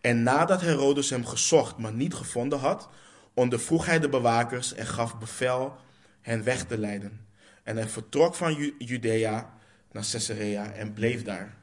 En 0.00 0.22
nadat 0.22 0.60
Herodes 0.60 1.10
hem 1.10 1.26
gezocht, 1.26 1.76
maar 1.76 1.92
niet 1.92 2.14
gevonden 2.14 2.58
had, 2.58 2.88
ondervroeg 3.34 3.86
hij 3.86 3.98
de 3.98 4.08
bewakers 4.08 4.74
en 4.74 4.86
gaf 4.86 5.18
bevel 5.18 5.76
hen 6.20 6.44
weg 6.44 6.64
te 6.64 6.78
leiden. 6.78 7.26
En 7.62 7.76
hij 7.76 7.88
vertrok 7.88 8.34
van 8.34 8.74
Judea 8.78 9.54
naar 9.92 10.06
Caesarea 10.10 10.72
en 10.72 10.92
bleef 10.92 11.22
daar. 11.22 11.56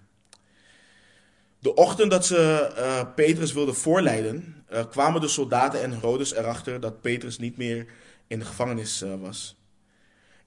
De 1.60 1.74
ochtend 1.74 2.12
dat 2.12 2.26
ze 2.26 2.72
uh, 2.78 3.14
Petrus 3.16 3.54
wilden 3.54 3.76
voorleiden, 3.76 4.64
uh, 4.72 4.84
kwamen 4.90 5.22
de 5.22 5.28
soldaten 5.28 5.82
en 5.82 5.92
Herodes 5.92 6.34
erachter 6.34 6.80
dat 6.80 7.02
Petrus 7.02 7.38
niet 7.38 7.58
meer 7.58 7.86
in 8.30 8.40
de 8.40 8.46
gevangenis 8.46 9.02
uh, 9.02 9.16
was. 9.16 9.58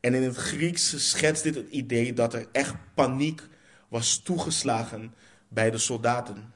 En 0.00 0.14
in 0.14 0.22
het 0.22 0.36
Grieks 0.36 1.10
schetst 1.10 1.42
dit 1.42 1.54
het 1.54 1.70
idee 1.70 2.12
dat 2.12 2.34
er 2.34 2.46
echt 2.52 2.74
paniek 2.94 3.42
was 3.88 4.18
toegeslagen 4.18 5.14
bij 5.48 5.70
de 5.70 5.78
soldaten. 5.78 6.52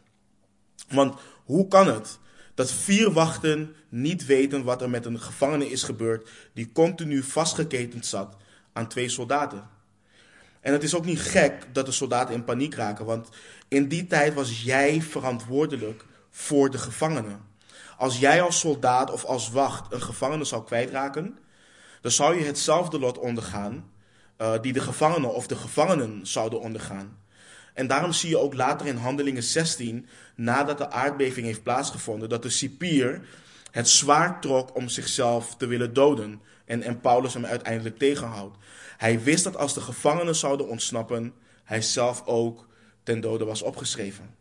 Want 0.88 1.20
hoe 1.44 1.68
kan 1.68 1.86
het 1.86 2.18
dat 2.54 2.72
vier 2.72 3.12
wachten 3.12 3.74
niet 3.88 4.26
weten 4.26 4.64
wat 4.64 4.82
er 4.82 4.90
met 4.90 5.04
een 5.04 5.20
gevangene 5.20 5.70
is 5.70 5.82
gebeurd 5.82 6.30
die 6.52 6.72
continu 6.72 7.22
vastgeketend 7.22 8.06
zat 8.06 8.36
aan 8.72 8.88
twee 8.88 9.08
soldaten? 9.08 9.68
En 10.60 10.72
het 10.72 10.82
is 10.82 10.94
ook 10.94 11.04
niet 11.04 11.20
gek 11.20 11.66
dat 11.72 11.86
de 11.86 11.92
soldaten 11.92 12.34
in 12.34 12.44
paniek 12.44 12.74
raken, 12.74 13.04
want 13.04 13.28
in 13.68 13.88
die 13.88 14.06
tijd 14.06 14.34
was 14.34 14.62
jij 14.62 15.02
verantwoordelijk 15.02 16.04
voor 16.30 16.70
de 16.70 16.78
gevangenen. 16.78 17.40
Als 17.96 18.18
jij 18.18 18.42
als 18.42 18.58
soldaat 18.58 19.10
of 19.10 19.24
als 19.24 19.50
wacht 19.50 19.92
een 19.92 20.02
gevangene 20.02 20.44
zou 20.44 20.64
kwijtraken, 20.64 21.38
dan 22.00 22.10
zou 22.10 22.38
je 22.38 22.44
hetzelfde 22.44 22.98
lot 22.98 23.18
ondergaan 23.18 23.90
uh, 24.38 24.52
die 24.60 24.72
de 24.72 24.80
gevangenen 24.80 25.34
of 25.34 25.46
de 25.46 25.56
gevangenen 25.56 26.26
zouden 26.26 26.60
ondergaan. 26.60 27.18
En 27.74 27.86
daarom 27.86 28.12
zie 28.12 28.28
je 28.28 28.38
ook 28.38 28.54
later 28.54 28.86
in 28.86 28.96
Handelingen 28.96 29.42
16, 29.42 30.06
nadat 30.34 30.78
de 30.78 30.90
aardbeving 30.90 31.46
heeft 31.46 31.62
plaatsgevonden, 31.62 32.28
dat 32.28 32.42
de 32.42 32.50
cipier 32.50 33.20
het 33.70 33.88
zwaard 33.88 34.42
trok 34.42 34.76
om 34.76 34.88
zichzelf 34.88 35.56
te 35.56 35.66
willen 35.66 35.92
doden. 35.92 36.40
En, 36.64 36.82
en 36.82 37.00
Paulus 37.00 37.34
hem 37.34 37.44
uiteindelijk 37.44 37.98
tegenhoudt. 37.98 38.56
Hij 38.96 39.22
wist 39.22 39.44
dat 39.44 39.56
als 39.56 39.74
de 39.74 39.80
gevangenen 39.80 40.34
zouden 40.34 40.68
ontsnappen, 40.68 41.34
hij 41.64 41.82
zelf 41.82 42.26
ook 42.26 42.66
ten 43.02 43.20
dode 43.20 43.44
was 43.44 43.62
opgeschreven. 43.62 44.34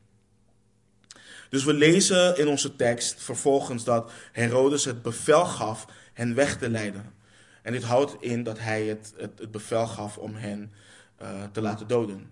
Dus 1.50 1.64
we 1.64 1.74
lezen 1.74 2.38
in 2.38 2.48
onze 2.48 2.76
tekst 2.76 3.24
vervolgens 3.24 3.84
dat 3.84 4.12
Herodes 4.32 4.86
het 4.86 5.02
bevel 5.02 5.46
gaf 5.46 5.86
hen 6.14 6.36
weg 6.36 6.58
te 6.58 6.70
leiden. 6.70 7.14
En 7.62 7.72
dit 7.72 7.84
houdt 7.84 8.16
in 8.20 8.44
dat 8.44 8.60
hij 8.60 8.86
het, 8.86 9.14
het, 9.18 9.52
bevel 9.52 9.88
gaf 9.88 10.18
om 10.18 10.36
hen 10.36 10.74
uh, 11.22 11.44
te 11.52 11.62
laten 11.62 11.88
doden. 11.88 12.32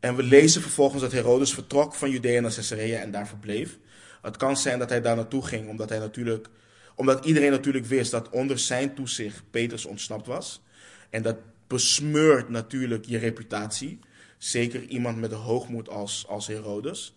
En 0.00 0.16
we 0.16 0.22
lezen 0.22 0.62
vervolgens 0.62 1.02
dat 1.02 1.12
Herodes 1.12 1.54
vertrok 1.54 1.94
van 1.94 2.10
Judea 2.10 2.40
naar 2.40 2.54
Caesarea 2.54 3.00
en 3.00 3.10
daar 3.10 3.28
verbleef. 3.28 3.78
Het 4.22 4.36
kan 4.36 4.56
zijn 4.56 4.78
dat 4.78 4.88
hij 4.88 5.00
daar 5.00 5.16
naartoe 5.16 5.46
ging 5.46 5.68
omdat, 5.68 5.88
hij 5.88 5.98
natuurlijk, 5.98 6.48
omdat 6.94 7.24
iedereen 7.24 7.50
natuurlijk 7.50 7.86
wist 7.86 8.10
dat 8.10 8.30
onder 8.30 8.58
zijn 8.58 8.94
toezicht 8.94 9.42
Petrus 9.50 9.84
ontsnapt 9.84 10.26
was. 10.26 10.62
En 11.10 11.22
dat 11.22 11.36
besmeurt 11.66 12.48
natuurlijk 12.48 13.04
je 13.04 13.18
reputatie. 13.18 13.98
Zeker 14.38 14.82
iemand 14.82 15.20
met 15.20 15.30
de 15.30 15.36
hoogmoed 15.36 15.88
als, 15.88 16.24
als 16.28 16.46
Herodes. 16.46 17.16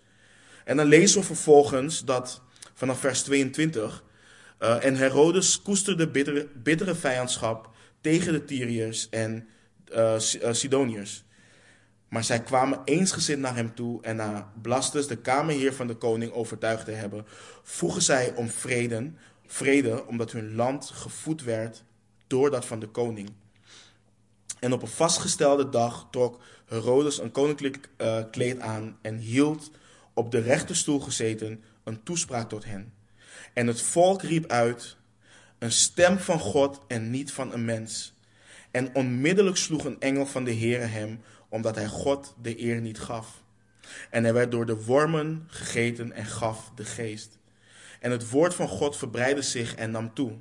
En 0.67 0.77
dan 0.77 0.85
lezen 0.85 1.19
we 1.19 1.25
vervolgens 1.25 2.05
dat 2.05 2.41
vanaf 2.73 2.99
vers 2.99 3.21
22. 3.21 4.03
Uh, 4.59 4.85
en 4.85 4.95
Herodes 4.95 5.61
koesterde 5.61 6.07
bittere, 6.07 6.47
bittere 6.55 6.95
vijandschap 6.95 7.69
tegen 8.01 8.33
de 8.33 8.45
Tyriërs 8.45 9.09
en 9.09 9.47
uh, 9.95 10.13
Sidoniërs. 10.51 11.23
Maar 12.09 12.23
zij 12.23 12.43
kwamen 12.43 12.81
eensgezind 12.85 13.41
naar 13.41 13.55
hem 13.55 13.75
toe 13.75 14.01
en 14.01 14.15
na 14.15 14.51
Blastus, 14.61 15.07
de 15.07 15.15
kamerheer 15.15 15.73
van 15.73 15.87
de 15.87 15.95
koning, 15.95 16.31
overtuigd 16.31 16.85
te 16.85 16.91
hebben, 16.91 17.25
vroegen 17.63 18.01
zij 18.01 18.33
om 18.35 18.49
vrede, 18.49 19.11
vrede 19.45 20.05
omdat 20.05 20.31
hun 20.31 20.55
land 20.55 20.89
gevoed 20.93 21.43
werd 21.43 21.83
door 22.27 22.49
dat 22.49 22.65
van 22.65 22.79
de 22.79 22.87
koning. 22.87 23.29
En 24.59 24.73
op 24.73 24.81
een 24.81 24.87
vastgestelde 24.87 25.69
dag 25.69 26.07
trok 26.11 26.39
Herodes 26.65 27.19
een 27.19 27.31
koninklijk 27.31 27.89
kleed 28.31 28.59
aan 28.59 28.97
en 29.01 29.17
hield 29.17 29.71
op 30.17 30.31
de 30.31 30.39
rechterstoel 30.39 30.99
gezeten 30.99 31.63
een 31.83 32.03
toespraak 32.03 32.49
tot 32.49 32.65
hen. 32.65 32.93
En 33.53 33.67
het 33.67 33.81
volk 33.81 34.21
riep 34.21 34.45
uit, 34.45 34.97
een 35.59 35.71
stem 35.71 36.17
van 36.17 36.39
God 36.39 36.81
en 36.87 37.09
niet 37.09 37.31
van 37.31 37.53
een 37.53 37.65
mens. 37.65 38.13
En 38.71 38.95
onmiddellijk 38.95 39.57
sloeg 39.57 39.85
een 39.85 39.99
engel 39.99 40.25
van 40.25 40.43
de 40.43 40.53
Heere 40.53 40.85
hem, 40.85 41.21
omdat 41.49 41.75
hij 41.75 41.87
God 41.87 42.35
de 42.41 42.61
eer 42.61 42.81
niet 42.81 42.99
gaf. 42.99 43.43
En 44.09 44.23
hij 44.23 44.33
werd 44.33 44.51
door 44.51 44.65
de 44.65 44.83
wormen 44.83 45.43
gegeten 45.47 46.11
en 46.11 46.25
gaf 46.25 46.71
de 46.75 46.85
geest. 46.85 47.39
En 47.99 48.11
het 48.11 48.29
woord 48.29 48.53
van 48.53 48.67
God 48.67 48.97
verbreidde 48.97 49.41
zich 49.41 49.75
en 49.75 49.91
nam 49.91 50.13
toe. 50.13 50.33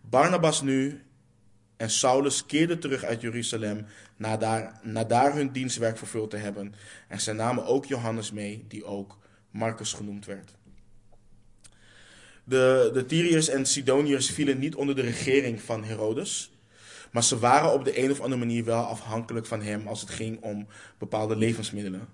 Barnabas 0.00 0.62
nu 0.62 1.02
en 1.76 1.90
Saulus 1.90 2.46
keerden 2.46 2.78
terug 2.78 3.04
uit 3.04 3.20
Jeruzalem 3.20 3.86
na 4.16 4.36
daar, 4.36 4.80
daar 5.08 5.34
hun 5.34 5.52
dienstwerk 5.52 5.98
vervuld 5.98 6.30
te 6.30 6.36
hebben. 6.36 6.74
En 7.08 7.20
zij 7.20 7.34
namen 7.34 7.66
ook 7.66 7.84
Johannes 7.84 8.32
mee, 8.32 8.64
die 8.68 8.84
ook 8.84 9.18
Marcus 9.50 9.92
genoemd 9.92 10.26
werd. 10.26 10.50
De, 12.44 12.90
de 12.92 13.06
Tyriërs 13.06 13.48
en 13.48 13.66
Sidoniërs 13.66 14.30
vielen 14.30 14.58
niet 14.58 14.74
onder 14.74 14.94
de 14.94 15.02
regering 15.02 15.60
van 15.60 15.84
Herodes. 15.84 16.50
Maar 17.10 17.24
ze 17.24 17.38
waren 17.38 17.72
op 17.72 17.84
de 17.84 18.02
een 18.02 18.10
of 18.10 18.20
andere 18.20 18.40
manier 18.40 18.64
wel 18.64 18.82
afhankelijk 18.82 19.46
van 19.46 19.62
hem 19.62 19.86
als 19.88 20.00
het 20.00 20.10
ging 20.10 20.42
om 20.42 20.66
bepaalde 20.98 21.36
levensmiddelen. 21.36 22.08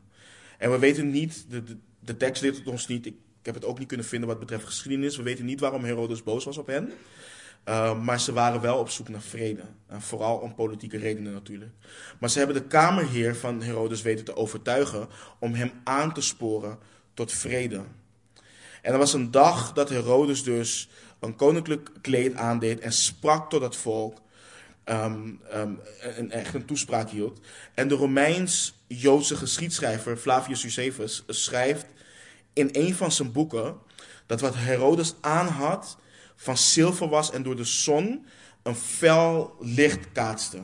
En 0.59 0.71
we 0.71 0.79
weten 0.79 1.11
niet, 1.11 1.45
de, 1.49 1.63
de, 1.63 1.77
de 2.01 2.17
tekst 2.17 2.43
leert 2.43 2.57
het 2.57 2.67
ons 2.67 2.87
niet, 2.87 3.07
ik, 3.07 3.15
ik 3.15 3.47
heb 3.47 3.55
het 3.55 3.65
ook 3.65 3.79
niet 3.79 3.89
kunnen 3.89 4.07
vinden 4.07 4.29
wat 4.29 4.39
betreft 4.39 4.65
geschiedenis. 4.65 5.17
We 5.17 5.23
weten 5.23 5.45
niet 5.45 5.61
waarom 5.61 5.85
Herodes 5.85 6.23
boos 6.23 6.45
was 6.45 6.59
op 6.59 6.67
hen. 6.67 6.93
Uh, 7.69 8.01
maar 8.01 8.21
ze 8.21 8.33
waren 8.33 8.61
wel 8.61 8.79
op 8.79 8.91
zoek 8.91 9.09
naar 9.09 9.21
vrede. 9.21 9.63
En 9.87 10.03
vooral 10.03 10.37
om 10.37 10.55
politieke 10.55 10.99
redenen 10.99 11.33
natuurlijk. 11.33 11.73
Maar 12.21 12.31
ze 12.31 12.39
hebben 12.39 12.57
de 12.57 12.67
kamerheer 12.67 13.37
van 13.37 13.63
Herodes 13.63 14.03
weten 14.03 14.25
te 14.25 14.37
overtuigen 14.37 15.09
om 15.39 15.55
hem 15.55 15.73
aan 15.85 16.13
te 16.13 16.21
sporen 16.21 16.79
tot 17.15 17.33
vrede. 17.33 17.83
En 18.83 18.93
er 18.93 18.99
was 18.99 19.13
een 19.13 19.31
dag 19.31 19.73
dat 19.73 19.89
Herodes 19.89 20.43
dus 20.43 20.89
een 21.21 21.37
koninklijk 21.37 21.91
kleed 22.01 22.35
aandeed 22.35 22.81
en 22.81 22.93
sprak 22.93 23.51
tot 23.51 23.63
het 23.63 23.77
volk. 23.77 24.21
Um, 24.85 25.41
um, 25.55 25.81
en 26.17 26.31
echt 26.31 26.55
een 26.55 26.65
toespraak 26.65 27.11
hield. 27.11 27.41
En 27.75 27.89
de 27.89 27.95
Romeins-Joodse 27.95 29.37
geschiedschrijver 29.37 30.17
Flavius 30.17 30.63
Josephus 30.63 31.25
schrijft 31.27 31.87
in 32.53 32.69
een 32.73 32.95
van 32.95 33.13
zijn 33.13 33.33
boeken 33.33 33.77
dat 34.27 34.41
wat 34.41 34.55
Herodes 34.55 35.15
aan 35.21 35.47
had 35.47 35.97
van 36.43 36.57
zilver 36.57 37.09
was 37.09 37.31
en 37.31 37.43
door 37.43 37.57
de 37.57 37.65
zon 37.65 38.27
een 38.63 38.75
fel 38.75 39.57
licht 39.61 40.13
kaatste. 40.13 40.63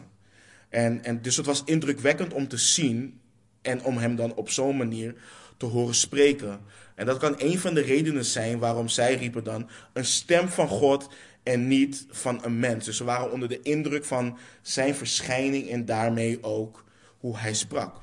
En, 0.69 1.05
en 1.05 1.23
dus 1.23 1.37
het 1.37 1.47
was 1.47 1.65
indrukwekkend 1.65 2.33
om 2.33 2.49
te 2.49 2.57
zien 2.57 3.21
en 3.63 3.85
om 3.85 3.97
hem 3.97 4.17
dan 4.17 4.35
op 4.35 4.51
zo'n 4.51 4.77
manier 4.77 5.15
te 5.57 5.67
horen 5.67 5.95
spreken. 5.95 6.61
En 6.95 7.07
dat 7.07 7.19
kan 7.19 7.35
een 7.37 7.59
van 7.59 7.75
de 7.75 7.81
redenen 7.81 8.25
zijn 8.25 8.59
waarom 8.59 8.89
zij 8.89 9.15
riepen 9.15 9.45
dan 9.45 9.69
een 9.93 10.05
stem 10.05 10.49
van 10.49 10.69
God 10.69 11.09
en 11.43 11.69
niet 11.69 12.07
van 12.11 12.45
een 12.45 12.59
mens. 12.59 12.85
Dus 12.85 12.97
ze 12.97 13.05
waren 13.05 13.33
onder 13.33 13.49
de 13.49 13.63
indruk 13.63 14.05
van 14.05 14.39
zijn 14.63 14.95
verschijning 14.95 15.69
en 15.69 15.85
daarmee 15.85 16.43
ook 16.43 16.85
hoe 17.19 17.39
hij 17.39 17.55
sprak. 17.55 17.97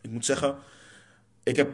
Ik 0.00 0.10
moet 0.10 0.24
zeggen, 0.24 0.56
ik 1.42 1.56
heb 1.56 1.70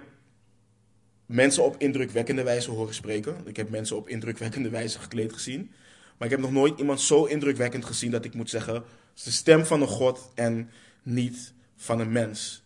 mensen 1.27 1.65
op 1.65 1.75
indrukwekkende 1.79 2.43
wijze 2.43 2.71
horen 2.71 2.95
spreken. 2.95 3.37
Ik 3.45 3.57
heb 3.57 3.71
mensen 3.71 3.97
op 3.97 4.09
indrukwekkende 4.09 4.69
wijze 4.69 4.99
gekleed 4.99 5.33
gezien. 5.33 5.71
Maar 6.17 6.29
ik 6.29 6.31
heb 6.31 6.41
nog 6.41 6.53
nooit 6.53 6.79
iemand 6.79 7.01
zo 7.01 7.25
indrukwekkend 7.25 7.85
gezien 7.85 8.11
dat 8.11 8.25
ik 8.25 8.35
moet 8.35 8.51
zeggen: 8.51 8.75
het 8.75 8.85
is 9.15 9.23
de 9.23 9.31
stem 9.31 9.65
van 9.65 9.81
een 9.81 9.89
God 9.89 10.31
en 10.35 10.71
niet 11.03 11.53
van 11.77 12.01
een 12.01 12.13
mens. 12.13 12.65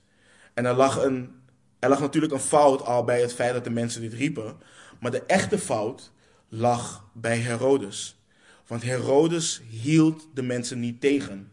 En 0.54 0.64
er 0.64 0.74
lag, 0.74 1.02
een, 1.02 1.30
er 1.78 1.88
lag 1.88 2.00
natuurlijk 2.00 2.32
een 2.32 2.38
fout 2.38 2.82
al 2.82 3.04
bij 3.04 3.20
het 3.20 3.34
feit 3.34 3.52
dat 3.52 3.64
de 3.64 3.70
mensen 3.70 4.00
dit 4.00 4.12
riepen. 4.12 4.56
Maar 5.00 5.11
de 5.11 5.22
echte 5.22 5.59
fout 5.59 6.12
lag 6.48 7.11
bij 7.12 7.38
Herodes. 7.38 8.22
Want 8.66 8.82
Herodes 8.82 9.62
hield 9.68 10.28
de 10.34 10.42
mensen 10.42 10.80
niet 10.80 11.00
tegen. 11.00 11.52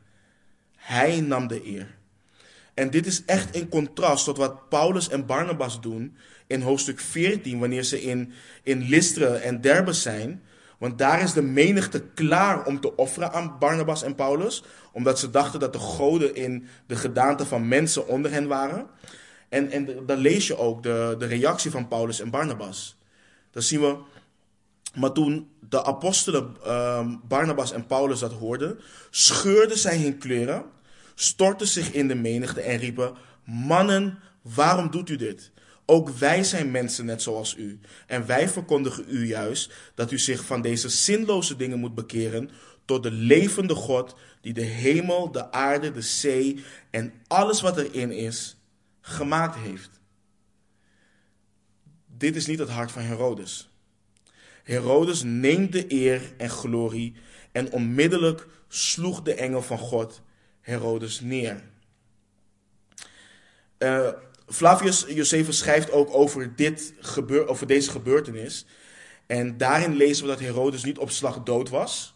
Hij 0.76 1.22
nam 1.22 1.48
de 1.48 1.66
eer. 1.66 1.98
En 2.74 2.90
dit 2.90 3.06
is 3.06 3.26
echt 3.26 3.56
in 3.56 3.70
contrast 3.70 4.26
tot 4.26 4.38
wat 4.38 4.70
Paulus 4.70 5.10
en 5.10 5.26
Barnabas 5.26 5.82
doen 5.82 6.18
in 6.48 6.62
hoofdstuk 6.62 7.00
14, 7.00 7.60
wanneer 7.60 7.84
ze 7.84 8.02
in, 8.02 8.34
in 8.64 8.90
Lystra 8.90 9.34
en 9.34 9.62
Derbe 9.62 9.94
zijn. 9.94 10.44
Want 10.78 10.98
daar 10.98 11.22
is 11.22 11.34
de 11.34 11.42
menigte 11.42 12.04
klaar 12.14 12.66
om 12.66 12.80
te 12.80 12.96
offeren 12.96 13.32
aan 13.32 13.56
Barnabas 13.60 14.04
en 14.04 14.16
Paulus, 14.16 14.64
omdat 14.92 15.20
ze 15.20 15.30
dachten 15.30 15.60
dat 15.60 15.74
de 15.74 15.80
goden 15.80 16.36
in 16.36 16.68
de 16.88 16.96
gedaante 16.96 17.46
van 17.46 17.68
mensen 17.68 18.08
onder 18.08 18.32
hen 18.32 18.48
waren. 18.48 18.88
En, 19.50 19.72
en 19.72 20.06
dan 20.06 20.18
lees 20.18 20.48
je 20.48 20.58
ook 20.58 20.84
de, 20.84 21.16
de 21.20 21.26
reactie 21.26 21.72
van 21.72 21.88
Paulus 21.88 22.20
en 22.20 22.30
Barnabas. 22.30 22.98
Dan 23.52 23.62
zien 23.62 23.80
we, 23.82 23.98
maar 24.94 25.12
toen 25.12 25.50
de 25.70 25.84
apostelen 25.84 26.56
uh, 26.66 27.08
Barnabas 27.28 27.72
en 27.72 27.86
Paulus 27.86 28.20
dat 28.20 28.34
hoorden, 28.34 28.80
scheurden 29.10 29.78
zij 29.78 30.02
hun 30.02 30.18
kleren, 30.18 30.66
stortten 31.16 31.68
zich 31.68 31.92
in 31.92 32.08
de 32.08 32.16
menigte 32.16 32.62
en 32.62 32.78
riepen: 32.78 33.14
Mannen, 33.44 34.20
waarom 34.42 34.92
doet 34.92 35.10
u 35.10 35.16
dit? 35.16 35.52
Ook 35.86 36.10
wij 36.10 36.44
zijn 36.44 36.72
mensen 36.72 37.06
net 37.06 37.22
zoals 37.22 37.56
u. 37.58 37.80
En 38.08 38.26
wij 38.26 38.50
verkondigen 38.50 39.06
u 39.08 39.28
juist 39.28 39.74
dat 39.96 40.12
u 40.12 40.20
zich 40.20 40.46
van 40.46 40.62
deze 40.62 40.90
zinloze 40.90 41.56
dingen 41.56 41.80
moet 41.80 41.96
bekeren 41.96 42.50
tot 42.86 43.04
de 43.04 43.12
levende 43.12 43.76
God 43.76 44.16
die 44.42 44.54
de 44.54 44.62
hemel, 44.62 45.32
de 45.32 45.52
aarde, 45.52 45.92
de 45.92 46.02
zee 46.02 46.64
en 46.90 47.14
alles 47.28 47.62
wat 47.62 47.78
erin 47.78 48.12
is 48.12 48.58
gemaakt 49.02 49.56
heeft. 49.56 49.90
Dit 52.18 52.36
is 52.36 52.46
niet 52.46 52.60
het 52.60 52.70
hart 52.70 52.92
van 52.92 53.02
Herodes. 53.02 53.70
Herodes 54.64 55.24
neemt 55.24 55.72
de 55.72 55.86
eer 55.88 56.34
en 56.38 56.50
glorie 56.50 57.16
en 57.52 57.72
onmiddellijk 57.72 58.48
sloeg 58.68 59.22
de 59.22 59.34
engel 59.34 59.62
van 59.62 59.78
God 59.78 60.22
Herodes 60.62 61.20
neer. 61.20 61.64
Uh, 63.80 64.10
Flavius 64.48 65.06
Josephus 65.08 65.58
schrijft 65.58 65.92
ook 65.92 66.14
over, 66.14 66.56
dit 66.56 66.94
gebeur, 67.00 67.48
over 67.48 67.68
deze 67.68 67.92
gebeurtenis. 67.92 68.66
En 69.26 69.58
daarin 69.58 69.96
lezen 69.96 70.24
we 70.24 70.30
dat 70.30 70.40
Herodes 70.40 70.84
niet 70.84 70.98
op 70.98 71.10
slag 71.10 71.44
dood 71.44 71.70
was. 71.70 72.16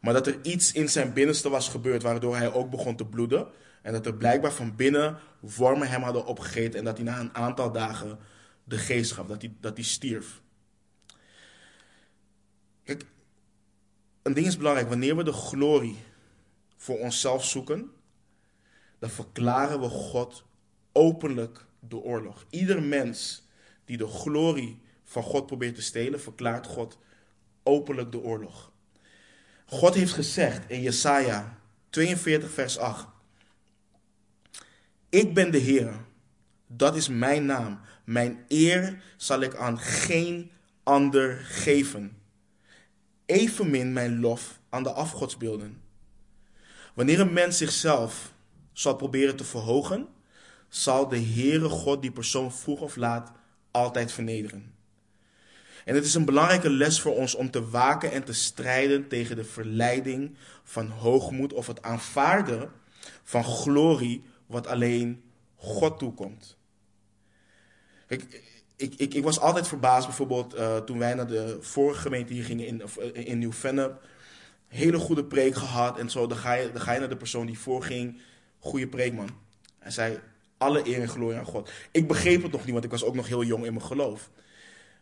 Maar 0.00 0.12
dat 0.12 0.26
er 0.26 0.38
iets 0.42 0.72
in 0.72 0.88
zijn 0.88 1.12
binnenste 1.12 1.48
was 1.48 1.68
gebeurd 1.68 2.02
waardoor 2.02 2.36
hij 2.36 2.52
ook 2.52 2.70
begon 2.70 2.96
te 2.96 3.06
bloeden. 3.06 3.48
En 3.82 3.92
dat 3.92 4.06
er 4.06 4.14
blijkbaar 4.14 4.52
van 4.52 4.76
binnen 4.76 5.18
wormen 5.40 5.88
hem 5.88 6.02
hadden 6.02 6.26
opgegeten. 6.26 6.78
En 6.78 6.84
dat 6.84 6.96
hij 6.96 7.06
na 7.06 7.20
een 7.20 7.34
aantal 7.34 7.72
dagen 7.72 8.18
de 8.64 8.78
geest 8.78 9.12
gaf, 9.12 9.26
dat 9.26 9.42
hij, 9.42 9.54
dat 9.60 9.76
hij 9.76 9.84
stierf. 9.84 10.40
Kijk, 12.84 13.04
een 14.22 14.34
ding 14.34 14.46
is 14.46 14.56
belangrijk. 14.56 14.88
Wanneer 14.88 15.16
we 15.16 15.24
de 15.24 15.32
glorie 15.32 15.98
voor 16.76 16.98
onszelf 16.98 17.44
zoeken, 17.44 17.90
dan 18.98 19.10
verklaren 19.10 19.80
we 19.80 19.88
God 19.88 20.44
openlijk 20.96 21.64
de 21.80 21.96
oorlog. 21.96 22.44
Ieder 22.50 22.82
mens 22.82 23.42
die 23.84 23.96
de 23.96 24.06
glorie 24.06 24.80
van 25.04 25.22
God 25.22 25.46
probeert 25.46 25.74
te 25.74 25.82
stelen, 25.82 26.20
verklaart 26.20 26.66
God 26.66 26.98
openlijk 27.62 28.12
de 28.12 28.20
oorlog. 28.20 28.72
God 29.66 29.94
heeft 29.94 30.12
gezegd 30.12 30.70
in 30.70 30.82
Jesaja 30.82 31.58
42 31.90 32.50
vers 32.50 32.78
8. 32.78 33.06
Ik 35.08 35.34
ben 35.34 35.50
de 35.50 35.58
Heer. 35.58 36.04
Dat 36.66 36.96
is 36.96 37.08
mijn 37.08 37.46
naam. 37.46 37.80
Mijn 38.04 38.44
eer 38.48 39.02
zal 39.16 39.40
ik 39.40 39.54
aan 39.54 39.78
geen 39.78 40.50
ander 40.82 41.36
geven. 41.36 42.18
Evenmin 43.26 43.92
mijn 43.92 44.20
lof 44.20 44.60
aan 44.68 44.82
de 44.82 44.92
afgodsbeelden. 44.92 45.82
Wanneer 46.94 47.20
een 47.20 47.32
mens 47.32 47.58
zichzelf 47.58 48.32
zal 48.72 48.96
proberen 48.96 49.36
te 49.36 49.44
verhogen, 49.44 50.08
zal 50.68 51.08
de 51.08 51.20
Heere 51.20 51.68
God 51.68 52.02
die 52.02 52.10
persoon 52.10 52.52
vroeg 52.52 52.80
of 52.80 52.96
laat 52.96 53.32
altijd 53.70 54.12
vernederen. 54.12 54.74
En 55.84 55.94
het 55.94 56.04
is 56.04 56.14
een 56.14 56.24
belangrijke 56.24 56.70
les 56.70 57.00
voor 57.00 57.14
ons 57.14 57.34
om 57.34 57.50
te 57.50 57.68
waken 57.68 58.12
en 58.12 58.24
te 58.24 58.32
strijden 58.32 59.08
tegen 59.08 59.36
de 59.36 59.44
verleiding 59.44 60.36
van 60.64 60.86
hoogmoed 60.88 61.52
of 61.52 61.66
het 61.66 61.82
aanvaarden 61.82 62.70
van 63.22 63.44
glorie 63.44 64.24
wat 64.46 64.66
alleen 64.66 65.22
God 65.56 65.98
toekomt. 65.98 66.56
Ik, 68.08 68.42
ik, 68.76 69.14
ik 69.14 69.22
was 69.22 69.40
altijd 69.40 69.68
verbaasd 69.68 70.06
bijvoorbeeld 70.06 70.54
uh, 70.54 70.76
toen 70.76 70.98
wij 70.98 71.14
naar 71.14 71.26
de 71.26 71.58
vorige 71.60 72.00
gemeente 72.00 72.32
hier 72.32 72.44
gingen 72.44 72.66
in, 72.66 72.82
uh, 72.98 73.26
in 73.26 73.38
Nieuw-Vennep. 73.38 74.04
Hele 74.68 74.98
goede 74.98 75.24
preek 75.24 75.54
gehad 75.54 75.98
en 75.98 76.10
zo. 76.10 76.26
Dan 76.26 76.38
ga, 76.38 76.52
je, 76.52 76.72
dan 76.72 76.80
ga 76.80 76.92
je 76.92 76.98
naar 76.98 77.08
de 77.08 77.16
persoon 77.16 77.46
die 77.46 77.58
voorging. 77.58 78.20
Goede 78.58 78.88
preek 78.88 79.12
man. 79.12 79.30
Hij 79.78 79.90
zei, 79.90 80.20
alle 80.58 80.88
eer 80.88 81.00
en 81.00 81.08
glorie 81.08 81.38
aan 81.38 81.44
God. 81.44 81.70
Ik 81.90 82.08
begreep 82.08 82.42
het 82.42 82.52
nog 82.52 82.64
niet, 82.64 82.72
want 82.72 82.84
ik 82.84 82.90
was 82.90 83.04
ook 83.04 83.14
nog 83.14 83.26
heel 83.26 83.44
jong 83.44 83.64
in 83.64 83.74
mijn 83.74 83.86
geloof. 83.86 84.30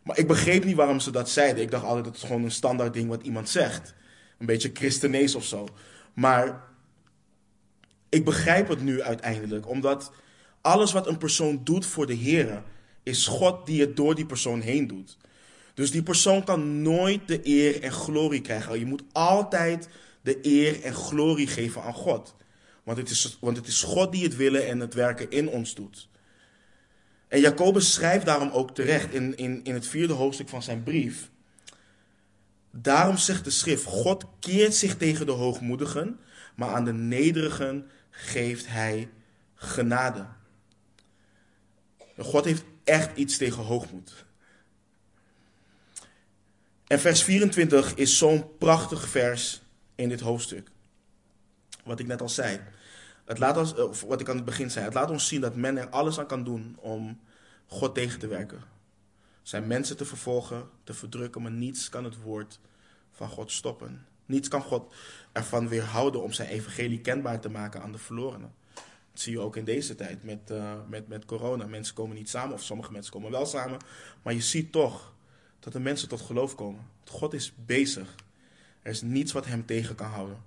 Maar 0.03 0.17
ik 0.17 0.27
begreep 0.27 0.63
niet 0.63 0.75
waarom 0.75 0.99
ze 0.99 1.11
dat 1.11 1.29
zeiden. 1.29 1.63
Ik 1.63 1.71
dacht 1.71 1.83
altijd 1.83 2.05
dat 2.05 2.15
het 2.15 2.25
gewoon 2.25 2.43
een 2.43 2.51
standaard 2.51 2.93
ding 2.93 3.09
wat 3.09 3.23
iemand 3.23 3.49
zegt. 3.49 3.93
Een 4.37 4.45
beetje 4.45 4.71
christenees 4.73 5.35
of 5.35 5.43
zo. 5.43 5.67
Maar 6.13 6.63
ik 8.09 8.25
begrijp 8.25 8.67
het 8.67 8.81
nu 8.81 9.01
uiteindelijk, 9.01 9.69
omdat 9.69 10.11
alles 10.61 10.91
wat 10.91 11.07
een 11.07 11.17
persoon 11.17 11.61
doet 11.63 11.85
voor 11.85 12.05
de 12.05 12.13
Heer, 12.13 12.63
is 13.03 13.27
God 13.27 13.65
die 13.65 13.81
het 13.81 13.95
door 13.95 14.15
die 14.15 14.25
persoon 14.25 14.61
heen 14.61 14.87
doet. 14.87 15.17
Dus 15.73 15.91
die 15.91 16.03
persoon 16.03 16.43
kan 16.43 16.81
nooit 16.81 17.27
de 17.27 17.39
eer 17.43 17.81
en 17.81 17.91
glorie 17.91 18.41
krijgen. 18.41 18.79
Je 18.79 18.85
moet 18.85 19.03
altijd 19.11 19.89
de 20.21 20.37
eer 20.41 20.83
en 20.83 20.93
glorie 20.93 21.47
geven 21.47 21.81
aan 21.81 21.93
God. 21.93 22.35
Want 22.85 22.97
het, 22.97 23.67
is, 23.67 23.83
God 23.83 24.11
die 24.11 24.23
het 24.23 24.35
willen 24.35 24.67
en 24.67 24.79
het 24.79 24.93
werken 24.93 25.31
in 25.31 25.49
ons 25.49 25.75
doet. 25.75 26.07
En 27.27 27.39
Jacobus 27.39 27.93
schrijft 27.93 28.25
daarom 28.25 28.49
ook 28.49 28.75
terecht 28.75 29.13
in, 29.13 29.37
in, 29.37 29.63
in 29.63 29.73
het 29.73 29.87
vierde 29.87 30.13
hoofdstuk 30.13 30.49
van 30.49 30.63
zijn 30.63 30.83
brief. 30.83 31.29
Daarom 32.71 33.17
zegt 33.17 33.43
de 33.43 33.49
schrift, 33.49 33.83
God 33.83 34.25
keert 34.39 34.75
zich 34.75 34.97
tegen 34.97 35.25
de 35.25 35.31
hoogmoedigen, 35.31 36.19
maar 36.55 36.69
aan 36.69 36.85
de 36.85 36.93
nederigen 36.93 37.89
geeft 38.09 38.67
hij 38.67 39.09
genade. 39.55 40.27
God 42.17 42.45
heeft 42.45 42.63
echt 42.83 43.17
iets 43.17 43.37
tegen 43.37 43.63
hoogmoed. 43.63 44.25
En 46.87 46.99
vers 46.99 47.23
24 47.23 47.95
is 47.95 48.17
zo'n 48.17 48.57
prachtig 48.57 49.07
vers 49.07 49.61
in 49.95 50.09
dit 50.09 50.19
hoofdstuk. 50.19 50.69
Wat 51.83 51.99
ik 51.99 52.07
net 52.07 52.21
al 52.21 52.29
zei. 52.29 52.59
Het 53.25 53.39
laat 53.39 53.57
ons, 53.57 53.75
eh, 53.75 53.91
wat 54.07 54.21
ik 54.21 54.29
aan 54.29 54.35
het 54.35 54.45
begin 54.45 54.71
zei, 54.71 54.85
het 54.85 54.93
laat 54.93 55.09
ons 55.09 55.27
zien 55.27 55.41
dat 55.41 55.55
men 55.55 55.77
er 55.77 55.89
alles 55.89 56.19
aan 56.19 56.27
kan 56.27 56.43
doen 56.43 56.75
om 56.79 57.19
God 57.67 57.95
tegen 57.95 58.19
te 58.19 58.27
werken. 58.27 58.61
Zijn 59.41 59.67
mensen 59.67 59.97
te 59.97 60.05
vervolgen, 60.05 60.69
te 60.83 60.93
verdrukken, 60.93 61.41
maar 61.41 61.51
niets 61.51 61.89
kan 61.89 62.03
het 62.03 62.21
woord 62.21 62.59
van 63.11 63.29
God 63.29 63.51
stoppen. 63.51 64.05
Niets 64.25 64.47
kan 64.47 64.61
God 64.61 64.93
ervan 65.31 65.67
weerhouden 65.67 66.23
om 66.23 66.33
zijn 66.33 66.49
evangelie 66.49 67.01
kenbaar 67.01 67.39
te 67.39 67.49
maken 67.49 67.81
aan 67.81 67.91
de 67.91 67.97
verlorenen. 67.97 68.53
Dat 69.11 69.23
zie 69.23 69.31
je 69.31 69.39
ook 69.39 69.55
in 69.55 69.65
deze 69.65 69.95
tijd 69.95 70.23
met, 70.23 70.51
uh, 70.51 70.73
met, 70.89 71.07
met 71.07 71.25
corona. 71.25 71.65
Mensen 71.65 71.95
komen 71.95 72.15
niet 72.15 72.29
samen, 72.29 72.53
of 72.53 72.63
sommige 72.63 72.91
mensen 72.91 73.13
komen 73.13 73.31
wel 73.31 73.45
samen. 73.45 73.79
Maar 74.21 74.33
je 74.33 74.41
ziet 74.41 74.71
toch 74.71 75.13
dat 75.59 75.73
de 75.73 75.79
mensen 75.79 76.07
tot 76.07 76.21
geloof 76.21 76.55
komen. 76.55 76.81
God 77.05 77.33
is 77.33 77.53
bezig. 77.65 78.15
Er 78.81 78.91
is 78.91 79.01
niets 79.01 79.31
wat 79.31 79.45
hem 79.45 79.65
tegen 79.65 79.95
kan 79.95 80.09
houden. 80.09 80.37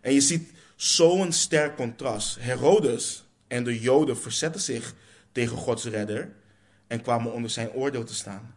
En 0.00 0.12
je 0.12 0.20
ziet 0.20 0.52
zo'n 0.78 1.32
sterk 1.32 1.76
contrast. 1.76 2.36
Herodes 2.40 3.24
en 3.46 3.64
de 3.64 3.80
Joden 3.80 4.18
verzetten 4.18 4.60
zich 4.60 4.94
tegen 5.32 5.56
Gods 5.56 5.84
redder 5.84 6.34
en 6.86 7.02
kwamen 7.02 7.32
onder 7.32 7.50
zijn 7.50 7.70
oordeel 7.70 8.04
te 8.04 8.14
staan. 8.14 8.56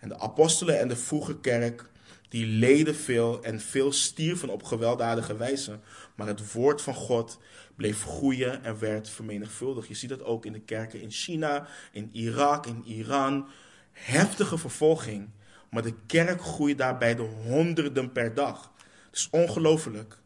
En 0.00 0.08
de 0.08 0.18
apostelen 0.18 0.78
en 0.78 0.88
de 0.88 0.96
vroege 0.96 1.40
kerk, 1.40 1.84
die 2.28 2.46
leden 2.46 2.94
veel 2.94 3.42
en 3.42 3.60
veel 3.60 3.92
stierven 3.92 4.48
op 4.48 4.62
gewelddadige 4.62 5.36
wijze. 5.36 5.78
Maar 6.14 6.26
het 6.26 6.52
woord 6.52 6.82
van 6.82 6.94
God 6.94 7.38
bleef 7.76 8.02
groeien 8.04 8.64
en 8.64 8.78
werd 8.78 9.08
vermenigvuldigd. 9.08 9.88
Je 9.88 9.94
ziet 9.94 10.10
dat 10.10 10.24
ook 10.24 10.46
in 10.46 10.52
de 10.52 10.60
kerken 10.60 11.00
in 11.00 11.10
China, 11.10 11.66
in 11.92 12.08
Irak, 12.12 12.66
in 12.66 12.82
Iran. 12.84 13.48
Heftige 13.92 14.58
vervolging. 14.58 15.28
Maar 15.70 15.82
de 15.82 15.94
kerk 16.06 16.40
groeit 16.40 16.78
daarbij 16.78 17.14
de 17.14 17.22
honderden 17.22 18.12
per 18.12 18.34
dag. 18.34 18.72
Het 19.06 19.18
is 19.18 19.28
ongelooflijk. 19.30 20.18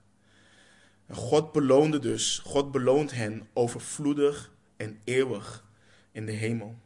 En 1.12 1.18
God 1.18 1.52
beloonde 1.52 1.98
dus, 1.98 2.40
God 2.44 2.70
beloont 2.70 3.12
hen 3.12 3.48
overvloedig 3.52 4.50
en 4.76 5.00
eeuwig 5.04 5.64
in 6.12 6.26
de 6.26 6.32
hemel. 6.32 6.78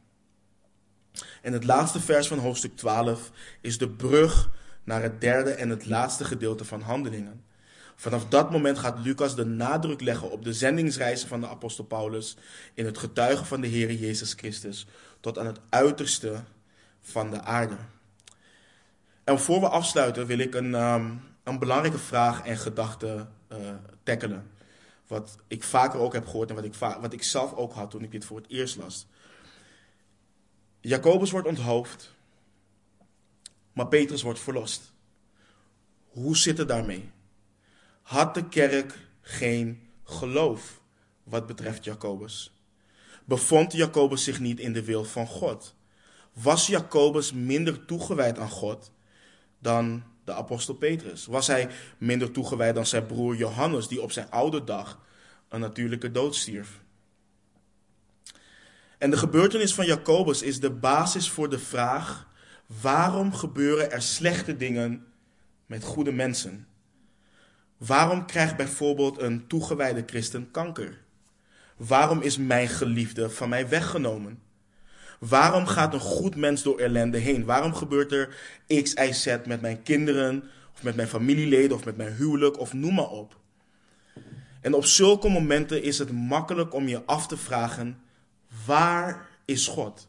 En 1.43 1.53
het 1.53 1.65
laatste 1.65 2.01
vers 2.01 2.29
van 2.29 2.39
hoofdstuk 2.39 2.77
12 2.77 3.31
is 3.61 3.79
de 3.79 3.89
brug 3.89 4.51
naar 4.85 5.03
het 5.03 5.21
derde 5.21 5.51
en 5.51 5.69
het 5.69 5.87
laatste 5.87 6.25
gedeelte 6.25 6.65
van 6.65 6.81
Handelingen. 6.81 7.45
Vanaf 7.97 8.29
dat 8.29 8.51
moment 8.51 8.79
gaat 8.79 8.99
Lucas 8.99 9.37
de 9.37 9.45
nadruk 9.45 10.01
leggen 10.01 10.31
op 10.31 10.45
de 10.45 10.53
zendingsreizen 10.53 11.29
van 11.29 11.41
de 11.41 11.49
apostel 11.49 11.85
Paulus 11.85 12.37
in 12.75 12.85
het 12.85 12.99
getuigen 12.99 13.47
van 13.47 13.61
de 13.61 13.67
Heer 13.67 13.93
Jezus 13.93 14.33
Christus 14.33 14.87
tot 15.21 15.39
aan 15.39 15.47
het 15.47 15.61
uiterste 15.69 16.43
van 17.01 17.31
de 17.31 17.41
aarde. 17.41 17.77
En 19.25 19.41
voor 19.41 19.61
we 19.61 19.69
afsluiten 19.69 20.27
wil 20.27 20.39
ik 20.39 20.55
een, 20.55 20.75
ehm, 20.75 21.11
een 21.43 21.59
belangrijke 21.59 21.99
vraag 21.99 22.43
en 22.43 22.57
gedachte 22.57 23.27
tackelen. 24.03 24.51
Wat 25.07 25.39
ik 25.49 25.63
vaker 25.63 26.01
ook 26.01 26.13
heb 26.13 26.27
gehoord 26.27 26.49
en 26.49 26.55
wat 26.55 26.65
ik, 26.65 26.75
wat 26.75 27.13
ik 27.13 27.23
zelf 27.23 27.55
ook 27.55 27.73
had 27.73 27.91
toen 27.91 28.03
ik 28.03 28.11
dit 28.11 28.25
voor 28.25 28.37
het 28.37 28.49
eerst 28.49 28.77
las. 28.77 29.07
Jacobus 30.81 31.31
wordt 31.31 31.49
onthoofd, 31.49 32.15
maar 33.73 33.89
Petrus 33.89 34.23
wordt 34.23 34.41
verlost. 34.41 34.93
Hoe 36.09 36.37
zit 36.37 36.59
het 36.59 36.69
daarmee? 36.69 37.11
Had 38.03 38.35
de 38.35 38.49
kerk 38.49 38.99
geen 39.21 39.89
geloof 40.05 40.81
wat 41.23 41.47
betreft 41.47 41.85
Jacobus? 41.85 42.55
Bevond 43.25 43.73
Jacobus 43.73 44.25
zich 44.25 44.41
niet 44.41 44.61
in 44.61 44.73
de 44.73 44.85
wil 44.85 45.05
van 45.05 45.27
God? 45.27 45.75
Was 46.33 46.67
Jacobus 46.67 47.33
minder 47.33 47.85
toegewijd 47.85 48.39
aan 48.39 48.51
God 48.51 48.91
dan 49.59 50.03
de 50.27 50.33
apostel 50.33 50.75
Petrus? 50.75 51.27
Was 51.27 51.47
hij 51.47 51.69
minder 51.99 52.31
toegewijd 52.31 52.75
dan 52.75 52.87
zijn 52.87 53.07
broer 53.07 53.37
Johannes, 53.37 53.89
die 53.89 54.03
op 54.03 54.13
zijn 54.13 54.31
oude 54.31 54.65
dag 54.65 55.01
een 55.49 55.61
natuurlijke 55.61 56.11
dood 56.11 56.35
stierf? 56.35 56.81
En 58.99 59.11
de 59.11 59.17
gebeurtenis 59.17 59.75
van 59.75 59.87
Jacobus 59.87 60.43
is 60.43 60.61
de 60.61 60.71
basis 60.71 61.31
voor 61.31 61.49
de 61.49 61.59
vraag: 61.59 62.29
waarom 62.81 63.33
gebeuren 63.33 63.91
er 63.93 64.03
slechte 64.03 64.57
dingen 64.57 65.07
met 65.67 65.85
goede 65.85 66.13
mensen? 66.13 66.67
Waarom 67.77 68.27
krijgt 68.27 68.57
bijvoorbeeld 68.57 69.21
een 69.21 69.47
toegewijde 69.47 70.03
christen 70.07 70.51
kanker? 70.51 71.05
Waarom 71.77 72.21
is 72.21 72.37
mijn 72.37 72.69
geliefde 72.69 73.31
van 73.31 73.49
mij 73.49 73.69
weggenomen? 73.69 74.43
Waarom 75.19 75.67
gaat 75.67 75.95
een 75.95 76.01
goed 76.01 76.37
mens 76.37 76.63
door 76.63 76.79
ellende 76.79 77.19
heen? 77.19 77.45
Waarom 77.45 77.75
gebeurt 77.75 78.13
er 78.13 78.37
X, 78.83 78.95
Y, 78.95 79.13
Z 79.13 79.37
met 79.47 79.61
mijn 79.61 79.83
kinderen, 79.83 80.45
of 80.75 80.83
met 80.83 80.97
mijn 80.97 81.09
familieleden, 81.09 81.77
of 81.77 81.85
met 81.85 81.97
mijn 81.97 82.15
huwelijk, 82.15 82.59
of 82.59 82.73
noem 82.73 82.95
maar 82.95 83.11
op? 83.11 83.37
En 84.61 84.75
op 84.75 84.85
zulke 84.85 85.29
momenten 85.29 85.83
is 85.83 85.99
het 85.99 86.13
makkelijk 86.13 86.75
om 86.75 86.89
je 86.89 87.05
af 87.05 87.27
te 87.27 87.37
vragen: 87.37 88.01
waar 88.67 89.29
is 89.45 89.67
God? 89.67 90.09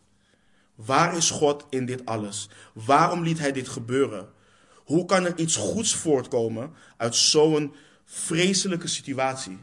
Waar 0.75 1.17
is 1.17 1.29
God 1.29 1.65
in 1.69 1.85
dit 1.85 2.05
alles? 2.05 2.49
Waarom 2.73 3.23
liet 3.23 3.39
Hij 3.39 3.51
dit 3.51 3.67
gebeuren? 3.67 4.29
Hoe 4.75 5.05
kan 5.05 5.25
er 5.25 5.37
iets 5.37 5.55
goeds 5.55 5.95
voortkomen 5.95 6.73
uit 6.97 7.15
zo'n 7.15 7.75
vreselijke 8.05 8.87
situatie? 8.87 9.57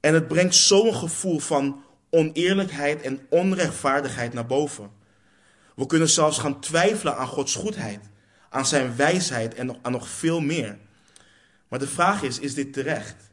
En 0.00 0.14
het 0.14 0.28
brengt 0.28 0.54
zo'n 0.54 0.94
gevoel 0.94 1.38
van 1.38 1.84
oneerlijkheid 2.10 3.02
en 3.02 3.26
onrechtvaardigheid 3.28 4.32
naar 4.32 4.46
boven. 4.46 4.90
We 5.76 5.86
kunnen 5.86 6.08
zelfs 6.08 6.38
gaan 6.38 6.60
twijfelen 6.60 7.16
aan 7.16 7.26
Gods 7.26 7.54
goedheid, 7.54 8.00
aan 8.50 8.66
zijn 8.66 8.96
wijsheid 8.96 9.54
en 9.54 9.78
aan 9.82 9.92
nog 9.92 10.08
veel 10.08 10.40
meer. 10.40 10.78
Maar 11.68 11.78
de 11.78 11.86
vraag 11.86 12.22
is: 12.22 12.38
is 12.38 12.54
dit 12.54 12.72
terecht? 12.72 13.30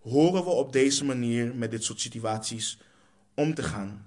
Horen 0.00 0.44
we 0.44 0.50
op 0.50 0.72
deze 0.72 1.04
manier 1.04 1.54
met 1.54 1.70
dit 1.70 1.84
soort 1.84 2.00
situaties 2.00 2.78
om 3.34 3.54
te 3.54 3.62
gaan? 3.62 4.06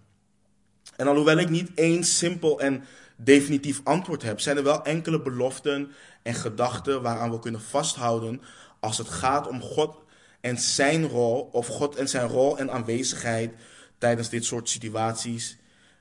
En 0.96 1.08
alhoewel 1.08 1.38
ik 1.38 1.50
niet 1.50 1.72
één 1.76 2.04
simpel 2.04 2.60
en 2.60 2.84
definitief 3.16 3.82
antwoord 3.84 4.24
heb, 4.24 4.40
zijn 4.40 4.58
er 4.58 4.64
wel 4.64 4.84
enkele 4.84 5.22
beloften 5.22 5.92
en 6.24 6.34
gedachten 6.34 7.02
waaraan 7.02 7.32
we 7.32 7.40
kunnen 7.40 7.62
vasthouden 7.62 8.42
als 8.80 8.98
het 8.98 9.10
gaat 9.10 9.48
om 9.48 9.62
God 9.62 9.96
en 10.42 10.58
zijn 10.58 11.08
rol, 11.08 11.50
of 11.52 11.68
God 11.68 11.96
en 11.96 12.10
zijn 12.10 12.28
rol 12.28 12.58
en 12.58 12.72
aanwezigheid 12.72 13.54
tijdens 13.98 14.30
dit 14.30 14.46
soort 14.46 14.70
situaties 14.70 15.58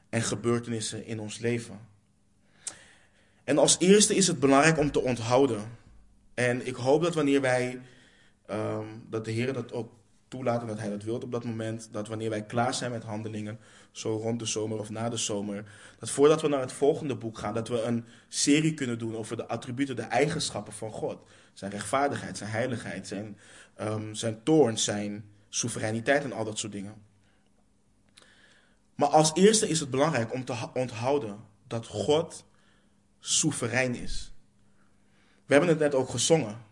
en 0.09 0.23
gebeurtenissen 0.23 1.07
in 1.07 1.21
ons 1.21 1.39
leven. 1.39 1.81
En 3.45 3.59
als 3.59 3.77
eerste 3.79 4.15
is 4.15 4.27
het 4.27 4.41
belangrijk 4.41 4.79
om 4.79 4.91
te 4.91 5.01
onthouden. 5.01 5.79
En 6.35 6.67
ik 6.67 6.75
hoop 6.75 7.03
dat 7.03 7.15
wanneer 7.15 7.41
wij, 7.41 7.81
um, 8.51 9.05
dat 9.11 9.25
de 9.25 9.31
Heer 9.31 9.53
dat 9.53 9.73
ook 9.73 9.93
toelaten 10.29 10.67
dat 10.67 10.79
hij 10.79 10.91
dat 10.91 11.03
wilt 11.03 11.25
op 11.25 11.33
dat 11.33 11.45
moment. 11.45 11.89
Dat 11.93 12.09
wanneer 12.09 12.31
wij 12.31 12.43
klaar 12.43 12.75
zijn 12.75 12.91
met 12.91 13.03
handelingen, 13.03 13.59
zo 13.91 14.17
rond 14.17 14.39
de 14.39 14.47
zomer 14.47 14.79
of 14.79 14.91
na 14.91 15.09
de 15.09 15.17
zomer, 15.17 15.65
dat 15.99 16.11
voordat 16.11 16.43
we 16.43 16.49
naar 16.49 16.61
het 16.61 16.73
volgende 16.73 17.17
boek 17.17 17.39
gaan, 17.39 17.55
dat 17.55 17.69
we 17.69 17.83
een 17.83 18.05
serie 18.29 18.75
kunnen 18.75 18.99
doen 18.99 19.17
over 19.17 19.37
de 19.37 19.47
attributen, 19.47 19.97
de 19.97 20.03
eigenschappen 20.03 20.73
van 20.73 20.91
God. 20.91 21.19
Zijn 21.53 21.71
rechtvaardigheid, 21.71 22.39
zijn 22.39 22.51
heiligheid, 22.51 23.07
zijn, 23.07 23.39
um, 23.81 24.15
zijn 24.15 24.43
toorn, 24.43 24.79
zijn 24.79 25.25
soevereiniteit 25.49 26.25
en 26.25 26.33
al 26.33 26.45
dat 26.45 26.59
soort 26.59 26.73
dingen. 26.73 26.95
Maar 28.97 29.09
als 29.09 29.35
eerste 29.35 29.69
is 29.69 29.81
het 29.81 29.91
belangrijk 29.91 30.33
om 30.33 30.45
te 30.45 30.55
onthouden 30.75 31.41
dat 31.67 31.87
God 31.87 32.45
soeverein 33.21 33.95
is. 33.95 34.33
We 35.47 35.53
hebben 35.53 35.69
het 35.69 35.79
net 35.79 35.95
ook 35.95 36.09
gezongen. 36.09 36.65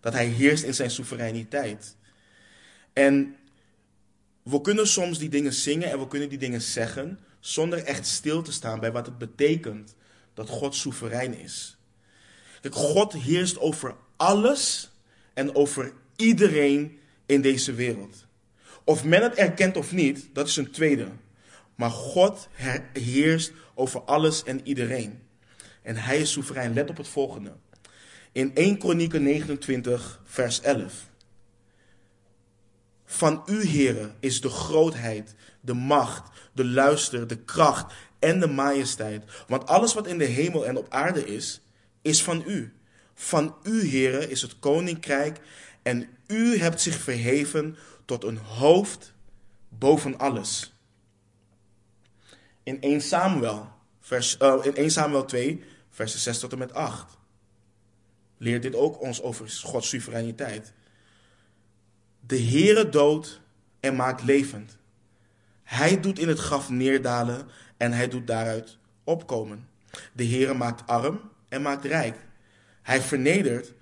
Dat 0.00 0.12
hij 0.12 0.26
heerst 0.26 0.64
in 0.64 0.74
zijn 0.74 0.90
soevereiniteit. 0.90 1.96
En 2.92 3.36
we 4.42 4.60
kunnen 4.60 4.88
soms 4.88 5.18
die 5.18 5.28
dingen 5.28 5.52
zingen 5.52 5.90
en 5.90 5.98
we 5.98 6.08
kunnen 6.08 6.28
die 6.28 6.38
dingen 6.38 6.62
zeggen 6.62 7.18
zonder 7.40 7.84
echt 7.84 8.06
stil 8.06 8.42
te 8.42 8.52
staan 8.52 8.80
bij 8.80 8.92
wat 8.92 9.06
het 9.06 9.18
betekent 9.18 9.94
dat 10.34 10.48
God 10.48 10.74
soeverein 10.74 11.38
is. 11.38 11.76
God 12.70 13.12
heerst 13.12 13.58
over 13.58 13.94
alles 14.16 14.90
en 15.34 15.54
over 15.54 15.92
iedereen 16.16 16.98
in 17.26 17.40
deze 17.40 17.72
wereld. 17.72 18.26
Of 18.84 19.04
men 19.04 19.22
het 19.22 19.34
erkent 19.34 19.76
of 19.76 19.92
niet, 19.92 20.28
dat 20.32 20.46
is 20.46 20.56
een 20.56 20.70
tweede. 20.70 21.08
Maar 21.76 21.90
God 21.90 22.48
heerst 22.92 23.52
over 23.74 24.02
alles 24.02 24.42
en 24.42 24.60
iedereen. 24.66 25.22
En 25.82 25.96
hij 25.96 26.18
is 26.18 26.32
soeverein. 26.32 26.74
Let 26.74 26.90
op 26.90 26.96
het 26.96 27.08
volgende. 27.08 27.52
In 28.32 28.54
1 28.54 28.78
Kronieken 28.78 29.22
29, 29.22 30.20
vers 30.24 30.60
11. 30.60 31.08
Van 33.04 33.42
u, 33.46 33.66
heren, 33.66 34.14
is 34.20 34.40
de 34.40 34.48
grootheid, 34.48 35.34
de 35.60 35.72
macht, 35.72 36.30
de 36.52 36.64
luister, 36.64 37.26
de 37.26 37.36
kracht 37.36 37.94
en 38.18 38.40
de 38.40 38.46
majesteit. 38.46 39.24
Want 39.46 39.66
alles 39.66 39.94
wat 39.94 40.06
in 40.06 40.18
de 40.18 40.24
hemel 40.24 40.66
en 40.66 40.76
op 40.76 40.86
aarde 40.88 41.26
is, 41.26 41.60
is 42.02 42.22
van 42.22 42.44
u. 42.46 42.72
Van 43.14 43.56
u, 43.62 43.86
heren, 43.86 44.30
is 44.30 44.42
het 44.42 44.58
koninkrijk 44.58 45.40
en 45.82 46.08
u 46.26 46.58
hebt 46.58 46.80
zich 46.80 46.98
verheven 46.98 47.76
tot 48.04 48.24
een 48.24 48.38
hoofd 48.38 49.12
boven 49.68 50.18
alles. 50.18 50.75
In 52.66 52.80
1 52.80 53.00
Samuel, 53.00 53.68
vers, 54.00 54.36
uh, 54.42 54.54
in 54.62 54.74
1 54.74 54.90
Samuel 54.90 55.24
2, 55.24 55.64
versen 55.90 56.20
6 56.20 56.38
tot 56.38 56.52
en 56.52 56.58
met 56.58 56.74
8, 56.74 57.18
leert 58.36 58.62
dit 58.62 58.74
ook 58.74 59.00
ons 59.00 59.22
over 59.22 59.50
Gods 59.62 59.88
soevereiniteit. 59.88 60.72
De 62.20 62.40
Heere 62.40 62.88
doodt 62.88 63.40
en 63.80 63.96
maakt 63.96 64.22
levend. 64.22 64.78
Hij 65.62 66.00
doet 66.00 66.18
in 66.18 66.28
het 66.28 66.38
graf 66.38 66.70
neerdalen 66.70 67.48
en 67.76 67.92
hij 67.92 68.08
doet 68.08 68.26
daaruit 68.26 68.78
opkomen. 69.04 69.68
De 70.12 70.26
Heere 70.26 70.54
maakt 70.54 70.86
arm 70.86 71.20
en 71.48 71.62
maakt 71.62 71.84
rijk. 71.84 72.16
Hij 72.82 73.00
vernedert, 73.00 73.72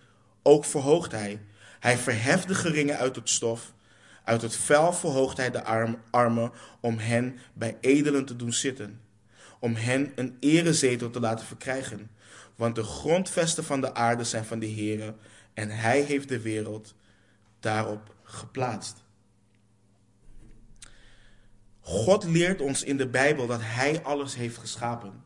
ook 0.43 0.65
verhoogt 0.65 1.13
hij. 1.13 1.41
Hij 1.81 1.99
verheft 1.99 2.49
de 2.49 2.55
geringen 2.55 2.99
uit 2.99 3.17
het 3.17 3.29
stof. 3.29 3.74
Uit 4.25 4.43
het 4.43 4.57
vuil 4.57 4.93
verhoogt 4.93 5.37
hij 5.37 5.51
de 5.51 5.65
armen 6.11 6.53
om 6.81 6.99
hen 6.99 7.39
bij 7.53 7.77
edelen 7.81 8.25
te 8.25 8.37
doen 8.37 8.53
zitten. 8.53 9.01
Om 9.59 9.75
hen 9.75 10.13
een 10.15 10.37
erezetel 10.41 11.11
te 11.11 11.21
laten 11.21 11.47
verkrijgen. 11.47 12.11
Want 12.57 12.75
de 12.75 12.83
grondvesten 12.83 13.65
van 13.65 13.81
de 13.81 13.95
aarde 13.95 14.25
zijn 14.25 14.45
van 14.45 14.59
de 14.59 14.71
Heere 14.71 15.15
en 15.55 15.71
hij 15.71 16.01
heeft 16.01 16.29
de 16.29 16.41
wereld 16.41 16.95
daarop 17.61 18.15
geplaatst. 18.23 19.03
God 21.81 22.25
leert 22.25 22.61
ons 22.61 22.83
in 22.83 22.97
de 22.97 23.09
Bijbel 23.09 23.47
dat 23.47 23.61
Hij 23.63 24.03
alles 24.03 24.35
heeft 24.35 24.59
geschapen. 24.59 25.25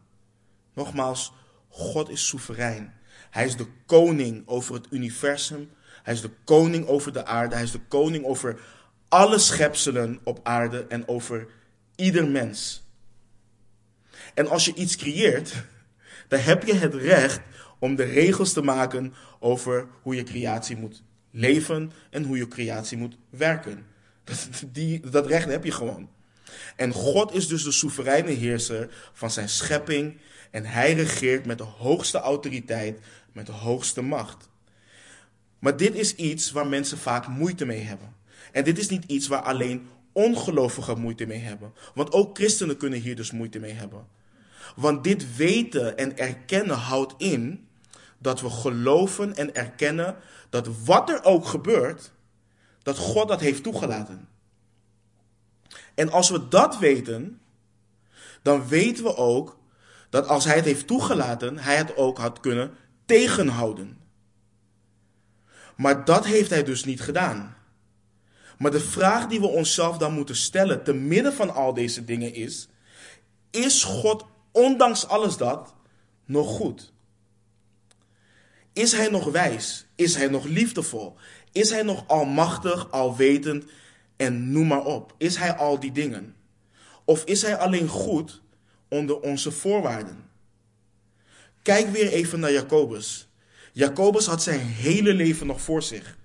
Nogmaals, 0.75 1.33
God 1.69 2.09
is 2.09 2.27
soeverein. 2.27 2.95
Hij 3.31 3.45
is 3.45 3.57
de 3.57 3.67
koning 3.87 4.43
over 4.47 4.75
het 4.75 4.87
universum. 4.91 5.71
Hij 6.03 6.15
is 6.15 6.21
de 6.21 6.31
koning 6.45 6.87
over 6.87 7.13
de 7.13 7.25
aarde. 7.25 7.55
Hij 7.55 7.65
is 7.65 7.71
de 7.71 7.81
koning 7.89 8.25
over 8.25 8.61
alle 9.09 9.39
schepselen 9.39 10.21
op 10.23 10.41
aarde 10.43 10.87
en 10.89 11.09
over 11.09 11.47
ieder 11.97 12.29
mens. 12.29 12.87
En 14.35 14.49
als 14.49 14.65
je 14.65 14.75
iets 14.75 14.97
creëert, 14.97 15.55
dan 16.29 16.41
heb 16.41 16.65
je 16.65 16.75
het 16.75 16.95
recht 16.95 17.41
om 17.79 17.97
de 17.97 18.05
regels 18.05 18.53
te 18.53 18.63
maken 18.63 19.15
over 19.39 19.87
hoe 20.03 20.15
je 20.15 20.23
creatie 20.23 20.77
moet 20.77 21.03
leven 21.31 21.93
en 22.11 22.25
hoe 22.25 22.37
je 22.37 22.49
creatie 22.49 22.99
moet 22.99 23.17
werken. 23.31 23.87
Dat, 24.25 24.49
dat 25.13 25.27
recht 25.27 25.49
heb 25.49 25.65
je 25.65 25.73
gewoon. 25.73 26.11
En 26.77 26.93
God 26.93 27.35
is 27.35 27.49
dus 27.49 27.63
de 27.63 27.73
soevereine 27.73 28.31
heerser 28.31 29.11
van 29.13 29.31
zijn 29.31 29.49
schepping 29.49 30.21
en 30.51 30.65
hij 30.65 30.95
regeert 30.95 31.47
met 31.47 31.59
de 31.59 31.65
hoogste 31.65 32.19
autoriteit, 32.19 32.99
met 33.33 33.47
de 33.47 33.53
hoogste 33.53 34.03
macht. 34.03 34.49
Maar 35.59 35.77
dit 35.77 35.95
is 35.95 36.15
iets 36.15 36.51
waar 36.51 36.67
mensen 36.67 36.99
vaak 36.99 37.27
moeite 37.27 37.65
mee 37.65 37.81
hebben. 37.81 38.15
En 38.53 38.65
dit 38.65 38.79
is 38.79 38.89
niet 38.89 39.05
iets 39.05 39.27
waar 39.27 39.43
alleen 39.43 39.89
ongelovigen 40.13 40.99
moeite 40.99 41.27
mee 41.27 41.39
hebben. 41.39 41.73
Want 41.95 42.13
ook 42.13 42.37
christenen 42.37 42.77
kunnen 42.77 43.01
hier 43.01 43.17
dus 43.17 43.31
moeite 43.31 43.59
mee 43.59 43.73
hebben. 43.73 44.07
Want 44.77 45.05
dit 45.05 45.37
weten 45.37 45.97
en 45.97 46.19
erkennen 46.19 46.77
houdt 46.77 47.15
in 47.19 47.69
dat 48.19 48.41
we 48.41 48.51
geloven 48.51 49.37
en 49.37 49.55
erkennen 49.55 50.17
dat 50.51 50.85
wat 50.85 51.11
er 51.11 51.25
ook 51.25 51.47
gebeurt, 51.47 52.13
dat 52.83 52.99
God 52.99 53.29
dat 53.29 53.41
heeft 53.41 53.63
toegelaten. 53.63 54.29
En 55.95 56.11
als 56.11 56.31
we 56.31 56.49
dat 56.49 56.79
weten, 56.79 57.41
dan 58.43 58.69
weten 58.69 59.05
we 59.05 59.17
ook 59.17 59.59
dat 60.11 60.27
als 60.27 60.45
hij 60.45 60.57
het 60.57 60.65
heeft 60.65 60.87
toegelaten, 60.87 61.59
hij 61.59 61.77
het 61.77 61.97
ook 61.97 62.19
had 62.19 62.41
kunnen 62.41 62.71
tegenhouden. 63.05 63.99
Maar 65.77 66.05
dat 66.05 66.27
heeft 66.27 66.51
hij 66.51 66.65
dus 66.65 66.85
niet 66.85 67.01
gedaan. 67.01 67.57
Maar 68.59 68.71
de 68.71 68.81
vraag 68.81 69.27
die 69.27 69.41
we 69.41 69.47
onszelf 69.47 69.99
dan 69.99 70.13
moeten 70.13 70.37
stellen, 70.37 70.85
te 70.85 70.93
midden 70.93 71.33
van 71.33 71.55
al 71.55 71.75
deze 71.75 72.05
dingen, 72.05 72.35
is: 72.35 72.69
Is 73.51 73.85
God, 73.85 74.25
ondanks 74.53 75.07
alles 75.07 75.37
dat, 75.37 75.75
nog 76.25 76.49
goed? 76.49 76.93
Is 78.73 78.93
hij 78.93 79.09
nog 79.09 79.25
wijs? 79.25 79.87
Is 79.95 80.15
hij 80.15 80.29
nog 80.29 80.45
liefdevol? 80.45 81.17
Is 81.53 81.71
hij 81.71 81.83
nog 81.83 82.05
almachtig, 82.07 82.91
alwetend 82.91 83.65
en 84.17 84.53
noem 84.53 84.67
maar 84.67 84.85
op? 84.85 85.15
Is 85.19 85.37
hij 85.37 85.57
al 85.57 85.81
die 85.81 85.93
dingen? 85.93 86.35
Of 87.05 87.25
is 87.25 87.43
hij 87.43 87.57
alleen 87.57 87.89
goed 87.89 88.43
onder 88.89 89.21
onze 89.21 89.51
voorwaarden? 89.53 90.31
Kijk 91.63 91.89
weer 91.89 92.09
even 92.13 92.41
naar 92.41 92.53
Jacobus. 92.53 93.29
Jacobus 93.73 94.27
had 94.27 94.43
zijn 94.43 94.61
hele 94.61 95.15
leven 95.15 95.47
nog 95.47 95.61
voor 95.61 95.83
zich. 95.83 96.18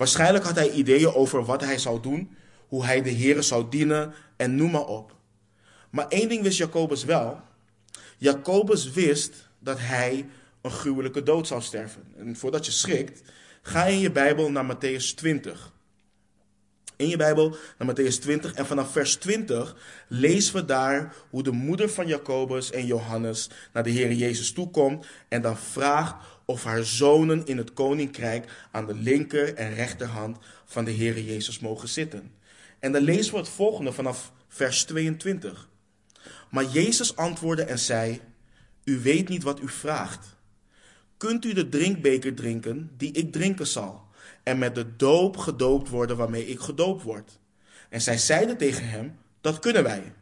Waarschijnlijk 0.00 0.44
had 0.44 0.54
hij 0.54 0.70
ideeën 0.70 1.14
over 1.14 1.44
wat 1.44 1.60
hij 1.60 1.78
zou 1.78 2.00
doen, 2.00 2.36
hoe 2.68 2.84
hij 2.84 3.02
de 3.02 3.10
Heer 3.10 3.42
zou 3.42 3.66
dienen 3.70 4.14
en 4.36 4.54
noem 4.54 4.70
maar 4.70 4.86
op. 4.86 5.14
Maar 5.90 6.08
één 6.08 6.28
ding 6.28 6.42
wist 6.42 6.58
Jacobus 6.58 7.04
wel. 7.04 7.40
Jacobus 8.16 8.90
wist 8.90 9.48
dat 9.58 9.78
hij 9.78 10.28
een 10.60 10.70
gruwelijke 10.70 11.22
dood 11.22 11.46
zou 11.46 11.62
sterven. 11.62 12.02
En 12.18 12.36
voordat 12.36 12.66
je 12.66 12.72
schrikt, 12.72 13.22
ga 13.62 13.84
in 13.84 13.98
je 13.98 14.10
Bijbel 14.10 14.50
naar 14.50 14.76
Matthäus 14.76 15.14
20. 15.14 15.72
In 16.96 17.08
je 17.08 17.16
Bijbel 17.16 17.56
naar 17.78 17.94
Matthäus 17.94 18.18
20 18.20 18.52
en 18.52 18.66
vanaf 18.66 18.92
vers 18.92 19.16
20 19.16 19.76
lezen 20.08 20.54
we 20.54 20.64
daar 20.64 21.14
hoe 21.30 21.42
de 21.42 21.50
moeder 21.50 21.90
van 21.90 22.06
Jacobus 22.06 22.70
en 22.70 22.86
Johannes 22.86 23.50
naar 23.72 23.82
de 23.82 23.90
Heer 23.90 24.12
Jezus 24.12 24.52
toekomt 24.52 25.06
en 25.28 25.42
dan 25.42 25.56
vraagt 25.56 26.14
of 26.50 26.64
haar 26.64 26.84
zonen 26.84 27.46
in 27.46 27.56
het 27.56 27.72
koninkrijk 27.72 28.66
aan 28.70 28.86
de 28.86 28.94
linker 28.94 29.54
en 29.54 29.74
rechterhand 29.74 30.38
van 30.64 30.84
de 30.84 30.90
Heer 30.90 31.20
Jezus 31.20 31.58
mogen 31.58 31.88
zitten. 31.88 32.32
En 32.78 32.92
dan 32.92 33.02
lezen 33.02 33.32
we 33.32 33.38
het 33.38 33.48
volgende 33.48 33.92
vanaf 33.92 34.32
vers 34.48 34.84
22. 34.84 35.68
Maar 36.50 36.64
Jezus 36.64 37.16
antwoordde 37.16 37.62
en 37.62 37.78
zei: 37.78 38.20
U 38.84 39.00
weet 39.00 39.28
niet 39.28 39.42
wat 39.42 39.60
u 39.60 39.68
vraagt. 39.68 40.36
Kunt 41.16 41.44
u 41.44 41.52
de 41.52 41.68
drinkbeker 41.68 42.34
drinken 42.34 42.90
die 42.96 43.12
ik 43.12 43.32
drinken 43.32 43.66
zal, 43.66 44.04
en 44.42 44.58
met 44.58 44.74
de 44.74 44.96
doop 44.96 45.36
gedoopt 45.36 45.88
worden 45.88 46.16
waarmee 46.16 46.46
ik 46.46 46.60
gedoopt 46.60 47.02
word? 47.02 47.38
En 47.88 48.00
zij 48.00 48.18
zeiden 48.18 48.56
tegen 48.56 48.88
hem: 48.88 49.18
Dat 49.40 49.58
kunnen 49.58 49.82
wij. 49.82 50.12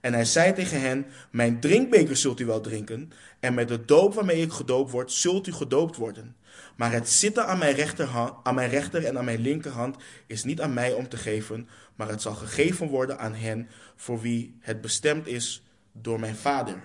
En 0.00 0.12
hij 0.12 0.24
zei 0.24 0.52
tegen 0.52 0.80
hen: 0.80 1.06
Mijn 1.30 1.60
drinkbeker 1.60 2.16
zult 2.16 2.40
u 2.40 2.46
wel 2.46 2.60
drinken, 2.60 3.12
en 3.40 3.54
met 3.54 3.68
de 3.68 3.84
doop 3.84 4.14
waarmee 4.14 4.42
ik 4.42 4.52
gedoopt 4.52 4.90
word, 4.90 5.12
zult 5.12 5.46
u 5.46 5.52
gedoopt 5.52 5.96
worden. 5.96 6.36
Maar 6.76 6.92
het 6.92 7.08
zitten 7.08 7.46
aan 7.46 7.58
mijn, 7.58 7.96
aan 8.42 8.54
mijn 8.54 8.70
rechter 8.70 9.04
en 9.04 9.18
aan 9.18 9.24
mijn 9.24 9.40
linkerhand 9.40 9.96
is 10.26 10.44
niet 10.44 10.60
aan 10.60 10.74
mij 10.74 10.92
om 10.92 11.08
te 11.08 11.16
geven, 11.16 11.68
maar 11.94 12.08
het 12.08 12.22
zal 12.22 12.34
gegeven 12.34 12.88
worden 12.88 13.18
aan 13.18 13.34
hen 13.34 13.68
voor 13.96 14.20
wie 14.20 14.56
het 14.60 14.80
bestemd 14.80 15.26
is 15.26 15.62
door 15.92 16.20
mijn 16.20 16.36
Vader. 16.36 16.82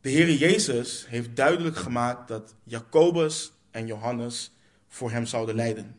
De 0.00 0.10
Heer 0.10 0.32
Jezus 0.32 1.06
heeft 1.08 1.36
duidelijk 1.36 1.76
gemaakt 1.76 2.28
dat 2.28 2.54
Jacobus 2.64 3.52
en 3.70 3.86
Johannes 3.86 4.54
voor 4.88 5.10
hem 5.10 5.26
zouden 5.26 5.54
lijden. 5.54 5.96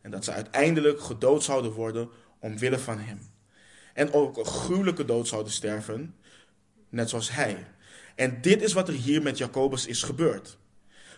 En 0.00 0.10
dat 0.10 0.24
ze 0.24 0.32
uiteindelijk 0.32 1.00
gedood 1.00 1.42
zouden 1.42 1.72
worden 1.72 2.08
omwille 2.38 2.78
van 2.78 2.98
hem. 2.98 3.31
En 3.94 4.12
ook 4.12 4.36
een 4.36 4.44
gruwelijke 4.44 5.04
dood 5.04 5.28
zouden 5.28 5.52
sterven, 5.52 6.14
net 6.88 7.08
zoals 7.08 7.30
hij. 7.30 7.66
En 8.14 8.40
dit 8.40 8.62
is 8.62 8.72
wat 8.72 8.88
er 8.88 8.94
hier 8.94 9.22
met 9.22 9.38
Jacobus 9.38 9.86
is 9.86 10.02
gebeurd. 10.02 10.58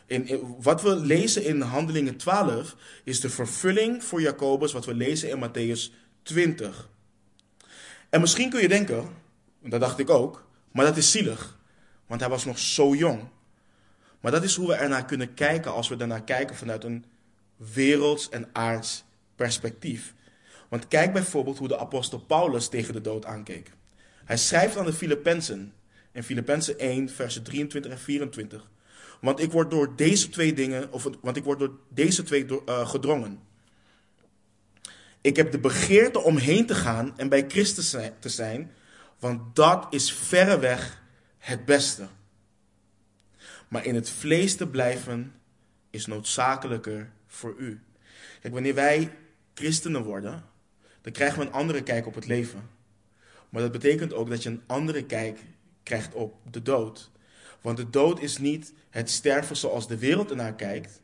In, 0.06 0.40
wat 0.58 0.82
we 0.82 0.96
lezen 0.96 1.44
in 1.44 1.60
Handelingen 1.60 2.16
12 2.16 2.76
is 3.04 3.20
de 3.20 3.30
vervulling 3.30 4.04
voor 4.04 4.20
Jacobus 4.20 4.72
wat 4.72 4.84
we 4.84 4.94
lezen 4.94 5.28
in 5.28 5.48
Matthäus 5.48 5.92
20. 6.22 6.88
En 8.10 8.20
misschien 8.20 8.50
kun 8.50 8.60
je 8.60 8.68
denken, 8.68 9.08
dat 9.62 9.80
dacht 9.80 9.98
ik 9.98 10.10
ook, 10.10 10.46
maar 10.70 10.84
dat 10.84 10.96
is 10.96 11.10
zielig. 11.10 11.58
Want 12.06 12.20
hij 12.20 12.30
was 12.30 12.44
nog 12.44 12.58
zo 12.58 12.94
jong. 12.94 13.28
Maar 14.20 14.32
dat 14.32 14.42
is 14.42 14.54
hoe 14.54 14.66
we 14.66 14.74
ernaar 14.74 15.04
kunnen 15.04 15.34
kijken 15.34 15.72
als 15.72 15.88
we 15.88 15.96
ernaar 15.96 16.22
kijken 16.22 16.56
vanuit 16.56 16.84
een 16.84 17.04
werelds 17.56 18.28
en 18.28 18.48
aards 18.52 19.04
perspectief. 19.36 20.14
Want 20.68 20.88
kijk 20.88 21.12
bijvoorbeeld 21.12 21.58
hoe 21.58 21.68
de 21.68 21.78
apostel 21.78 22.18
Paulus 22.18 22.68
tegen 22.68 22.92
de 22.92 23.00
dood 23.00 23.24
aankeek. 23.24 23.70
Hij 24.24 24.36
schrijft 24.36 24.76
aan 24.76 24.84
de 24.84 24.92
Filippenzen 24.92 25.72
in 26.14 26.22
Filippenzen 26.22 26.78
1, 26.78 27.08
versen 27.08 27.42
23 27.42 27.90
en 27.92 27.98
24. 27.98 28.68
Want 29.20 29.40
ik 29.40 29.52
word 29.52 29.70
door 29.70 29.96
deze 29.96 30.28
twee 30.28 30.52
dingen, 30.52 30.92
of 30.92 31.08
want 31.20 31.36
ik 31.36 31.44
word 31.44 31.58
door 31.58 31.78
deze 31.88 32.22
twee 32.22 32.46
uh, 32.46 32.88
gedrongen. 32.88 33.40
Ik 35.20 35.36
heb 35.36 35.52
de 35.52 35.58
begeerte 35.58 36.20
om 36.20 36.36
heen 36.36 36.66
te 36.66 36.74
gaan 36.74 37.18
en 37.18 37.28
bij 37.28 37.44
Christus 37.48 37.90
te 38.20 38.28
zijn, 38.28 38.72
want 39.18 39.56
dat 39.56 39.86
is 39.90 40.12
verreweg 40.12 41.02
het 41.38 41.64
beste. 41.64 42.08
Maar 43.68 43.84
in 43.84 43.94
het 43.94 44.10
vlees 44.10 44.56
te 44.56 44.66
blijven 44.66 45.34
is 45.90 46.06
noodzakelijker 46.06 47.10
voor 47.26 47.54
u. 47.58 47.80
Kijk, 48.40 48.54
wanneer 48.54 48.74
wij 48.74 49.16
christenen 49.54 50.02
worden, 50.02 50.44
dan 51.04 51.12
krijgen 51.12 51.38
we 51.38 51.46
een 51.46 51.52
andere 51.52 51.82
kijk 51.82 52.06
op 52.06 52.14
het 52.14 52.26
leven. 52.26 52.70
Maar 53.48 53.62
dat 53.62 53.72
betekent 53.72 54.12
ook 54.12 54.30
dat 54.30 54.42
je 54.42 54.48
een 54.48 54.62
andere 54.66 55.04
kijk 55.04 55.38
krijgt 55.82 56.14
op 56.14 56.34
de 56.50 56.62
dood. 56.62 57.10
Want 57.60 57.76
de 57.76 57.90
dood 57.90 58.20
is 58.20 58.38
niet 58.38 58.72
het 58.90 59.10
sterven 59.10 59.56
zoals 59.56 59.88
de 59.88 59.98
wereld 59.98 60.30
ernaar 60.30 60.54
kijkt. 60.54 61.00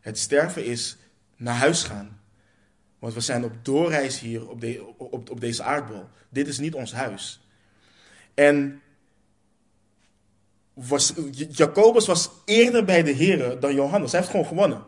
Het 0.00 0.18
sterven 0.18 0.64
is 0.64 0.96
naar 1.36 1.54
huis 1.54 1.82
gaan. 1.82 2.20
Want 2.98 3.14
we 3.14 3.20
zijn 3.20 3.44
op 3.44 3.52
doorreis 3.62 4.20
hier 4.20 4.48
op, 4.48 4.64
op, 4.96 5.30
op 5.30 5.40
deze 5.40 5.62
aardbol. 5.62 6.04
Dit 6.28 6.48
is 6.48 6.58
niet 6.58 6.74
ons 6.74 6.92
huis. 6.92 7.40
En 8.34 8.82
Jacobus 11.50 12.06
was 12.06 12.30
eerder 12.44 12.84
bij 12.84 13.02
de 13.02 13.10
Heer 13.12 13.60
dan 13.60 13.74
Johannes. 13.74 14.10
Hij 14.10 14.20
heeft 14.20 14.32
gewoon 14.32 14.46
gewonnen. 14.46 14.84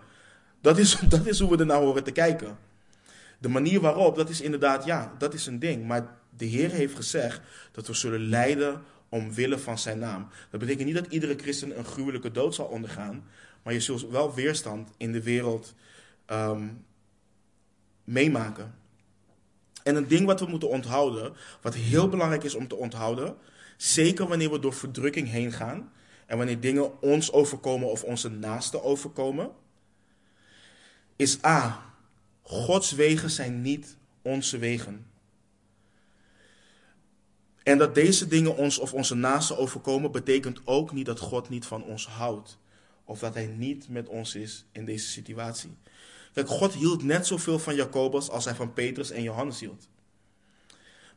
Dat 0.61 0.79
is, 0.79 0.99
dat 1.09 1.27
is 1.27 1.41
hoe 1.41 1.51
we 1.51 1.59
ernaar 1.59 1.81
horen 1.81 2.05
te 2.05 2.13
kijken. 2.13 2.69
De 3.41 3.49
manier 3.49 3.81
waarop, 3.81 4.17
dat 4.17 4.29
is 4.29 4.41
inderdaad, 4.41 4.85
ja, 4.85 5.15
dat 5.19 5.35
is 5.35 5.47
een 5.47 5.59
ding. 5.59 5.87
Maar 5.87 6.19
de 6.37 6.45
Heer 6.45 6.71
heeft 6.71 6.95
gezegd 6.95 7.41
dat 7.73 7.87
we 7.87 7.95
zullen 7.95 8.29
lijden 8.29 8.83
omwille 9.09 9.59
van 9.59 9.79
zijn 9.79 9.99
naam. 9.99 10.29
Dat 10.51 10.61
betekent 10.61 10.87
niet 10.87 10.95
dat 10.95 11.13
iedere 11.13 11.37
christen 11.37 11.79
een 11.79 11.85
gruwelijke 11.85 12.31
dood 12.31 12.55
zal 12.55 12.67
ondergaan. 12.67 13.25
Maar 13.63 13.73
je 13.73 13.81
zult 13.81 14.09
wel 14.09 14.35
weerstand 14.35 14.91
in 14.97 15.13
de 15.13 15.23
wereld 15.23 15.75
ehm, 16.27 16.69
meemaken. 18.05 18.75
En 19.83 19.97
een 19.97 20.09
ding 20.09 20.27
wat 20.27 20.41
we 20.41 20.47
moeten 20.47 20.69
onthouden, 20.69 21.33
wat 21.61 21.75
heel 21.75 22.09
belangrijk 22.09 22.45
is 22.45 22.55
om 22.55 22.69
te 22.69 22.77
onthouden, 22.77 23.37
Zeker 23.81 24.29
wanneer 24.29 24.51
we 24.51 24.59
door 24.59 24.73
verdrukking 24.73 25.29
heen 25.29 25.53
gaan 25.53 25.93
en 26.27 26.37
wanneer 26.37 26.61
dingen 26.61 27.03
ons 27.03 27.33
overkomen 27.33 27.91
of 27.91 28.03
onze 28.03 28.29
naasten 28.29 28.83
overkomen, 28.83 29.51
is 31.17 31.45
A. 31.45 31.90
Gods 32.51 32.93
wegen 32.93 33.31
zijn 33.31 33.61
niet 33.61 33.97
onze 34.23 34.59
wegen. 34.59 35.07
En 37.63 37.79
dat 37.79 37.95
deze 37.95 38.27
dingen 38.27 38.57
ons 38.57 38.79
of 38.79 38.95
onze 38.95 39.15
naasten 39.15 39.59
overkomen, 39.59 40.13
betekent 40.13 40.61
ook 40.65 40.93
niet 40.93 41.07
dat 41.07 41.19
God 41.19 41.49
niet 41.49 41.67
van 41.67 41.85
ons 41.85 42.07
houdt. 42.07 42.59
Of 43.05 43.19
dat 43.19 43.35
hij 43.35 43.47
niet 43.47 43.89
met 43.89 44.09
ons 44.09 44.35
is 44.35 44.65
in 44.73 44.85
deze 44.85 45.09
situatie. 45.09 45.71
Kijk, 46.33 46.49
God 46.49 46.75
hield 46.75 47.03
net 47.03 47.27
zoveel 47.27 47.59
van 47.59 47.75
Jacobus 47.75 48.31
als 48.31 48.45
hij 48.45 48.55
van 48.55 48.73
Petrus 48.73 49.11
en 49.11 49.23
Johannes 49.23 49.61
hield. 49.61 49.89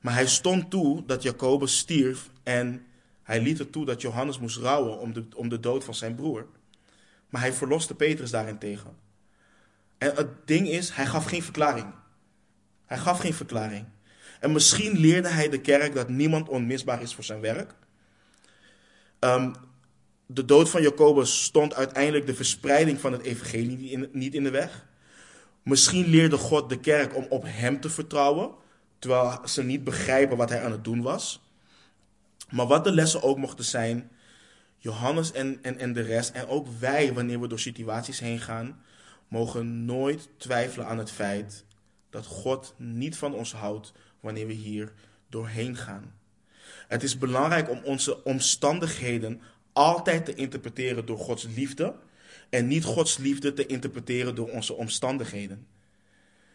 Maar 0.01 0.13
hij 0.13 0.27
stond 0.27 0.69
toe 0.69 1.05
dat 1.05 1.23
Jacobus 1.23 1.77
stierf 1.77 2.29
en 2.43 2.85
hij 3.23 3.41
liet 3.41 3.57
het 3.57 3.71
toe 3.71 3.85
dat 3.85 4.01
Johannes 4.01 4.39
moest 4.39 4.57
rouwen 4.57 4.99
om 4.99 5.13
de, 5.13 5.25
om 5.35 5.49
de 5.49 5.59
dood 5.59 5.83
van 5.83 5.95
zijn 5.95 6.15
broer. 6.15 6.47
Maar 7.29 7.41
hij 7.41 7.53
verloste 7.53 7.95
Petrus 7.95 8.31
daarentegen. 8.31 9.02
En 10.03 10.15
het 10.15 10.47
ding 10.47 10.67
is, 10.67 10.89
hij 10.89 11.05
gaf 11.05 11.25
geen 11.25 11.43
verklaring. 11.43 11.85
Hij 12.85 12.97
gaf 12.97 13.19
geen 13.19 13.33
verklaring. 13.33 13.85
En 14.39 14.51
misschien 14.51 14.97
leerde 14.97 15.27
hij 15.27 15.49
de 15.49 15.61
kerk 15.61 15.95
dat 15.95 16.09
niemand 16.09 16.49
onmisbaar 16.49 17.01
is 17.01 17.13
voor 17.13 17.23
zijn 17.23 17.39
werk. 17.39 17.73
Um, 19.19 19.53
de 20.25 20.45
dood 20.45 20.69
van 20.69 20.81
Jacobus 20.81 21.43
stond 21.43 21.73
uiteindelijk 21.73 22.25
de 22.25 22.35
verspreiding 22.35 22.99
van 22.99 23.11
het 23.11 23.21
evangelie 23.21 24.09
niet 24.11 24.33
in 24.33 24.43
de 24.43 24.49
weg. 24.49 24.85
Misschien 25.61 26.07
leerde 26.07 26.37
God 26.37 26.69
de 26.69 26.79
kerk 26.79 27.15
om 27.15 27.25
op 27.29 27.43
hem 27.47 27.79
te 27.79 27.89
vertrouwen, 27.89 28.51
terwijl 28.99 29.39
ze 29.45 29.63
niet 29.63 29.83
begrijpen 29.83 30.37
wat 30.37 30.49
hij 30.49 30.63
aan 30.63 30.71
het 30.71 30.83
doen 30.83 31.01
was. 31.01 31.41
Maar 32.49 32.67
wat 32.67 32.83
de 32.83 32.91
lessen 32.91 33.23
ook 33.23 33.37
mochten 33.37 33.65
zijn, 33.65 34.11
Johannes 34.77 35.31
en, 35.31 35.59
en, 35.61 35.79
en 35.79 35.93
de 35.93 36.01
rest, 36.01 36.31
en 36.31 36.47
ook 36.47 36.67
wij, 36.79 37.13
wanneer 37.13 37.39
we 37.39 37.47
door 37.47 37.59
situaties 37.59 38.19
heen 38.19 38.39
gaan, 38.39 38.81
mogen 39.27 39.85
nooit 39.85 40.29
twijfelen 40.37 40.87
aan 40.87 40.97
het 40.97 41.11
feit 41.11 41.65
dat 42.09 42.25
God 42.25 42.73
niet 42.77 43.17
van 43.17 43.33
ons 43.33 43.53
houdt 43.53 43.93
wanneer 44.19 44.47
we 44.47 44.53
hier 44.53 44.93
doorheen 45.29 45.75
gaan. 45.75 46.13
Het 46.87 47.03
is 47.03 47.17
belangrijk 47.17 47.69
om 47.69 47.81
onze 47.83 48.23
omstandigheden 48.23 49.41
altijd 49.73 50.25
te 50.25 50.33
interpreteren 50.33 51.05
door 51.05 51.17
Gods 51.17 51.47
liefde 51.55 51.95
en 52.49 52.67
niet 52.67 52.83
Gods 52.83 53.17
liefde 53.17 53.53
te 53.53 53.65
interpreteren 53.65 54.35
door 54.35 54.49
onze 54.49 54.73
omstandigheden. 54.73 55.67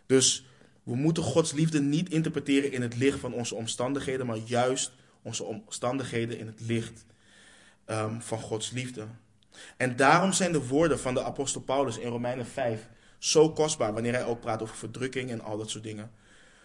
Dus 0.06 0.46
we 0.82 0.96
moeten 0.96 1.22
Gods 1.22 1.52
liefde 1.52 1.80
niet 1.80 2.10
interpreteren 2.10 2.72
in 2.72 2.82
het 2.82 2.96
licht 2.96 3.18
van 3.18 3.32
onze 3.32 3.54
omstandigheden, 3.54 4.26
maar 4.26 4.36
juist 4.36 4.92
onze 5.22 5.44
omstandigheden 5.44 6.38
in 6.38 6.46
het 6.46 6.60
licht 6.60 7.04
um, 7.86 8.22
van 8.22 8.40
Gods 8.40 8.70
liefde. 8.70 9.06
En 9.76 9.96
daarom 9.96 10.32
zijn 10.32 10.52
de 10.52 10.66
woorden 10.66 11.00
van 11.00 11.14
de 11.14 11.22
apostel 11.22 11.60
Paulus 11.60 11.98
in 11.98 12.08
Romeinen 12.08 12.46
5 12.46 12.88
zo 13.18 13.52
kostbaar, 13.52 13.92
wanneer 13.92 14.12
hij 14.12 14.24
ook 14.24 14.40
praat 14.40 14.62
over 14.62 14.76
verdrukking 14.76 15.30
en 15.30 15.40
al 15.40 15.58
dat 15.58 15.70
soort 15.70 15.84
dingen. 15.84 16.10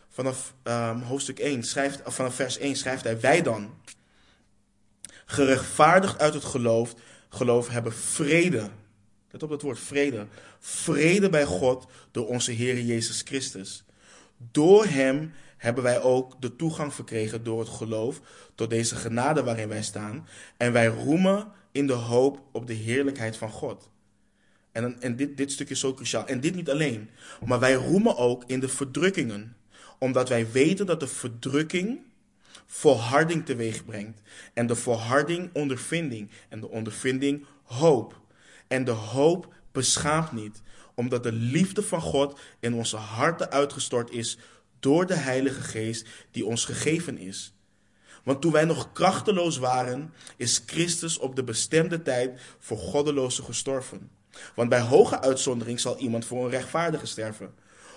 Vanaf 0.09 0.53
um, 0.63 1.01
hoofdstuk 1.01 1.39
1 1.39 1.63
schrijft, 1.63 2.01
vanaf 2.05 2.35
vers 2.35 2.57
1 2.57 2.75
schrijft 2.75 3.03
hij: 3.03 3.19
Wij 3.19 3.41
dan, 3.41 3.73
gerechtvaardigd 5.25 6.19
uit 6.19 6.33
het 6.33 6.43
geloof, 6.43 6.93
geloof 7.29 7.67
hebben 7.67 7.93
vrede. 7.93 8.69
Let 9.31 9.43
op 9.43 9.49
dat 9.49 9.61
woord 9.61 9.79
vrede. 9.79 10.27
Vrede 10.59 11.29
bij 11.29 11.45
God 11.45 11.87
door 12.11 12.27
onze 12.27 12.51
Heer 12.51 12.81
Jezus 12.81 13.21
Christus. 13.21 13.83
Door 14.37 14.85
Hem 14.85 15.33
hebben 15.57 15.83
wij 15.83 16.01
ook 16.01 16.41
de 16.41 16.55
toegang 16.55 16.93
verkregen 16.93 17.43
door 17.43 17.59
het 17.59 17.69
geloof 17.69 18.21
tot 18.55 18.69
deze 18.69 18.95
genade 18.95 19.43
waarin 19.43 19.67
wij 19.67 19.83
staan. 19.83 20.27
En 20.57 20.71
wij 20.71 20.87
roemen 20.87 21.51
in 21.73 21.87
de 21.87 21.93
hoop 21.93 22.41
op 22.51 22.67
de 22.67 22.73
heerlijkheid 22.73 23.37
van 23.37 23.49
God. 23.49 23.89
En, 24.71 25.01
en 25.01 25.15
dit, 25.15 25.37
dit 25.37 25.51
stuk 25.51 25.69
is 25.69 25.79
zo 25.79 25.93
cruciaal. 25.93 26.27
En 26.27 26.39
dit 26.39 26.55
niet 26.55 26.69
alleen, 26.69 27.09
maar 27.45 27.59
wij 27.59 27.73
roemen 27.73 28.17
ook 28.17 28.43
in 28.47 28.59
de 28.59 28.69
verdrukkingen. 28.69 29.55
Omdat 29.99 30.29
wij 30.29 30.51
weten 30.51 30.85
dat 30.85 30.99
de 30.99 31.07
verdrukking 31.07 31.99
volharding 32.65 33.45
teweeg 33.45 33.85
brengt. 33.85 34.21
En 34.53 34.67
de 34.67 34.75
volharding 34.75 35.49
ondervinding. 35.53 36.29
En 36.49 36.59
de 36.59 36.69
ondervinding 36.69 37.45
hoop. 37.63 38.21
En 38.67 38.83
de 38.83 38.91
hoop 38.91 39.53
beschaamt 39.71 40.31
niet, 40.31 40.61
omdat 40.95 41.23
de 41.23 41.31
liefde 41.31 41.83
van 41.83 42.01
God 42.01 42.39
in 42.59 42.73
onze 42.73 42.97
harten 42.97 43.51
uitgestort 43.51 44.11
is 44.11 44.37
door 44.79 45.05
de 45.05 45.15
Heilige 45.15 45.61
Geest 45.61 46.07
die 46.31 46.45
ons 46.45 46.65
gegeven 46.65 47.17
is. 47.17 47.52
Want 48.23 48.41
toen 48.41 48.51
wij 48.51 48.65
nog 48.65 48.91
krachteloos 48.91 49.57
waren, 49.57 50.13
is 50.37 50.63
Christus 50.65 51.17
op 51.17 51.35
de 51.35 51.43
bestemde 51.43 52.01
tijd 52.01 52.41
voor 52.59 52.77
goddelozen 52.77 53.43
gestorven. 53.43 54.09
Want 54.55 54.69
bij 54.69 54.81
hoge 54.81 55.21
uitzondering 55.21 55.79
zal 55.79 55.97
iemand 55.97 56.25
voor 56.25 56.43
een 56.43 56.49
rechtvaardige 56.49 57.05
sterven. 57.05 57.53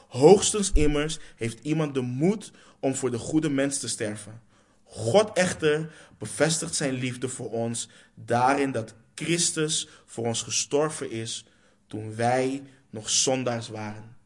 Hoogstens 0.08 0.72
immers 0.72 1.18
heeft 1.36 1.58
iemand 1.62 1.94
de 1.94 2.00
moed 2.00 2.52
om 2.80 2.94
voor 2.94 3.10
de 3.10 3.18
goede 3.18 3.50
mens 3.50 3.78
te 3.78 3.88
sterven. 3.88 4.40
God 4.84 5.32
echter 5.32 5.92
bevestigt 6.18 6.74
zijn 6.74 6.94
liefde 6.94 7.28
voor 7.28 7.50
ons 7.50 7.88
daarin 8.14 8.72
dat 8.72 8.94
Christus 9.14 9.88
voor 10.06 10.26
ons 10.26 10.42
gestorven 10.42 11.10
is 11.10 11.44
toen 11.86 12.14
wij 12.14 12.62
nog 12.90 13.10
zondaars 13.10 13.68
waren. 13.68 14.16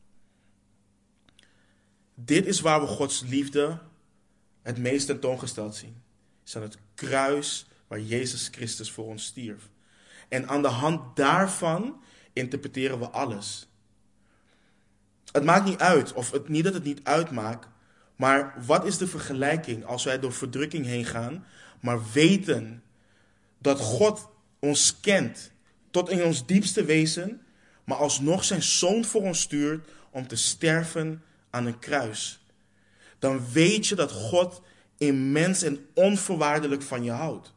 Dit 2.14 2.46
is 2.46 2.60
waar 2.60 2.80
we 2.80 2.86
Gods 2.86 3.22
liefde 3.26 3.78
het 4.62 4.78
meest 4.78 5.06
tentoongesteld 5.06 5.74
zien. 5.74 6.02
Is 6.46 6.56
aan 6.56 6.62
het 6.62 6.78
kruis 6.94 7.66
waar 7.86 8.00
Jezus 8.00 8.48
Christus 8.52 8.90
voor 8.90 9.04
ons 9.04 9.24
stierf. 9.24 9.68
En 10.28 10.48
aan 10.48 10.62
de 10.62 10.68
hand 10.68 11.16
daarvan 11.16 12.02
interpreteren 12.32 12.98
we 12.98 13.08
alles. 13.08 13.68
Het 15.32 15.44
maakt 15.44 15.64
niet 15.64 15.78
uit, 15.78 16.12
of 16.12 16.30
het, 16.30 16.48
niet 16.48 16.64
dat 16.64 16.74
het 16.74 16.84
niet 16.84 17.00
uitmaakt, 17.04 17.68
maar 18.16 18.54
wat 18.66 18.84
is 18.84 18.98
de 18.98 19.06
vergelijking 19.06 19.84
als 19.84 20.04
wij 20.04 20.18
door 20.18 20.32
verdrukking 20.32 20.86
heen 20.86 21.04
gaan, 21.04 21.46
maar 21.80 22.12
weten 22.12 22.82
dat 23.58 23.80
God 23.80 24.28
ons 24.58 25.00
kent 25.00 25.52
tot 25.90 26.08
in 26.08 26.24
ons 26.24 26.46
diepste 26.46 26.84
wezen, 26.84 27.40
maar 27.84 27.96
alsnog 27.96 28.44
zijn 28.44 28.62
zoon 28.62 29.04
voor 29.04 29.22
ons 29.22 29.40
stuurt 29.40 29.88
om 30.10 30.26
te 30.26 30.36
sterven 30.36 31.22
aan 31.50 31.66
een 31.66 31.78
kruis. 31.78 32.39
Dan 33.20 33.52
weet 33.52 33.86
je 33.86 33.94
dat 33.94 34.12
God 34.12 34.62
immens 34.98 35.62
en 35.62 35.86
onvoorwaardelijk 35.94 36.82
van 36.82 37.04
je 37.04 37.10
houdt. 37.10 37.52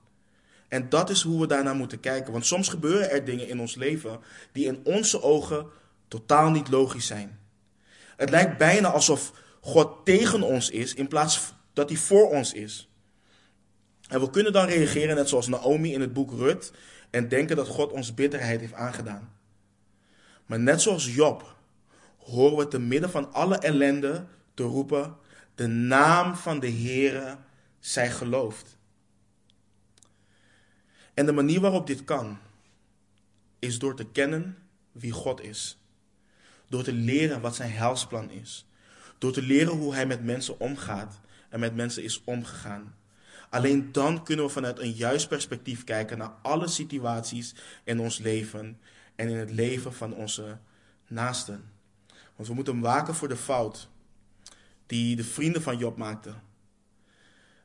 En 0.67 0.89
dat 0.89 1.09
is 1.09 1.21
hoe 1.21 1.41
we 1.41 1.47
daarnaar 1.47 1.75
moeten 1.75 1.99
kijken. 1.99 2.31
Want 2.31 2.45
soms 2.45 2.69
gebeuren 2.69 3.11
er 3.11 3.25
dingen 3.25 3.47
in 3.47 3.59
ons 3.59 3.75
leven 3.75 4.19
die 4.51 4.65
in 4.65 4.79
onze 4.83 5.21
ogen 5.21 5.65
totaal 6.07 6.49
niet 6.49 6.69
logisch 6.69 7.07
zijn. 7.07 7.39
Het 8.15 8.29
lijkt 8.29 8.57
bijna 8.57 8.91
alsof 8.91 9.33
God 9.61 10.05
tegen 10.05 10.41
ons 10.41 10.69
is 10.69 10.93
in 10.93 11.07
plaats 11.07 11.53
dat 11.73 11.89
hij 11.89 11.97
voor 11.97 12.29
ons 12.29 12.53
is. 12.53 12.89
En 14.09 14.19
we 14.19 14.29
kunnen 14.29 14.53
dan 14.53 14.65
reageren 14.65 15.15
net 15.15 15.29
zoals 15.29 15.47
Naomi 15.47 15.93
in 15.93 16.01
het 16.01 16.13
boek 16.13 16.31
Rut 16.31 16.71
en 17.09 17.27
denken 17.27 17.55
dat 17.55 17.67
God 17.67 17.91
ons 17.91 18.13
bitterheid 18.13 18.59
heeft 18.59 18.73
aangedaan. 18.73 19.31
Maar 20.45 20.59
net 20.59 20.81
zoals 20.81 21.13
Job 21.15 21.55
horen 22.17 22.57
we 22.57 22.67
te 22.67 22.79
midden 22.79 23.09
van 23.09 23.33
alle 23.33 23.57
ellende 23.57 24.25
te 24.53 24.63
roepen: 24.63 25.15
de 25.55 25.67
naam 25.67 26.35
van 26.35 26.59
de 26.59 26.71
Heere 26.71 27.37
zij 27.79 28.11
geloofd. 28.11 28.77
En 31.13 31.25
de 31.25 31.31
manier 31.31 31.59
waarop 31.59 31.87
dit 31.87 32.03
kan, 32.03 32.37
is 33.59 33.79
door 33.79 33.95
te 33.95 34.05
kennen 34.05 34.57
wie 34.91 35.11
God 35.11 35.41
is. 35.41 35.77
Door 36.67 36.83
te 36.83 36.93
leren 36.93 37.41
wat 37.41 37.55
zijn 37.55 37.71
helsplan 37.71 38.29
is. 38.29 38.65
Door 39.17 39.31
te 39.31 39.41
leren 39.41 39.73
hoe 39.73 39.93
hij 39.93 40.05
met 40.05 40.23
mensen 40.23 40.59
omgaat 40.59 41.19
en 41.49 41.59
met 41.59 41.75
mensen 41.75 42.03
is 42.03 42.21
omgegaan. 42.23 42.95
Alleen 43.49 43.91
dan 43.91 44.23
kunnen 44.23 44.45
we 44.45 44.51
vanuit 44.51 44.79
een 44.79 44.91
juist 44.91 45.27
perspectief 45.27 45.83
kijken 45.83 46.17
naar 46.17 46.33
alle 46.41 46.67
situaties 46.67 47.55
in 47.83 47.99
ons 47.99 48.17
leven 48.17 48.79
en 49.15 49.29
in 49.29 49.37
het 49.37 49.51
leven 49.51 49.93
van 49.93 50.13
onze 50.13 50.57
naasten. 51.07 51.71
Want 52.35 52.47
we 52.47 52.53
moeten 52.53 52.79
waken 52.79 53.15
voor 53.15 53.27
de 53.27 53.37
fout 53.37 53.89
die 54.85 55.15
de 55.15 55.23
vrienden 55.23 55.61
van 55.61 55.77
Job 55.77 55.97
maakten. 55.97 56.41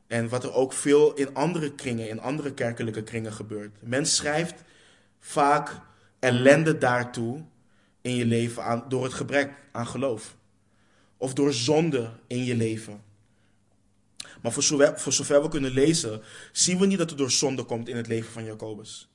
En 0.07 0.29
wat 0.29 0.43
er 0.43 0.53
ook 0.53 0.73
veel 0.73 1.13
in 1.13 1.33
andere 1.33 1.75
kringen, 1.75 2.09
in 2.09 2.19
andere 2.19 2.53
kerkelijke 2.53 3.03
kringen 3.03 3.33
gebeurt. 3.33 3.77
Mens 3.81 4.15
schrijft 4.15 4.63
vaak 5.19 5.81
ellende 6.19 6.77
daartoe 6.77 7.43
in 8.01 8.15
je 8.15 8.25
leven 8.25 8.63
aan, 8.63 8.85
door 8.87 9.03
het 9.03 9.13
gebrek 9.13 9.51
aan 9.71 9.87
geloof. 9.87 10.35
Of 11.17 11.33
door 11.33 11.53
zonde 11.53 12.11
in 12.27 12.43
je 12.43 12.55
leven. 12.55 13.01
Maar 14.41 14.51
voor 14.51 14.63
zover, 14.63 14.99
voor 14.99 15.13
zover 15.13 15.41
we 15.41 15.49
kunnen 15.49 15.71
lezen, 15.71 16.21
zien 16.51 16.79
we 16.79 16.85
niet 16.85 16.97
dat 16.97 17.11
er 17.11 17.17
door 17.17 17.31
zonde 17.31 17.63
komt 17.63 17.87
in 17.87 17.97
het 17.97 18.07
leven 18.07 18.31
van 18.31 18.43
Jacobus. 18.43 19.09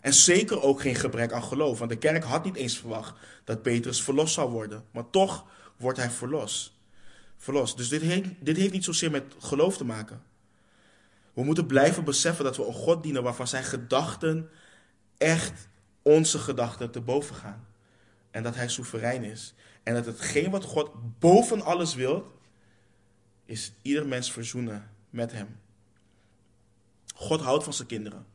En 0.00 0.14
zeker 0.14 0.62
ook 0.62 0.80
geen 0.80 0.94
gebrek 0.94 1.32
aan 1.32 1.42
geloof, 1.42 1.78
want 1.78 1.90
de 1.90 1.98
kerk 1.98 2.24
had 2.24 2.44
niet 2.44 2.56
eens 2.56 2.78
verwacht 2.78 3.14
dat 3.44 3.62
Petrus 3.62 4.02
verlost 4.02 4.34
zou 4.34 4.50
worden. 4.50 4.84
Maar 4.90 5.10
toch 5.10 5.46
wordt 5.76 5.98
hij 5.98 6.10
verlost. 6.10 6.72
Verlost. 7.38 7.76
Dus 7.76 7.88
dit 7.88 8.00
heeft, 8.00 8.28
dit 8.40 8.56
heeft 8.56 8.72
niet 8.72 8.84
zozeer 8.84 9.10
met 9.10 9.34
geloof 9.38 9.76
te 9.76 9.84
maken. 9.84 10.22
We 11.32 11.44
moeten 11.44 11.66
blijven 11.66 12.04
beseffen 12.04 12.44
dat 12.44 12.56
we 12.56 12.66
een 12.66 12.72
God 12.72 13.02
dienen 13.02 13.22
waarvan 13.22 13.48
zijn 13.48 13.64
gedachten 13.64 14.50
echt 15.16 15.68
onze 16.02 16.38
gedachten 16.38 16.90
te 16.90 17.00
boven 17.00 17.34
gaan. 17.34 17.66
En 18.30 18.42
dat 18.42 18.54
hij 18.54 18.68
soeverein 18.68 19.24
is. 19.24 19.54
En 19.82 19.94
dat 19.94 20.06
hetgeen 20.06 20.50
wat 20.50 20.64
God 20.64 20.90
boven 21.18 21.62
alles 21.62 21.94
wil, 21.94 22.40
is 23.44 23.72
ieder 23.82 24.06
mens 24.06 24.32
verzoenen 24.32 24.90
met 25.10 25.32
hem. 25.32 25.56
God 27.14 27.40
houdt 27.40 27.64
van 27.64 27.72
zijn 27.72 27.88
kinderen. 27.88 28.26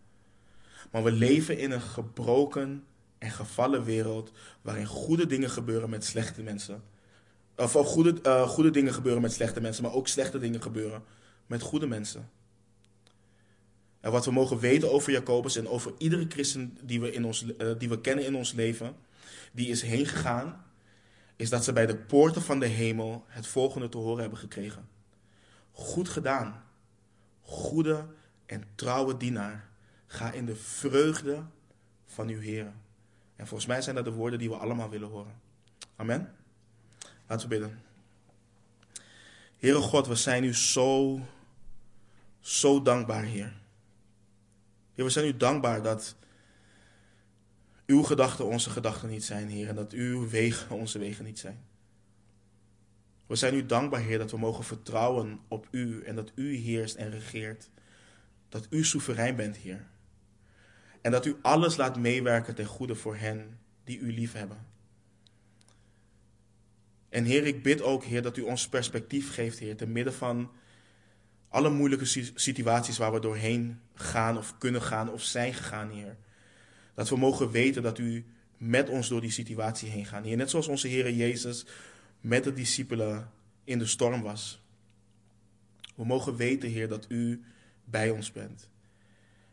Maar 0.92 1.04
we 1.04 1.12
leven 1.12 1.58
in 1.58 1.72
een 1.72 1.82
gebroken 1.82 2.86
en 3.18 3.32
gevallen 3.32 3.84
wereld 3.84 4.32
waarin 4.62 4.86
goede 4.86 5.26
dingen 5.26 5.50
gebeuren 5.50 5.90
met 5.90 6.06
slechte 6.06 6.42
mensen. 6.42 6.84
Of, 7.56 7.76
of 7.76 7.88
goede, 7.88 8.20
uh, 8.24 8.48
goede 8.48 8.70
dingen 8.70 8.94
gebeuren 8.94 9.22
met 9.22 9.34
slechte 9.34 9.62
mensen, 9.62 9.84
maar 9.84 9.94
ook 9.94 10.08
slechte 10.08 10.40
dingen 10.40 10.62
gebeuren 10.62 11.04
met 11.48 11.62
goede 11.62 11.88
mensen. 11.88 12.30
En 14.00 14.12
wat 14.12 14.26
we 14.26 14.32
mogen 14.32 14.60
weten 14.60 14.92
over 14.92 15.12
Jacobus 15.12 15.56
en 15.56 15.68
over 15.68 15.94
iedere 15.98 16.26
christen 16.30 16.78
die 16.82 17.02
we, 17.02 17.12
in 17.12 17.26
ons, 17.26 17.44
uh, 17.44 17.72
die 17.78 17.90
we 17.90 18.02
kennen 18.02 18.26
in 18.26 18.36
ons 18.36 18.54
leven, 18.54 18.96
die 19.52 19.68
is 19.68 19.82
heen 19.82 20.06
gegaan, 20.06 20.66
is 21.36 21.50
dat 21.50 21.64
ze 21.64 21.74
bij 21.74 21.86
de 21.86 21.96
poorten 21.96 22.42
van 22.42 22.60
de 22.60 22.66
hemel 22.66 23.26
het 23.28 23.48
volgende 23.48 23.90
te 23.90 23.98
horen 23.98 24.22
hebben 24.22 24.40
gekregen. 24.40 24.88
Goed 25.72 26.10
gedaan, 26.10 26.64
goede 27.42 28.06
en 28.46 28.64
trouwe 28.76 29.18
dienaar. 29.18 29.70
Ga 30.08 30.32
in 30.32 30.46
de 30.46 30.56
vreugde 30.56 31.44
van 32.06 32.28
uw 32.28 32.40
Heer. 32.40 32.74
En 33.36 33.48
volgens 33.48 33.70
mij 33.70 33.82
zijn 33.82 33.96
dat 33.96 34.06
de 34.06 34.12
woorden 34.12 34.40
die 34.40 34.50
we 34.50 34.56
allemaal 34.56 34.90
willen 34.90 35.10
horen. 35.10 35.42
Amen. 35.96 36.32
Laten 37.34 37.50
we 37.50 37.58
bidden. 37.58 37.82
Heere 39.58 39.80
God, 39.80 40.08
we 40.08 40.16
zijn 40.16 40.44
u 40.44 40.54
zo, 40.54 41.20
zo 42.40 42.82
dankbaar, 42.82 43.24
Heer. 43.24 43.54
We 44.94 45.10
zijn 45.10 45.26
u 45.26 45.38
dankbaar 45.38 45.82
dat 45.82 46.16
uw 47.86 48.04
gedachten 48.04 48.46
onze 48.46 48.70
gedachten 48.70 49.10
niet 49.10 49.24
zijn, 49.24 49.48
Heer. 49.48 49.68
En 49.68 49.76
dat 49.76 49.92
uw 49.92 50.30
wegen 50.30 50.76
onze 50.76 51.00
wegen 51.00 51.26
niet 51.26 51.40
zijn. 51.40 51.66
We 53.26 53.36
zijn 53.36 53.54
u 53.54 53.66
dankbaar, 53.66 54.02
Heer, 54.02 54.18
dat 54.18 54.32
we 54.32 54.38
mogen 54.38 54.64
vertrouwen 54.64 55.40
op 55.48 55.68
u 55.72 56.04
en 56.04 56.16
dat 56.16 56.32
u 56.36 56.56
heerst 56.56 56.96
en 56.96 57.10
regeert. 57.10 57.70
Dat 58.50 58.68
u 58.70 58.84
soeverein 58.84 59.36
bent, 59.36 59.58
Heer. 59.58 59.88
En 61.02 61.12
dat 61.12 61.26
u 61.26 61.36
alles 61.42 61.76
laat 61.78 61.98
meewerken 61.98 62.56
ten 62.56 62.66
goede 62.66 62.96
voor 62.96 63.16
hen 63.16 63.60
die 63.84 64.00
u 64.00 64.14
lief 64.14 64.34
hebben. 64.34 64.73
En 67.14 67.24
Heer, 67.24 67.46
ik 67.46 67.64
bid 67.64 67.82
ook, 67.82 68.04
Heer, 68.04 68.22
dat 68.22 68.38
u 68.38 68.42
ons 68.42 68.70
perspectief 68.70 69.34
geeft, 69.34 69.60
Heer, 69.60 69.76
te 69.76 69.88
midden 69.88 70.14
van 70.14 70.52
alle 71.50 71.70
moeilijke 71.70 72.06
situaties 72.36 72.98
waar 72.98 73.14
we 73.14 73.20
doorheen 73.20 73.80
gaan 73.94 74.38
of 74.38 74.58
kunnen 74.58 74.82
gaan 74.82 75.12
of 75.12 75.24
zijn 75.24 75.54
gegaan, 75.54 75.90
Heer. 75.90 76.18
Dat 76.94 77.10
we 77.10 77.18
mogen 77.18 77.52
weten 77.52 77.84
dat 77.84 77.98
u 77.98 78.26
met 78.58 78.90
ons 78.90 79.08
door 79.08 79.22
die 79.22 79.32
situatie 79.32 79.90
heen 79.90 80.06
gaat. 80.06 80.24
Heer, 80.24 80.38
net 80.38 80.50
zoals 80.50 80.68
onze 80.68 80.88
Heer 80.88 81.12
Jezus 81.12 81.66
met 82.22 82.44
de 82.44 82.54
discipelen 82.54 83.32
in 83.64 83.80
de 83.80 83.86
storm 83.86 84.22
was. 84.22 84.62
We 85.96 86.06
mogen 86.06 86.36
weten, 86.36 86.70
Heer, 86.70 86.88
dat 86.88 87.06
u 87.10 87.44
bij 87.86 88.10
ons 88.10 88.32
bent. 88.32 88.70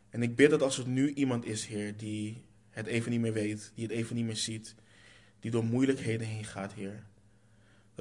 En 0.09 0.23
ik 0.23 0.35
bid 0.35 0.49
dat 0.49 0.61
als 0.61 0.77
er 0.77 0.87
nu 0.87 1.13
iemand 1.13 1.45
is, 1.45 1.65
Heer, 1.65 1.97
die 1.97 2.43
het 2.69 2.85
even 2.87 3.11
niet 3.11 3.21
meer 3.21 3.33
weet, 3.33 3.71
die 3.75 3.83
het 3.83 3.93
even 3.93 4.15
niet 4.15 4.25
meer 4.25 4.35
ziet, 4.35 4.75
die 5.39 5.51
door 5.51 5.65
moeilijkheden 5.65 6.27
heen 6.27 6.45
gaat, 6.45 6.73
Heer. 6.73 7.09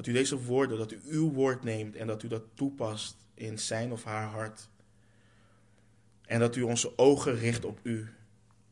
Dat 0.00 0.08
u 0.08 0.12
deze 0.12 0.42
woorden, 0.42 0.78
dat 0.78 0.92
u 0.92 1.00
uw 1.04 1.32
woord 1.32 1.62
neemt 1.62 1.96
en 1.96 2.06
dat 2.06 2.22
u 2.22 2.28
dat 2.28 2.42
toepast 2.54 3.16
in 3.34 3.58
zijn 3.58 3.92
of 3.92 4.04
haar 4.04 4.26
hart. 4.26 4.68
En 6.26 6.40
dat 6.40 6.56
u 6.56 6.62
onze 6.62 6.98
ogen 6.98 7.34
richt 7.34 7.64
op 7.64 7.80
u. 7.82 8.08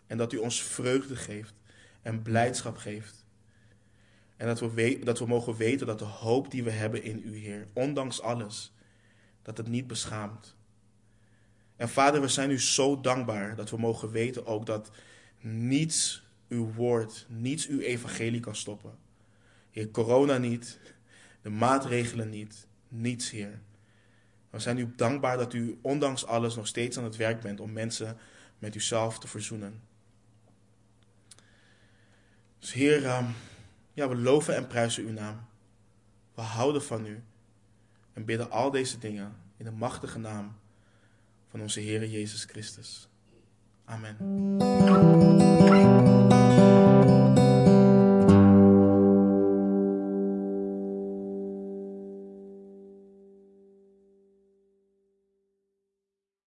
En 0.07 0.19
dat 0.19 0.33
u 0.33 0.37
ons 0.37 0.63
vreugde 0.63 1.17
geeft 1.17 1.55
en 2.03 2.23
blijdschap 2.23 2.77
geeft. 2.77 3.25
En 4.37 4.47
dat 4.47 4.61
we, 4.61 4.99
dat 5.05 5.19
we 5.19 5.27
mogen 5.27 5.57
weten 5.57 5.87
dat 5.87 5.99
de 5.99 6.05
hoop 6.05 6.51
die 6.51 6.65
we 6.65 6.71
hebben 6.71 7.03
in 7.03 7.23
u, 7.25 7.37
Heer, 7.37 7.69
ondanks 7.73 8.21
alles, 8.21 8.73
dat 9.43 9.57
het 9.57 9.69
niet 9.69 9.87
beschaamt. 9.87 10.57
En 11.77 11.89
Vader, 11.89 12.21
we 12.21 12.29
zijn 12.29 12.51
u 12.51 12.61
zo 12.61 13.01
dankbaar 13.01 13.57
dat 13.57 13.71
we 13.71 13.79
mogen 13.79 14.11
weten 14.11 14.47
ook 14.47 14.67
dat 14.67 14.91
niets 15.41 16.23
uw 16.49 16.73
woord, 16.73 17.27
niets 17.29 17.67
uw 17.67 17.81
evangelie 17.81 18.41
kan 18.41 18.57
stoppen. 18.57 18.99
Heer, 19.71 19.91
corona 19.91 20.39
niet, 20.39 20.79
de 21.49 21.55
maatregelen 21.55 22.31
niet, 22.31 22.67
niets, 22.89 23.31
Heer. 23.31 23.61
We 24.51 24.59
zijn 24.59 24.79
u 24.79 24.93
dankbaar 24.97 25.37
dat 25.37 25.53
u 25.53 25.79
ondanks 25.83 26.27
alles 26.27 26.55
nog 26.55 26.67
steeds 26.67 26.99
aan 26.99 27.05
het 27.05 27.17
werk 27.17 27.41
bent 27.41 27.61
om 27.61 27.73
mensen 27.73 28.17
met 28.59 28.75
uzelf 28.75 29.19
te 29.19 29.29
verzoenen. 29.29 29.83
Dus 32.59 32.73
Heer, 32.73 33.05
ehm, 33.05 33.25
ja, 33.93 34.09
we 34.09 34.17
loven 34.17 34.57
en 34.57 34.67
prijzen 34.67 35.05
uw 35.05 35.13
naam. 35.13 35.47
We 36.35 36.41
houden 36.41 36.83
van 36.83 37.07
u 37.07 37.23
en 38.13 38.25
bidden 38.25 38.51
al 38.51 38.71
deze 38.71 38.99
dingen 38.99 39.37
in 39.57 39.65
de 39.65 39.71
machtige 39.71 40.19
naam 40.19 40.57
van 41.51 41.61
onze 41.61 41.81
Heer 41.81 42.07
Jezus 42.07 42.45
Christus. 42.45 43.09
Amen. 43.85 45.58